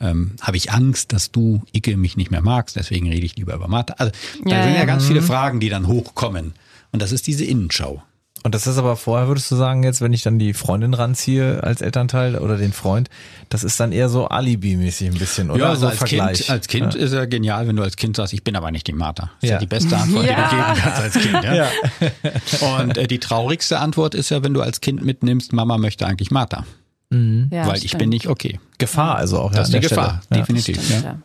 Ähm, 0.00 0.32
Habe 0.40 0.56
ich 0.56 0.72
Angst, 0.72 1.12
dass 1.12 1.30
du, 1.32 1.62
Icke, 1.72 1.98
mich 1.98 2.16
nicht 2.16 2.30
mehr 2.30 2.40
magst, 2.40 2.76
deswegen 2.76 3.10
rede 3.10 3.26
ich 3.26 3.36
lieber 3.36 3.52
über 3.54 3.68
Martha. 3.68 3.94
Also 3.98 4.10
da 4.44 4.50
Ja, 4.50 4.62
sind 4.62 4.72
ja 4.72 4.78
ja. 4.78 4.84
ganz 4.86 5.04
viele 5.04 5.20
Fragen, 5.20 5.60
die 5.60 5.68
dann 5.68 5.86
hochkommen. 5.86 6.54
Und 6.92 7.02
das 7.02 7.12
ist 7.12 7.26
diese 7.26 7.44
Innenschau. 7.44 8.02
Und 8.44 8.56
das 8.56 8.66
ist 8.66 8.76
aber 8.76 8.96
vorher, 8.96 9.28
würdest 9.28 9.48
du 9.52 9.56
sagen, 9.56 9.84
jetzt, 9.84 10.00
wenn 10.00 10.12
ich 10.12 10.22
dann 10.24 10.40
die 10.40 10.52
Freundin 10.52 10.94
ranziehe 10.94 11.62
als 11.62 11.80
Elternteil 11.80 12.34
oder 12.36 12.56
den 12.56 12.72
Freund, 12.72 13.08
das 13.50 13.62
ist 13.62 13.78
dann 13.78 13.92
eher 13.92 14.08
so 14.08 14.26
Alibi-mäßig 14.26 15.06
ein 15.10 15.14
bisschen, 15.14 15.48
oder? 15.50 15.68
also 15.68 15.82
so 15.82 15.86
als 15.86 15.98
Vergleich. 15.98 16.38
Kind, 16.38 16.50
als 16.50 16.66
Kind 16.66 16.94
ist 16.96 17.12
ja 17.14 17.24
genial, 17.26 17.68
wenn 17.68 17.76
du 17.76 17.84
als 17.84 17.94
Kind 17.94 18.16
sagst, 18.16 18.32
ich 18.32 18.42
bin 18.42 18.56
aber 18.56 18.72
nicht 18.72 18.88
die 18.88 18.92
Martha. 18.94 19.30
Das 19.40 19.42
ist 19.44 19.48
ja, 19.50 19.54
Ja. 19.54 19.58
die 19.60 19.66
beste 19.66 19.96
Antwort, 19.96 20.24
die 20.24 20.28
Ja. 20.30 20.48
du 20.50 20.56
geben 20.56 20.80
kannst 20.82 21.00
als 21.00 21.14
Kind. 21.14 21.44
Ja? 21.44 21.54
Ja. 21.54 22.78
Und 22.80 22.98
äh, 22.98 23.06
die 23.06 23.20
traurigste 23.20 23.78
Antwort 23.78 24.16
ist 24.16 24.30
ja, 24.30 24.42
wenn 24.42 24.54
du 24.54 24.60
als 24.60 24.80
Kind 24.80 25.04
mitnimmst, 25.04 25.52
Mama 25.52 25.78
möchte 25.78 26.04
eigentlich 26.06 26.32
Martha, 26.32 26.64
ja 27.12 27.66
weil 27.68 27.76
ich 27.76 27.88
stimmt. 27.88 27.98
bin 28.00 28.08
nicht 28.08 28.26
okay. 28.26 28.58
Gefahr 28.78 29.16
also 29.16 29.38
auch. 29.38 29.52
ja, 29.52 29.58
Das 29.58 29.68
ist 29.68 29.74
eine 29.76 29.82
Gefahr, 29.86 30.20
Stelle. 30.24 30.40
Ja. 30.40 30.46
definitiv. 30.46 30.84
Stimmt, 30.84 31.04
ja. 31.04 31.18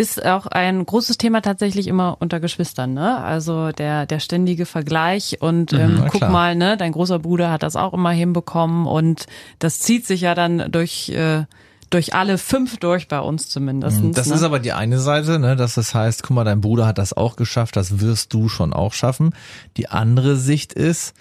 Ist 0.00 0.24
auch 0.24 0.46
ein 0.46 0.86
großes 0.86 1.18
Thema 1.18 1.42
tatsächlich 1.42 1.88
immer 1.88 2.18
unter 2.20 2.38
Geschwistern, 2.38 2.94
ne? 2.94 3.18
Also 3.18 3.72
der, 3.72 4.06
der 4.06 4.20
ständige 4.20 4.64
Vergleich 4.64 5.38
und 5.40 5.72
ähm, 5.72 5.96
na 5.98 6.08
guck 6.08 6.20
klar. 6.20 6.30
mal, 6.30 6.54
ne, 6.54 6.76
dein 6.76 6.92
großer 6.92 7.18
Bruder 7.18 7.50
hat 7.50 7.64
das 7.64 7.74
auch 7.74 7.92
immer 7.94 8.12
hinbekommen 8.12 8.86
und 8.86 9.26
das 9.58 9.80
zieht 9.80 10.06
sich 10.06 10.20
ja 10.20 10.36
dann 10.36 10.70
durch, 10.70 11.08
äh, 11.08 11.46
durch 11.90 12.14
alle 12.14 12.38
fünf 12.38 12.76
durch 12.76 13.08
bei 13.08 13.18
uns 13.18 13.48
zumindest. 13.48 14.00
Das 14.12 14.28
ne? 14.28 14.36
ist 14.36 14.44
aber 14.44 14.60
die 14.60 14.72
eine 14.72 15.00
Seite, 15.00 15.40
ne, 15.40 15.56
dass 15.56 15.74
das 15.74 15.92
heißt, 15.96 16.22
guck 16.22 16.30
mal, 16.30 16.44
dein 16.44 16.60
Bruder 16.60 16.86
hat 16.86 16.98
das 16.98 17.12
auch 17.12 17.34
geschafft, 17.34 17.74
das 17.74 17.98
wirst 17.98 18.32
du 18.32 18.48
schon 18.48 18.72
auch 18.72 18.92
schaffen. 18.92 19.34
Die 19.76 19.88
andere 19.88 20.36
Sicht 20.36 20.74
ist, 20.74 21.12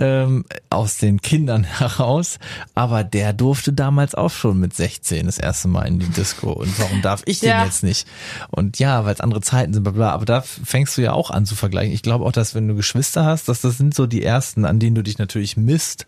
ähm, 0.00 0.44
aus 0.70 0.98
den 0.98 1.20
Kindern 1.20 1.64
heraus, 1.78 2.38
aber 2.74 3.04
der 3.04 3.32
durfte 3.32 3.72
damals 3.72 4.14
auch 4.14 4.30
schon 4.30 4.58
mit 4.60 4.74
16 4.74 5.26
das 5.26 5.38
erste 5.38 5.68
Mal 5.68 5.82
in 5.86 5.98
die 5.98 6.08
Disco 6.08 6.52
und 6.52 6.78
warum 6.78 7.02
darf 7.02 7.22
ich 7.26 7.40
den 7.40 7.48
Ja. 7.50 7.64
jetzt 7.64 7.82
nicht? 7.82 8.06
Und 8.50 8.78
ja, 8.78 9.04
weil 9.04 9.14
es 9.14 9.20
andere 9.20 9.40
Zeiten 9.40 9.72
sind, 9.74 9.82
bla 9.82 9.92
bla, 9.92 10.10
aber 10.12 10.24
da 10.24 10.40
fängst 10.42 10.96
du 10.96 11.02
ja 11.02 11.12
auch 11.12 11.30
an 11.30 11.46
zu 11.46 11.54
vergleichen. 11.56 11.92
Ich 11.92 12.02
glaube 12.02 12.24
auch, 12.24 12.32
dass 12.32 12.54
wenn 12.54 12.68
du 12.68 12.74
Geschwister 12.74 13.24
hast, 13.24 13.48
dass 13.48 13.60
das 13.60 13.76
sind 13.78 13.94
so 13.94 14.06
die 14.06 14.22
ersten, 14.22 14.64
an 14.64 14.78
denen 14.78 14.94
du 14.94 15.02
dich 15.02 15.18
natürlich 15.18 15.56
misst, 15.56 16.06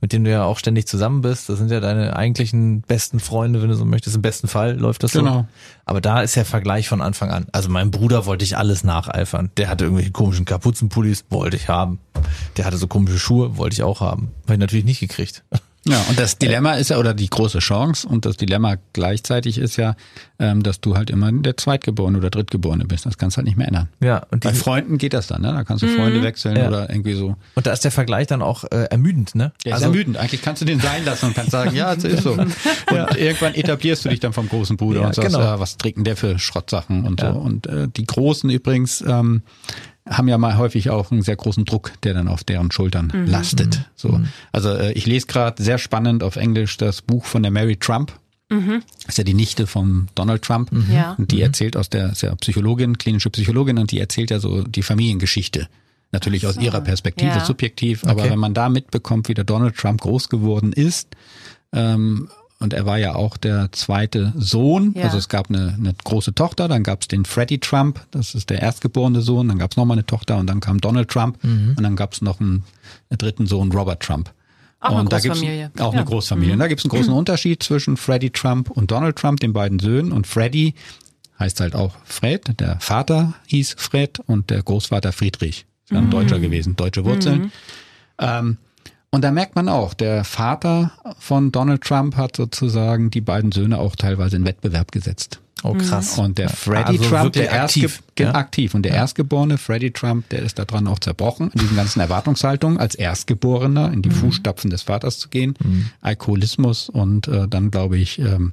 mit 0.00 0.12
denen 0.12 0.24
du 0.24 0.30
ja 0.30 0.44
auch 0.44 0.58
ständig 0.58 0.86
zusammen 0.86 1.20
bist. 1.20 1.48
Das 1.48 1.58
sind 1.58 1.70
ja 1.70 1.80
deine 1.80 2.16
eigentlichen 2.16 2.80
besten 2.82 3.20
Freunde, 3.20 3.60
wenn 3.62 3.68
du 3.68 3.74
so 3.74 3.84
möchtest. 3.84 4.16
Im 4.16 4.22
besten 4.22 4.48
Fall 4.48 4.76
läuft 4.78 5.02
das 5.02 5.12
so. 5.12 5.20
Genau. 5.20 5.46
Aber 5.84 6.00
da 6.00 6.22
ist 6.22 6.36
der 6.36 6.44
Vergleich 6.46 6.88
von 6.88 7.00
Anfang 7.02 7.30
an. 7.30 7.46
Also 7.52 7.68
meinem 7.68 7.90
Bruder 7.90 8.24
wollte 8.26 8.44
ich 8.44 8.56
alles 8.56 8.84
nacheifern. 8.84 9.50
Der 9.56 9.68
hatte 9.68 9.84
irgendwelche 9.84 10.12
komischen 10.12 10.44
Kapuzenpullis, 10.46 11.24
wollte 11.30 11.56
ich 11.56 11.68
haben. 11.68 11.98
Der 12.56 12.64
hatte 12.64 12.76
so 12.76 12.86
komische 12.86 13.18
Schuhe, 13.18 13.56
wollte 13.56 13.74
ich 13.74 13.82
auch 13.82 14.00
haben. 14.00 14.30
Habe 14.44 14.54
ich 14.54 14.58
natürlich 14.60 14.84
nicht 14.84 15.00
gekriegt. 15.00 15.42
Ja, 15.86 15.98
und 16.10 16.18
das 16.18 16.36
Dilemma 16.36 16.74
ist 16.74 16.90
ja, 16.90 16.98
oder 16.98 17.14
die 17.14 17.30
große 17.30 17.58
Chance 17.58 18.06
und 18.06 18.26
das 18.26 18.36
Dilemma 18.36 18.74
gleichzeitig 18.92 19.56
ist 19.56 19.78
ja, 19.78 19.94
ähm, 20.38 20.62
dass 20.62 20.82
du 20.82 20.94
halt 20.94 21.08
immer 21.08 21.32
der 21.32 21.56
Zweitgeborene 21.56 22.18
oder 22.18 22.28
Drittgeborene 22.28 22.84
bist. 22.84 23.06
Das 23.06 23.16
kannst 23.16 23.36
du 23.36 23.38
halt 23.38 23.46
nicht 23.46 23.56
mehr 23.56 23.66
ändern. 23.66 23.88
Ja, 23.98 24.26
und, 24.30 24.44
Bei 24.44 24.52
Freunden 24.52 24.98
geht 24.98 25.14
das 25.14 25.28
dann, 25.28 25.40
ne? 25.40 25.52
Da 25.54 25.64
kannst 25.64 25.82
du 25.82 25.86
Freunde 25.88 26.22
wechseln 26.22 26.56
Ja. 26.56 26.68
oder 26.68 26.90
irgendwie 26.90 27.14
so. 27.14 27.34
und 27.54 27.66
da 27.66 27.72
ist 27.72 27.82
der 27.82 27.90
Vergleich 27.92 28.26
dann 28.26 28.42
auch 28.42 28.64
äh, 28.64 28.88
ermüdend, 28.90 29.34
ne? 29.34 29.52
Der 29.64 29.76
ist 29.76 29.82
ermüdend. 29.82 30.18
Eigentlich 30.18 30.42
kannst 30.42 30.60
du 30.60 30.66
den 30.66 30.80
sein 30.80 31.02
lassen 31.06 31.26
und 31.28 31.34
kannst 31.34 31.50
sagen, 31.52 31.74
ja, 31.74 31.94
das 31.94 32.04
ist 32.04 32.24
so. 32.24 32.32
Und 32.90 33.16
irgendwann 33.16 33.54
etablierst 33.54 34.04
du 34.04 34.10
dich 34.10 34.20
dann 34.20 34.34
vom 34.34 34.50
großen 34.50 34.76
Bruder 34.76 35.00
Ja, 35.00 35.06
und 35.06 35.14
sagst, 35.14 35.32
genau. 35.32 35.40
ja, 35.42 35.60
was 35.60 35.78
denn 35.78 36.04
der 36.04 36.16
für 36.16 36.38
Schrottsachen 36.38 37.06
und 37.06 37.22
Ja. 37.22 37.32
so. 37.32 37.38
Und 37.38 37.66
äh, 37.66 37.88
die 37.88 38.04
Großen 38.04 38.50
übrigens 38.50 39.00
ähm, 39.00 39.42
haben 40.10 40.28
ja 40.28 40.36
mal 40.38 40.56
häufig 40.58 40.90
auch 40.90 41.10
einen 41.12 41.22
sehr 41.22 41.36
großen 41.36 41.64
Druck, 41.64 41.92
der 42.02 42.14
dann 42.14 42.28
auf 42.28 42.42
deren 42.44 42.70
Schultern 42.72 43.12
lastet. 43.26 43.82
So, 43.94 44.20
also 44.52 44.70
äh, 44.70 44.92
ich 44.92 45.06
lese 45.06 45.26
gerade 45.26 45.62
sehr 45.62 45.78
spannend 45.78 46.22
auf 46.22 46.36
Englisch 46.36 46.76
das 46.76 47.00
Buch 47.02 47.24
von 47.24 47.42
der 47.42 47.52
Mary 47.52 47.76
Trump. 47.76 48.12
Ist 49.06 49.16
ja 49.16 49.22
die 49.22 49.34
Nichte 49.34 49.68
von 49.68 50.08
Donald 50.16 50.42
Trump. 50.42 50.72
Ja. 50.92 51.12
Und 51.16 51.30
die 51.30 51.40
erzählt 51.40 51.76
aus 51.76 51.88
der, 51.88 52.10
ist 52.10 52.22
ja 52.22 52.34
Psychologin, 52.34 52.98
klinische 52.98 53.30
Psychologin, 53.30 53.78
und 53.78 53.92
die 53.92 54.00
erzählt 54.00 54.32
ja 54.32 54.40
so 54.40 54.62
die 54.64 54.82
Familiengeschichte. 54.82 55.68
Natürlich 56.10 56.44
aus 56.48 56.56
ihrer 56.56 56.80
Perspektive, 56.80 57.30
Ja. 57.30 57.44
subjektiv, 57.44 58.02
aber 58.02 58.22
Okay. 58.22 58.30
wenn 58.32 58.40
man 58.40 58.52
da 58.52 58.68
mitbekommt, 58.68 59.28
wie 59.28 59.34
der 59.34 59.44
Donald 59.44 59.76
Trump 59.76 60.00
groß 60.00 60.28
geworden 60.30 60.72
ist, 60.72 61.10
ähm, 61.72 62.28
und 62.60 62.72
er 62.74 62.86
war 62.86 62.98
ja 62.98 63.14
auch 63.14 63.36
der 63.36 63.70
zweite 63.72 64.32
Sohn, 64.36 64.94
Ja. 64.96 65.04
also 65.04 65.18
es 65.18 65.28
gab 65.28 65.48
eine, 65.48 65.74
eine 65.78 65.94
große 66.04 66.34
Tochter, 66.34 66.68
dann 66.68 66.82
gab 66.82 67.00
es 67.02 67.08
den 67.08 67.24
Freddie 67.24 67.58
Trump, 67.58 68.00
das 68.12 68.34
ist 68.34 68.50
der 68.50 68.60
erstgeborene 68.62 69.20
Sohn, 69.22 69.48
dann 69.48 69.58
gab 69.58 69.72
es 69.72 69.76
nochmal 69.76 69.96
eine 69.96 70.06
Tochter 70.06 70.36
und 70.38 70.46
dann 70.46 70.60
kam 70.60 70.80
Donald 70.80 71.08
Trump 71.08 71.38
und 71.42 71.82
dann 71.82 71.96
gab 71.96 72.12
es 72.12 72.22
noch 72.22 72.38
einen, 72.40 72.64
einen 73.10 73.18
dritten 73.18 73.46
Sohn, 73.46 73.72
Robert 73.72 74.00
Trump. 74.02 74.32
Auch 74.82 74.90
eine 74.92 75.00
und 75.00 75.12
da 75.12 75.18
gibt's 75.20 75.40
Großfamilie. 75.40 75.70
Auch 75.78 75.92
Ja. 75.92 76.00
eine 76.00 76.08
Großfamilie. 76.08 76.52
Und 76.54 76.58
da 76.60 76.66
gibt 76.68 76.80
es 76.80 76.84
einen 76.86 76.90
großen 76.98 77.12
Unterschied 77.12 77.62
zwischen 77.62 77.96
Freddie 77.98 78.30
Trump 78.30 78.70
und 78.70 78.90
Donald 78.90 79.16
Trump, 79.16 79.38
den 79.40 79.52
beiden 79.52 79.78
Söhnen. 79.78 80.10
Und 80.10 80.26
Freddie 80.26 80.72
heißt 81.38 81.60
halt 81.60 81.74
auch 81.74 81.94
Fred. 82.04 82.58
Der 82.60 82.80
Vater 82.80 83.34
hieß 83.48 83.74
Fred 83.76 84.20
und 84.26 84.48
der 84.48 84.62
Großvater 84.62 85.12
Friedrich. 85.12 85.66
Ist 85.84 85.90
ja 85.92 85.98
ein 85.98 86.08
Deutscher 86.10 86.38
gewesen, 86.38 86.76
deutsche 86.76 87.04
Wurzeln. 87.04 87.52
Ähm, 88.18 88.56
und 89.12 89.22
da 89.22 89.30
merkt 89.30 89.56
man 89.56 89.68
auch, 89.68 89.94
der 89.94 90.24
Vater 90.24 90.92
von 91.18 91.52
Donald 91.52 91.82
Trump 91.82 92.16
hat 92.16 92.36
sozusagen 92.36 93.10
die 93.10 93.20
beiden 93.20 93.52
Söhne 93.52 93.78
auch 93.78 93.96
teilweise 93.96 94.36
in 94.36 94.44
Wettbewerb 94.44 94.92
gesetzt. 94.92 95.40
Oh 95.62 95.74
krass. 95.74 96.18
Und 96.18 96.38
der 96.38 96.48
Freddie 96.48 96.98
Also 96.98 97.10
Trump, 97.10 97.32
der 97.34 97.64
aktiv, 97.64 98.02
ja? 98.18 98.34
aktiv 98.34 98.74
und 98.74 98.82
der 98.82 98.94
Erstgeborene, 98.94 99.58
Freddie 99.58 99.90
Trump, 99.90 100.28
der 100.30 100.40
ist 100.40 100.58
daran 100.58 100.86
auch 100.86 100.98
zerbrochen, 100.98 101.50
in 101.52 101.60
diesen 101.60 101.76
ganzen 101.76 102.00
Erwartungshaltungen 102.00 102.78
als 102.78 102.94
Erstgeborener 102.94 103.92
in 103.92 104.00
die 104.00 104.10
Fußstapfen 104.10 104.70
des 104.70 104.82
Vaters 104.82 105.18
zu 105.18 105.28
gehen, 105.28 105.54
Alkoholismus 106.00 106.88
und 106.88 107.28
äh, 107.28 107.46
dann 107.46 107.70
glaube 107.70 107.98
ich 107.98 108.18
ähm, 108.18 108.52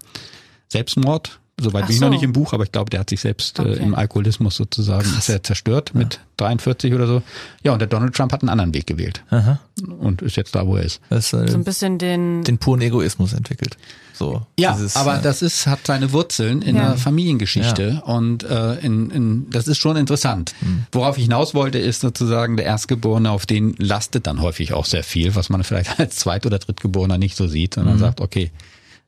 Selbstmord. 0.68 1.40
Soweit 1.60 1.84
Ach 1.84 1.88
bin 1.88 1.96
ich 1.96 2.02
noch 2.02 2.10
so. 2.10 2.14
nicht 2.14 2.22
im 2.24 2.34
Buch, 2.34 2.54
aber 2.54 2.66
ich 2.66 2.72
glaube, 2.72 2.92
der 2.92 3.00
hat 3.00 3.10
sich 3.10 3.20
selbst 3.20 3.58
äh, 3.58 3.64
Okay. 3.64 3.80
im 3.82 3.96
Alkoholismus 3.96 4.56
sozusagen 4.56 5.10
ist 5.18 5.28
er 5.28 5.42
zerstört 5.42 5.96
mit 5.96 6.20
43 6.38 6.94
oder 6.94 7.08
so. 7.08 7.24
Ja, 7.64 7.74
und 7.74 7.80
der 7.80 7.88
Donald 7.88 8.14
Trump 8.16 8.32
hat 8.32 8.42
einen 8.44 8.50
anderen 8.50 8.76
Weg 8.76 8.86
gewählt 8.86 9.24
Aha. 9.32 9.60
und 10.00 10.22
ist 10.22 10.36
jetzt 10.38 10.54
da, 10.54 10.68
wo 10.68 10.76
er 10.78 10.84
ist. 10.84 11.02
Das, 11.10 11.34
äh, 11.34 11.48
So 11.48 11.58
ein 11.58 11.64
bisschen 11.64 11.98
den, 11.98 12.44
den 12.44 12.60
puren 12.60 12.82
Egoismus 12.82 13.34
entwickelt. 13.34 13.76
So. 14.14 14.46
Ja, 14.60 14.74
dieses, 14.74 14.96
aber 14.96 15.18
äh, 15.18 15.22
das 15.24 15.42
ist 15.42 15.66
hat 15.66 15.80
seine 15.88 16.12
Wurzeln 16.12 16.62
in 16.62 16.76
Ja. 16.76 16.90
der 16.90 16.98
Familiengeschichte 16.98 18.04
und 18.06 18.44
äh, 18.44 18.76
in, 18.80 19.10
in, 19.10 19.50
das 19.50 19.68
ist 19.68 19.80
schon 19.80 19.98
interessant. 19.98 20.54
Hm. 20.60 20.84
Worauf 20.92 21.18
ich 21.18 21.24
hinaus 21.24 21.56
wollte, 21.56 21.80
ist 21.80 22.02
sozusagen 22.02 22.56
der 22.58 22.66
Erstgeborene, 22.68 23.32
auf 23.32 23.48
den 23.48 23.74
lastet 23.80 24.28
dann 24.28 24.42
häufig 24.42 24.74
auch 24.74 24.86
sehr 24.86 25.04
viel, 25.04 25.34
was 25.36 25.50
man 25.50 25.64
vielleicht 25.64 26.00
als 26.00 26.18
Zweit- 26.18 26.46
oder 26.46 26.60
Drittgeborener 26.60 27.18
nicht 27.18 27.36
so 27.36 27.48
sieht, 27.48 27.74
sondern 27.76 27.98
sagt, 27.98 28.22
okay, 28.22 28.44
äh, 28.46 28.50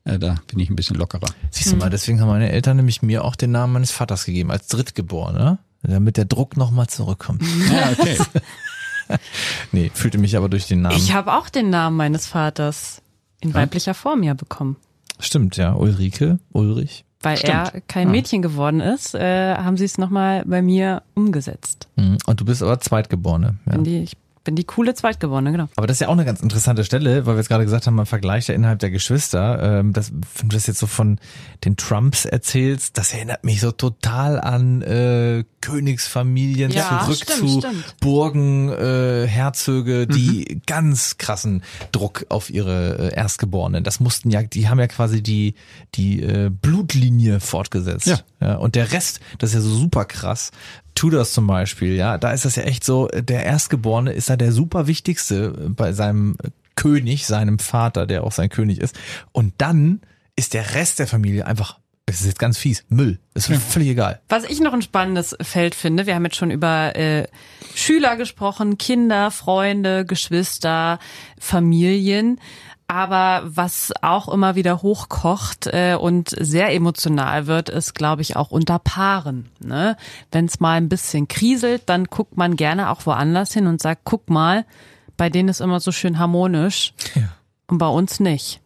da 0.04 0.36
bin 0.46 0.58
ich 0.58 0.70
ein 0.70 0.76
bisschen 0.76 0.96
lockerer. 0.96 1.28
Siehst 1.50 1.72
du 1.72 1.76
mal, 1.76 1.90
deswegen 1.90 2.20
haben 2.20 2.28
meine 2.28 2.50
Eltern 2.50 2.76
nämlich 2.76 3.02
mir 3.02 3.24
auch 3.24 3.36
den 3.36 3.50
Namen 3.52 3.74
meines 3.74 3.90
Vaters 3.90 4.24
gegeben, 4.24 4.50
als 4.50 4.66
Drittgeborener, 4.68 5.58
damit 5.82 6.16
der 6.16 6.24
Druck 6.24 6.56
nochmal 6.56 6.88
zurückkommt. 6.88 7.42
Ja, 7.70 7.90
okay. 7.92 8.18
Nee, 9.72 9.90
fühlte 9.92 10.18
mich 10.18 10.36
aber 10.36 10.48
durch 10.48 10.68
den 10.68 10.82
Namen. 10.82 10.96
ich 10.96 11.12
habe 11.12 11.32
auch 11.32 11.48
den 11.48 11.68
Namen 11.68 11.96
meines 11.96 12.28
Vaters 12.28 13.02
in 13.40 13.54
weiblicher 13.54 13.92
Form 13.94 14.22
ja 14.22 14.34
bekommen. 14.34 14.76
Stimmt, 15.18 15.56
ja. 15.56 15.74
Ulrike, 15.74 16.38
Ulrich. 16.52 17.04
Weil 17.22 17.36
Stimmt. 17.36 17.52
er 17.52 17.80
kein 17.82 18.10
Mädchen 18.10 18.40
geworden 18.40 18.80
ist, 18.80 19.14
äh, 19.14 19.54
haben 19.54 19.76
sie 19.76 19.84
es 19.84 19.98
nochmal 19.98 20.42
bei 20.46 20.62
mir 20.62 21.02
umgesetzt. 21.14 21.88
Mhm. 21.96 22.16
Und 22.26 22.40
du 22.40 22.46
bist 22.46 22.62
aber 22.62 22.80
Zweitgeborene. 22.80 23.58
Ja. 23.66 23.72
Bin 23.72 23.84
die, 23.84 23.98
ich 23.98 24.16
bin 24.44 24.56
die 24.56 24.64
coole 24.64 24.94
Zweitgeborene, 24.94 25.52
genau. 25.52 25.68
Aber 25.76 25.86
das 25.86 25.96
ist 25.96 26.00
ja 26.00 26.08
auch 26.08 26.12
eine 26.12 26.24
ganz 26.24 26.40
interessante 26.40 26.84
Stelle, 26.84 27.26
weil 27.26 27.34
wir 27.34 27.38
jetzt 27.38 27.48
gerade 27.48 27.64
gesagt 27.64 27.86
haben, 27.86 27.94
man 27.94 28.06
vergleicht 28.06 28.48
ja 28.48 28.54
innerhalb 28.54 28.78
der 28.78 28.90
Geschwister. 28.90 29.80
Ähm, 29.80 29.92
das, 29.92 30.12
wenn 30.12 30.48
du 30.48 30.56
das 30.56 30.66
jetzt 30.66 30.78
so 30.78 30.86
von 30.86 31.18
den 31.64 31.76
Trumps 31.76 32.24
erzählst, 32.24 32.96
das 32.96 33.12
erinnert 33.12 33.44
mich 33.44 33.60
so 33.60 33.70
total 33.70 34.40
an 34.40 34.82
äh, 34.82 35.44
Königsfamilien 35.60 36.70
Ja, 36.70 37.02
zurück 37.04 37.16
stimmt, 37.16 37.38
zu 37.38 37.58
stimmt. 37.60 37.96
Burgen, 38.00 38.70
äh, 38.70 39.26
Herzöge, 39.26 40.06
die 40.06 40.62
ganz 40.66 41.18
krassen 41.18 41.62
Druck 41.92 42.26
auf 42.30 42.48
ihre 42.50 43.10
äh, 43.10 43.14
Erstgeborenen. 43.14 43.84
Das 43.84 44.00
mussten 44.00 44.30
ja, 44.30 44.42
die 44.42 44.68
haben 44.68 44.78
ja 44.78 44.86
quasi 44.86 45.22
die 45.22 45.54
die 45.94 46.22
äh, 46.22 46.50
Blutlinie 46.50 47.40
fortgesetzt. 47.40 48.06
Ja. 48.06 48.20
Ja, 48.40 48.54
und 48.56 48.74
der 48.74 48.92
Rest, 48.92 49.20
das 49.38 49.50
ist 49.50 49.54
ja 49.56 49.60
so 49.60 49.74
super 49.74 50.06
krass. 50.06 50.50
Tudors 51.00 51.32
zum 51.32 51.46
Beispiel, 51.46 51.94
ja, 51.94 52.18
da 52.18 52.32
ist 52.32 52.44
das 52.44 52.56
ja 52.56 52.64
echt 52.64 52.84
so, 52.84 53.08
der 53.08 53.46
Erstgeborene 53.46 54.12
ist 54.12 54.28
da 54.28 54.36
der 54.36 54.52
super 54.52 54.86
wichtigste 54.86 55.70
bei 55.70 55.94
seinem 55.94 56.36
König, 56.76 57.26
seinem 57.26 57.58
Vater, 57.58 58.06
der 58.06 58.22
auch 58.22 58.32
sein 58.32 58.50
König 58.50 58.78
ist. 58.78 58.94
Und 59.32 59.54
dann 59.56 60.02
ist 60.36 60.52
der 60.52 60.74
Rest 60.74 60.98
der 60.98 61.06
Familie 61.06 61.46
einfach, 61.46 61.78
es 62.04 62.20
ist 62.20 62.26
jetzt 62.26 62.38
ganz 62.38 62.58
fies, 62.58 62.84
Müll. 62.90 63.18
Ist 63.32 63.46
völlig 63.46 63.88
egal. 63.88 64.20
Was 64.28 64.44
ich 64.44 64.60
noch 64.60 64.74
ein 64.74 64.82
spannendes 64.82 65.34
Feld 65.40 65.74
finde, 65.74 66.04
wir 66.04 66.14
haben 66.14 66.24
jetzt 66.26 66.36
schon 66.36 66.50
über 66.50 66.94
äh, 66.94 67.26
Schüler 67.74 68.16
gesprochen, 68.16 68.76
Kinder, 68.76 69.30
Freunde, 69.30 70.04
Geschwister, 70.04 70.98
Familien. 71.38 72.38
Aber 72.90 73.42
was 73.44 73.92
auch 74.02 74.26
immer 74.26 74.56
wieder 74.56 74.82
hochkocht 74.82 75.68
äh, 75.68 75.94
und 75.94 76.30
sehr 76.30 76.74
emotional 76.74 77.46
wird, 77.46 77.68
ist, 77.68 77.94
glaube 77.94 78.22
ich, 78.22 78.34
auch 78.34 78.50
unter 78.50 78.80
Paaren. 78.80 79.48
Ne? 79.60 79.96
Wenn 80.32 80.46
es 80.46 80.58
mal 80.58 80.72
ein 80.72 80.88
bisschen 80.88 81.28
kriselt, 81.28 81.82
dann 81.86 82.06
guckt 82.06 82.36
man 82.36 82.56
gerne 82.56 82.90
auch 82.90 83.06
woanders 83.06 83.52
hin 83.52 83.68
und 83.68 83.80
sagt, 83.80 84.00
guck 84.02 84.28
mal, 84.28 84.64
bei 85.16 85.30
denen 85.30 85.48
ist 85.48 85.60
immer 85.60 85.78
so 85.78 85.92
schön 85.92 86.18
harmonisch 86.18 86.92
und 87.68 87.78
bei 87.78 87.86
uns 87.86 88.18
nicht. 88.18 88.60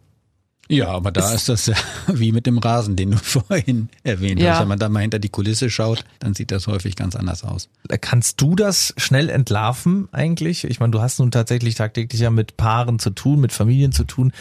Ja, 0.69 0.89
aber 0.89 1.13
da 1.13 1.33
ist 1.35 1.49
das 1.51 1.67
ja 1.67 1.75
wie 2.13 2.33
mit 2.33 2.47
dem 2.47 2.59
Rasen, 2.59 2.97
den 2.97 3.11
du 3.11 3.17
vorhin 3.23 3.89
erwähnt 4.03 4.41
Ja. 4.41 4.53
hast. 4.55 4.61
Wenn 4.61 4.69
man 4.69 4.79
da 4.79 4.89
mal 4.89 5.01
hinter 5.01 5.19
die 5.19 5.29
Kulisse 5.29 5.69
schaut, 5.71 6.05
dann 6.21 6.35
sieht 6.35 6.51
das 6.51 6.67
häufig 6.67 6.97
ganz 6.97 7.17
anders 7.17 7.45
aus. 7.45 7.69
Kannst 8.01 8.41
du 8.41 8.57
das 8.57 8.95
schnell 8.97 9.29
entlarven 9.29 10.09
eigentlich? 10.13 10.65
Ich 10.65 10.81
meine, 10.81 10.91
du 10.93 11.01
hast 11.03 11.19
nun 11.19 11.31
tatsächlich 11.31 11.75
tagtäglich 11.75 12.21
ja 12.21 12.31
mit 12.31 12.57
Paaren 12.57 12.99
zu 12.99 13.11
tun, 13.11 13.41
mit 13.41 13.53
Familien 13.53 13.93
zu 13.93 14.05
tun. 14.05 14.33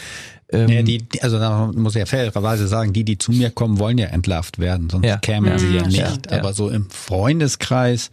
Ähm, 0.50 0.70
Ja, 0.70 0.82
die, 0.84 1.04
also 1.22 1.40
da 1.40 1.72
muss 1.74 1.96
ich 1.96 2.00
ja 2.00 2.06
fairerweise 2.06 2.68
sagen, 2.68 2.94
die, 2.94 3.04
die 3.04 3.18
zu 3.18 3.32
mir 3.32 3.50
kommen, 3.50 3.80
wollen 3.80 3.98
ja 3.98 4.08
entlarvt 4.08 4.60
werden, 4.60 4.90
sonst 4.90 5.06
Ja. 5.08 5.18
kämen 5.18 5.58
sie 5.60 5.76
ja 5.76 5.82
Ja, 5.88 5.88
nicht. 6.10 6.32
ja. 6.32 6.40
Aber 6.40 6.54
so 6.54 6.70
im 6.70 6.90
Freundeskreis 6.90 8.12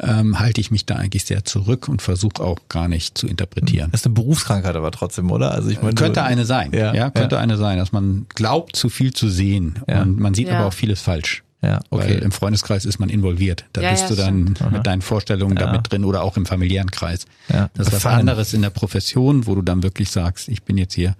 ähm, 0.00 0.38
halte 0.38 0.60
ich 0.60 0.70
mich 0.70 0.84
da 0.86 0.96
eigentlich 0.96 1.24
sehr 1.24 1.44
zurück 1.44 1.88
und 1.88 2.02
versuche 2.02 2.42
auch 2.42 2.58
gar 2.68 2.86
nicht 2.88 3.16
zu 3.16 3.26
interpretieren. 3.26 3.90
ist 3.92 4.04
eine 4.06 4.14
Berufskrankheit 4.14 4.76
aber 4.76 4.90
trotzdem, 4.90 5.30
oder? 5.30 5.52
Also 5.52 5.70
ich 5.70 5.80
meine, 5.80 5.94
Könnte 5.94 6.22
eine 6.22 6.44
sein, 6.44 6.72
Ja, 6.72 6.94
ja, 6.94 7.10
könnte 7.10 7.36
ja. 7.36 7.40
eine 7.42 7.56
sein, 7.56 7.78
dass 7.78 7.92
man 7.92 8.26
glaubt, 8.34 8.76
zu 8.76 8.88
viel 8.90 9.12
zu 9.14 9.28
sehen 9.28 9.78
Ja. 9.88 10.02
und 10.02 10.18
man 10.20 10.34
sieht 10.34 10.48
Ja. 10.48 10.58
aber 10.58 10.66
auch 10.68 10.72
vieles 10.74 11.00
falsch. 11.00 11.42
Ja, 11.62 11.80
okay. 11.90 12.10
Weil 12.10 12.18
im 12.18 12.32
Freundeskreis 12.32 12.84
ist 12.84 12.98
man 12.98 13.08
involviert. 13.08 13.64
Da 13.72 13.80
Ja, 13.80 13.90
bist 13.90 14.02
ja, 14.04 14.08
du 14.10 14.14
dann 14.16 14.54
stimmt. 14.56 14.72
mit 14.72 14.86
deinen 14.86 15.00
Vorstellungen 15.00 15.56
Ja. 15.56 15.64
damit 15.66 15.90
drin 15.90 16.04
oder 16.04 16.22
auch 16.22 16.36
im 16.36 16.44
familiären 16.44 16.90
Kreis. 16.90 17.24
Ja, 17.48 17.70
Das 17.74 17.88
ist 17.88 17.94
was 17.94 18.06
anderes 18.06 18.52
in 18.52 18.60
der 18.62 18.70
Profession, 18.70 19.46
wo 19.46 19.54
du 19.54 19.62
dann 19.62 19.82
wirklich 19.82 20.10
sagst, 20.10 20.48
ich 20.48 20.62
bin 20.62 20.76
jetzt 20.76 20.92
hier 20.94 21.16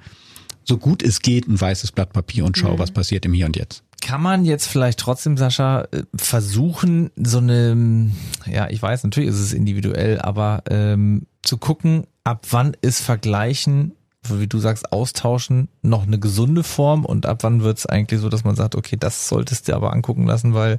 so 0.68 0.76
gut 0.78 1.02
es 1.02 1.20
geht 1.22 1.48
ein 1.48 1.60
weißes 1.60 1.92
Blatt 1.92 2.12
Papier 2.12 2.44
und 2.44 2.58
schau, 2.58 2.74
Mhm. 2.74 2.78
was 2.78 2.90
passiert 2.90 3.24
im 3.24 3.32
Hier 3.32 3.46
und 3.46 3.56
Jetzt. 3.56 3.82
Kann 4.02 4.20
man 4.22 4.44
jetzt 4.44 4.66
vielleicht 4.66 4.98
trotzdem, 4.98 5.36
Sascha, 5.36 5.82
äh, 5.90 6.02
versuchen, 6.14 7.10
so 7.16 7.38
eine, 7.38 8.10
ja, 8.46 8.68
ich 8.68 8.82
weiß, 8.82 9.04
natürlich 9.04 9.30
ist 9.30 9.40
es 9.40 9.52
individuell, 9.52 10.20
aber 10.20 10.62
ähm, 10.68 11.26
zu 11.42 11.56
gucken, 11.56 12.06
ab 12.24 12.46
wann 12.50 12.76
ist 12.82 13.00
Vergleichen, 13.00 13.92
wie 14.28 14.46
du 14.48 14.58
sagst, 14.58 14.92
austauschen, 14.92 15.68
noch 15.82 16.06
eine 16.06 16.18
gesunde 16.18 16.62
Form 16.64 17.04
und 17.04 17.26
ab 17.26 17.38
wann 17.42 17.62
wird 17.62 17.78
es 17.78 17.86
eigentlich 17.86 18.20
so, 18.20 18.28
dass 18.28 18.44
man 18.44 18.56
sagt, 18.56 18.74
okay, 18.74 18.96
das 18.98 19.28
solltest 19.28 19.68
du 19.68 19.74
aber 19.74 19.92
angucken 19.92 20.26
lassen, 20.26 20.52
weil 20.52 20.78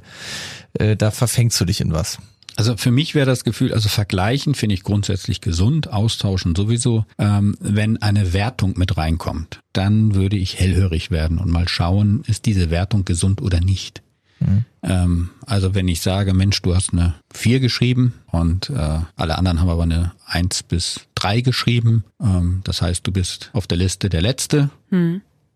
äh, 0.74 0.96
da 0.96 1.10
verfängst 1.10 1.58
du 1.60 1.64
dich 1.64 1.80
in 1.80 1.92
was. 1.92 2.18
Also 2.58 2.76
für 2.76 2.90
mich 2.90 3.14
wäre 3.14 3.24
das 3.24 3.44
Gefühl, 3.44 3.72
also 3.72 3.88
vergleichen 3.88 4.56
finde 4.56 4.74
ich 4.74 4.82
grundsätzlich 4.82 5.40
gesund, 5.40 5.92
austauschen 5.92 6.56
sowieso. 6.56 7.04
Ähm, 7.16 7.56
wenn 7.60 8.02
eine 8.02 8.32
Wertung 8.32 8.74
mit 8.76 8.96
reinkommt, 8.96 9.60
dann 9.72 10.16
würde 10.16 10.36
ich 10.36 10.58
hellhörig 10.58 11.12
werden 11.12 11.38
und 11.38 11.52
mal 11.52 11.68
schauen, 11.68 12.24
ist 12.26 12.46
diese 12.46 12.68
Wertung 12.68 13.04
gesund 13.04 13.40
oder 13.42 13.60
nicht. 13.60 14.02
Ähm, 14.82 15.30
also 15.46 15.76
wenn 15.76 15.86
ich 15.86 16.00
sage, 16.00 16.34
Mensch, 16.34 16.60
du 16.62 16.74
hast 16.74 16.92
eine 16.92 17.14
4 17.32 17.60
geschrieben 17.60 18.14
und 18.26 18.70
äh, 18.70 18.98
alle 19.14 19.38
anderen 19.38 19.60
haben 19.60 19.68
aber 19.68 19.84
eine 19.84 20.10
1 20.26 20.64
bis 20.64 21.02
3 21.14 21.42
geschrieben, 21.42 22.02
ähm, 22.20 22.62
das 22.64 22.82
heißt, 22.82 23.06
du 23.06 23.12
bist 23.12 23.50
auf 23.52 23.68
der 23.68 23.78
Liste 23.78 24.08
der 24.08 24.20
Letzte, 24.22 24.70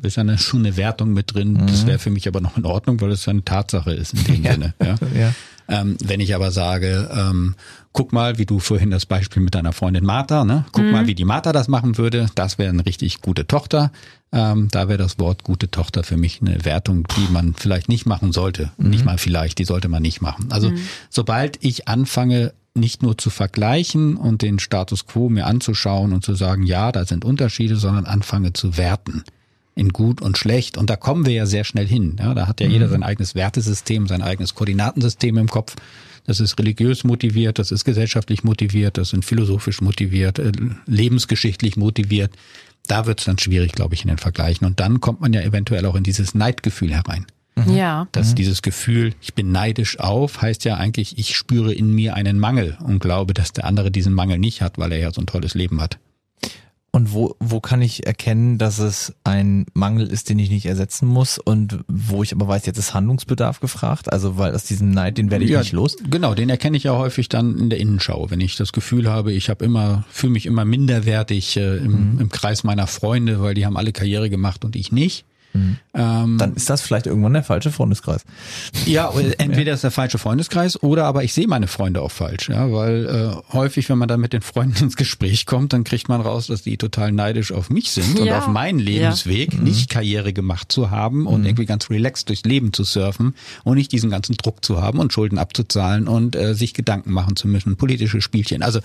ist 0.02 0.16
ja 0.16 0.22
eine, 0.22 0.38
schon 0.38 0.60
eine 0.60 0.76
Wertung 0.76 1.12
mit 1.12 1.34
drin. 1.34 1.54
Das 1.66 1.86
wäre 1.86 1.98
für 1.98 2.10
mich 2.10 2.26
aber 2.26 2.40
noch 2.40 2.56
in 2.56 2.64
Ordnung, 2.64 3.00
weil 3.00 3.10
es 3.12 3.26
ja 3.26 3.30
eine 3.30 3.44
Tatsache 3.44 3.92
ist 3.92 4.14
in 4.14 4.24
dem 4.24 4.42
Sinne. 4.52 4.74
Ja. 4.82 4.96
Ja. 5.14 5.34
Ähm, 5.68 5.96
wenn 6.02 6.20
ich 6.20 6.34
aber 6.34 6.50
sage, 6.50 7.10
ähm, 7.12 7.54
guck 7.92 8.12
mal, 8.12 8.38
wie 8.38 8.46
du 8.46 8.58
vorhin 8.58 8.90
das 8.90 9.06
Beispiel 9.06 9.42
mit 9.42 9.54
deiner 9.54 9.72
Freundin 9.72 10.04
Martha, 10.04 10.44
ne? 10.44 10.64
guck 10.72 10.84
mal, 10.84 11.06
wie 11.06 11.14
die 11.14 11.24
Martha 11.24 11.52
das 11.52 11.68
machen 11.68 11.98
würde, 11.98 12.28
das 12.34 12.58
wäre 12.58 12.70
eine 12.70 12.86
richtig 12.86 13.20
gute 13.20 13.46
Tochter. 13.46 13.92
Ähm, 14.32 14.68
da 14.70 14.88
wäre 14.88 14.98
das 14.98 15.18
Wort 15.18 15.44
gute 15.44 15.70
Tochter 15.70 16.04
für 16.04 16.16
mich 16.16 16.40
eine 16.40 16.64
Wertung, 16.64 17.06
die 17.16 17.32
man 17.32 17.54
vielleicht 17.54 17.88
nicht 17.88 18.06
machen 18.06 18.32
sollte. 18.32 18.70
Nicht 18.78 19.04
mal 19.04 19.18
vielleicht, 19.18 19.58
die 19.58 19.64
sollte 19.64 19.88
man 19.88 20.02
nicht 20.02 20.22
machen. 20.22 20.50
Also 20.50 20.72
sobald 21.10 21.62
ich 21.62 21.86
anfange, 21.86 22.54
nicht 22.74 23.02
nur 23.02 23.18
zu 23.18 23.28
vergleichen 23.28 24.16
und 24.16 24.40
den 24.40 24.58
Status 24.58 25.06
quo 25.06 25.28
mir 25.28 25.46
anzuschauen 25.46 26.14
und 26.14 26.24
zu 26.24 26.34
sagen, 26.34 26.62
ja, 26.62 26.90
da 26.90 27.04
sind 27.04 27.24
Unterschiede, 27.24 27.76
sondern 27.76 28.06
anfange 28.06 28.54
zu 28.54 28.78
werten 28.78 29.24
in 29.74 29.90
gut 29.90 30.20
und 30.20 30.38
schlecht. 30.38 30.76
Und 30.76 30.90
da 30.90 30.96
kommen 30.96 31.26
wir 31.26 31.32
ja 31.32 31.46
sehr 31.46 31.64
schnell 31.64 31.86
hin. 31.86 32.16
Ja, 32.18 32.34
da 32.34 32.46
hat 32.46 32.60
ja 32.60 32.66
jeder 32.66 32.88
sein 32.88 33.02
eigenes 33.02 33.34
Wertesystem, 33.34 34.06
sein 34.06 34.22
eigenes 34.22 34.54
Koordinatensystem 34.54 35.36
im 35.38 35.48
Kopf. 35.48 35.76
Das 36.24 36.40
ist 36.40 36.58
religiös 36.58 37.04
motiviert, 37.04 37.58
das 37.58 37.72
ist 37.72 37.84
gesellschaftlich 37.84 38.44
motiviert, 38.44 38.96
das 38.96 39.10
sind 39.10 39.24
philosophisch 39.24 39.80
motiviert, 39.80 40.38
äh, 40.38 40.52
lebensgeschichtlich 40.86 41.76
motiviert. 41.76 42.32
Da 42.86 43.06
wird 43.06 43.20
es 43.20 43.26
dann 43.26 43.38
schwierig, 43.38 43.72
glaube 43.72 43.94
ich, 43.94 44.02
in 44.02 44.08
den 44.08 44.18
Vergleichen. 44.18 44.66
Und 44.66 44.78
dann 44.78 45.00
kommt 45.00 45.20
man 45.20 45.32
ja 45.32 45.40
eventuell 45.40 45.86
auch 45.86 45.94
in 45.94 46.04
dieses 46.04 46.34
Neidgefühl 46.34 46.92
herein. 46.92 47.26
Ja. 47.66 48.08
Dass 48.12 48.34
dieses 48.34 48.62
Gefühl, 48.62 49.14
ich 49.20 49.34
bin 49.34 49.52
neidisch 49.52 49.98
auf, 49.98 50.40
heißt 50.40 50.64
ja 50.64 50.76
eigentlich, 50.76 51.18
ich 51.18 51.36
spüre 51.36 51.72
in 51.72 51.92
mir 51.92 52.14
einen 52.14 52.38
Mangel 52.38 52.78
und 52.82 53.00
glaube, 53.00 53.34
dass 53.34 53.52
der 53.52 53.64
andere 53.64 53.90
diesen 53.90 54.14
Mangel 54.14 54.38
nicht 54.38 54.62
hat, 54.62 54.78
weil 54.78 54.92
er 54.92 54.98
ja 54.98 55.12
so 55.12 55.20
ein 55.20 55.26
tolles 55.26 55.54
Leben 55.54 55.80
hat. 55.80 55.98
Und 56.94 57.14
wo, 57.14 57.36
wo 57.40 57.58
kann 57.60 57.80
ich 57.80 58.06
erkennen, 58.06 58.58
dass 58.58 58.78
es 58.78 59.14
ein 59.24 59.64
Mangel 59.72 60.06
ist, 60.08 60.28
den 60.28 60.38
ich 60.38 60.50
nicht 60.50 60.66
ersetzen 60.66 61.08
muss 61.08 61.38
und 61.38 61.78
wo 61.88 62.22
ich 62.22 62.34
aber 62.34 62.46
weiß, 62.46 62.66
jetzt 62.66 62.76
ist 62.76 62.92
Handlungsbedarf 62.92 63.60
gefragt? 63.60 64.12
Also, 64.12 64.36
weil 64.36 64.54
aus 64.54 64.64
diesem 64.64 64.90
Neid, 64.90 65.16
den 65.16 65.30
werde 65.30 65.46
ich 65.46 65.50
Ja, 65.52 65.60
nicht 65.60 65.72
los. 65.72 65.96
Genau, 66.10 66.34
den 66.34 66.50
erkenne 66.50 66.76
ich 66.76 66.82
ja 66.82 66.92
häufig 66.92 67.30
dann 67.30 67.56
in 67.56 67.70
der 67.70 67.80
Innenschau, 67.80 68.30
wenn 68.30 68.42
ich 68.42 68.56
das 68.56 68.72
Gefühl 68.72 69.08
habe, 69.08 69.32
ich 69.32 69.48
habe 69.48 69.64
immer, 69.64 70.04
fühle 70.10 70.34
mich 70.34 70.44
immer 70.44 70.66
minderwertig 70.66 71.56
äh, 71.56 71.78
im, 71.78 72.20
im 72.20 72.28
Kreis 72.28 72.62
meiner 72.62 72.86
Freunde, 72.86 73.40
weil 73.40 73.54
die 73.54 73.64
haben 73.64 73.78
alle 73.78 73.92
Karriere 73.92 74.28
gemacht 74.28 74.62
und 74.62 74.76
ich 74.76 74.92
nicht. 74.92 75.24
Ähm, 75.54 76.38
Dann 76.38 76.54
ist 76.54 76.70
das 76.70 76.80
vielleicht 76.80 77.06
irgendwann 77.06 77.34
der 77.34 77.42
falsche 77.42 77.70
Freundeskreis. 77.70 78.22
ja, 78.86 79.10
oder 79.10 79.32
entweder 79.38 79.74
ist 79.74 79.84
der 79.84 79.90
falsche 79.90 80.16
Freundeskreis 80.18 80.82
oder 80.82 81.04
aber 81.04 81.24
ich 81.24 81.34
sehe 81.34 81.46
meine 81.46 81.66
Freunde 81.66 82.00
auch 82.00 82.10
falsch, 82.10 82.48
ja, 82.48 82.72
weil 82.72 83.06
äh, 83.06 83.52
häufig, 83.52 83.88
wenn 83.90 83.98
man 83.98 84.08
dann 84.08 84.20
mit 84.20 84.32
den 84.32 84.40
Freunden 84.40 84.84
ins 84.84 84.96
Gespräch 84.96 85.44
kommt, 85.44 85.72
dann 85.74 85.84
kriegt 85.84 86.08
man 86.08 86.20
raus, 86.22 86.46
dass 86.46 86.62
die 86.62 86.78
total 86.78 87.12
neidisch 87.12 87.52
auf 87.52 87.68
mich 87.68 87.90
sind 87.90 88.18
und 88.18 88.26
Ja. 88.26 88.38
auf 88.38 88.46
meinen 88.48 88.78
Lebensweg, 88.78 89.60
nicht 89.62 89.90
Karriere 89.90 90.32
gemacht 90.32 90.72
zu 90.72 90.90
haben 90.90 91.26
und 91.26 91.44
irgendwie 91.44 91.66
ganz 91.66 91.90
relaxed 91.90 92.28
durchs 92.30 92.44
Leben 92.44 92.72
zu 92.72 92.84
surfen 92.84 93.34
und 93.64 93.76
nicht 93.76 93.92
diesen 93.92 94.08
ganzen 94.08 94.36
Druck 94.36 94.64
zu 94.64 94.80
haben 94.80 94.98
und 94.98 95.12
Schulden 95.12 95.36
abzuzahlen 95.38 96.08
und 96.08 96.34
äh, 96.36 96.54
sich 96.54 96.72
Gedanken 96.72 97.12
machen 97.12 97.36
zu 97.36 97.48
müssen, 97.48 97.76
politische 97.76 98.22
Spielchen. 98.22 98.62
Also, 98.62 98.80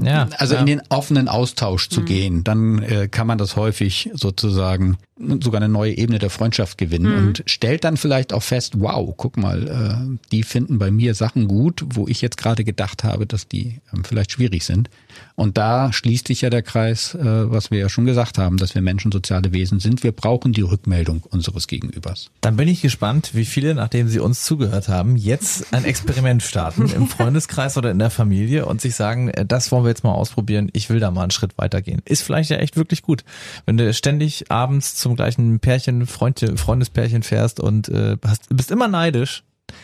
Ja, 0.00 0.28
also 0.38 0.54
ja. 0.54 0.60
in 0.60 0.66
den 0.66 0.82
offenen 0.90 1.28
Austausch 1.28 1.88
zu 1.88 2.02
gehen, 2.02 2.44
dann 2.44 2.80
äh, 2.82 3.08
kann 3.08 3.26
man 3.26 3.38
das 3.38 3.56
häufig 3.56 4.10
sozusagen 4.14 4.96
sogar 5.16 5.60
eine 5.62 5.72
neue 5.72 5.96
Ebene 5.96 6.18
der 6.18 6.30
Freundschaft 6.30 6.76
gewinnen 6.76 7.16
und 7.16 7.44
stellt 7.46 7.84
dann 7.84 7.96
vielleicht 7.96 8.32
auch 8.32 8.42
fest, 8.42 8.80
wow, 8.80 9.14
guck 9.16 9.36
mal, 9.36 9.68
äh, 9.68 10.18
die 10.32 10.42
finden 10.42 10.78
bei 10.78 10.90
mir 10.90 11.14
Sachen 11.14 11.46
gut, 11.46 11.84
wo 11.86 12.08
ich 12.08 12.20
jetzt 12.20 12.36
gerade 12.36 12.64
gedacht 12.64 13.04
habe, 13.04 13.24
dass 13.24 13.46
die 13.46 13.80
ähm, 13.94 14.02
vielleicht 14.04 14.32
schwierig 14.32 14.64
sind. 14.64 14.90
Und 15.36 15.58
da 15.58 15.92
schließt 15.92 16.28
sich 16.28 16.42
ja 16.42 16.50
der 16.50 16.62
Kreis, 16.62 17.14
äh, 17.14 17.50
was 17.50 17.70
wir 17.70 17.78
ja 17.78 17.88
schon 17.88 18.04
gesagt 18.04 18.38
haben, 18.38 18.56
dass 18.56 18.74
wir 18.74 18.82
Menschen 18.82 19.10
soziale 19.10 19.52
Wesen 19.52 19.80
sind. 19.80 20.04
Wir 20.04 20.12
brauchen 20.12 20.52
die 20.52 20.60
Rückmeldung 20.60 21.22
unseres 21.28 21.66
Gegenübers. 21.66 22.30
Dann 22.40 22.56
bin 22.56 22.68
ich 22.68 22.82
gespannt, 22.82 23.30
wie 23.34 23.44
viele, 23.44 23.74
nachdem 23.74 24.08
sie 24.08 24.20
uns 24.20 24.44
zugehört 24.44 24.88
haben, 24.88 25.16
jetzt 25.16 25.74
ein 25.74 25.84
Experiment 25.84 26.42
starten 26.42 26.88
im 26.88 27.08
Freundeskreis 27.08 27.76
oder 27.76 27.90
in 27.90 27.98
der 27.98 28.10
Familie 28.10 28.66
und 28.66 28.80
sich 28.80 28.94
sagen, 28.94 29.28
äh, 29.28 29.44
das 29.44 29.72
wollen 29.72 29.84
wir 29.84 29.88
jetzt 29.88 30.04
mal 30.04 30.12
ausprobieren, 30.12 30.70
ich 30.72 30.88
will 30.88 31.00
da 31.00 31.10
mal 31.10 31.22
einen 31.22 31.30
Schritt 31.32 31.58
weitergehen. 31.58 32.02
Ist 32.04 32.22
vielleicht 32.22 32.50
ja 32.50 32.58
echt 32.58 32.76
wirklich 32.76 33.02
gut. 33.02 33.24
Wenn 33.66 33.76
du 33.76 33.92
ständig 33.92 34.50
abends 34.52 34.94
zum 34.94 35.16
gleichen 35.16 35.58
Pärchen, 35.58 36.06
Freund, 36.06 36.44
Freundespärchen 36.56 37.24
fährst 37.24 37.58
und 37.58 37.88
äh, 37.88 38.16
hast, 38.24 38.54
bist 38.54 38.70
immer 38.70 38.86
neidisch, 38.86 39.42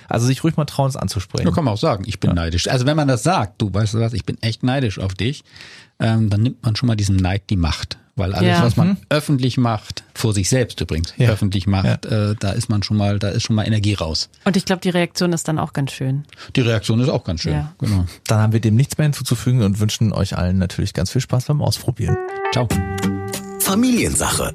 also 0.09 0.26
sich 0.26 0.42
ruhig 0.44 0.57
mal 0.57 0.64
trauen, 0.64 0.88
es 0.88 0.96
anzusprechen. 0.96 1.46
Da 1.46 1.53
kann 1.53 1.64
man 1.64 1.74
auch 1.74 1.79
sagen, 1.79 2.05
ich 2.07 2.20
bin 2.20 2.35
neidisch. 2.35 2.68
Also 2.68 2.87
wenn 2.87 2.96
man 2.96 3.09
das 3.09 3.22
sagt, 3.22 3.61
du 3.62 3.72
weißt 3.72 3.94
du 3.94 4.00
was, 4.00 4.12
ich 4.12 4.24
bin 4.24 4.37
echt 4.42 4.62
neidisch 4.62 4.98
auf 4.98 5.14
dich, 5.14 5.44
ähm, 5.98 6.31
dann 6.31 6.42
nimmt 6.42 6.62
man 6.62 6.76
schon 6.76 6.87
mal 6.87 6.96
diesem 6.96 7.16
Neid 7.16 7.42
die 7.50 7.57
Macht. 7.57 7.98
Weil 8.16 8.35
alles, 8.35 8.48
Ja. 8.59 8.62
was 8.62 8.76
man 8.76 8.98
öffentlich 9.09 9.57
macht, 9.57 10.03
vor 10.14 10.35
sich 10.35 10.50
selbst 10.50 10.79
übrigens, 10.81 11.14
Ja. 11.16 11.31
öffentlich 11.31 11.66
macht, 11.66 12.05
äh, 12.05 12.35
da 12.38 12.50
ist 12.50 12.68
man 12.68 12.83
schon 12.83 12.98
mal, 12.98 13.18
da 13.18 13.29
ist 13.29 13.44
schon 13.44 13.57
mal 13.57 13.66
Energie 13.66 13.94
raus. 13.94 14.29
Und 14.44 14.59
ich 14.59 14.66
glaube, 14.66 14.83
die 14.83 14.90
Reaktion 14.90 15.33
ist 15.33 15.48
dann 15.48 15.59
auch 15.59 15.72
ganz 15.72 15.92
schön. 15.92 16.24
Die 16.55 16.61
Reaktion 16.61 17.00
ist 17.00 17.09
auch 17.09 17.24
ganz 17.24 17.40
schön. 17.42 17.53
Ja. 17.53 17.72
Genau. 17.79 18.05
Dann 18.26 18.40
haben 18.40 18.53
wir 18.53 18.61
dem 18.61 18.76
nichts 18.76 18.98
mehr 18.98 19.07
hinzuzufügen 19.07 19.62
und 19.62 19.79
wünschen 19.81 20.12
euch 20.12 20.37
allen 20.37 20.59
natürlich 20.59 20.92
ganz 20.92 21.11
viel 21.11 21.22
Spaß 21.22 21.46
beim 21.46 21.62
Ausprobieren. 21.62 22.16
Ciao. 22.53 22.68
Familiensache. 23.61 24.55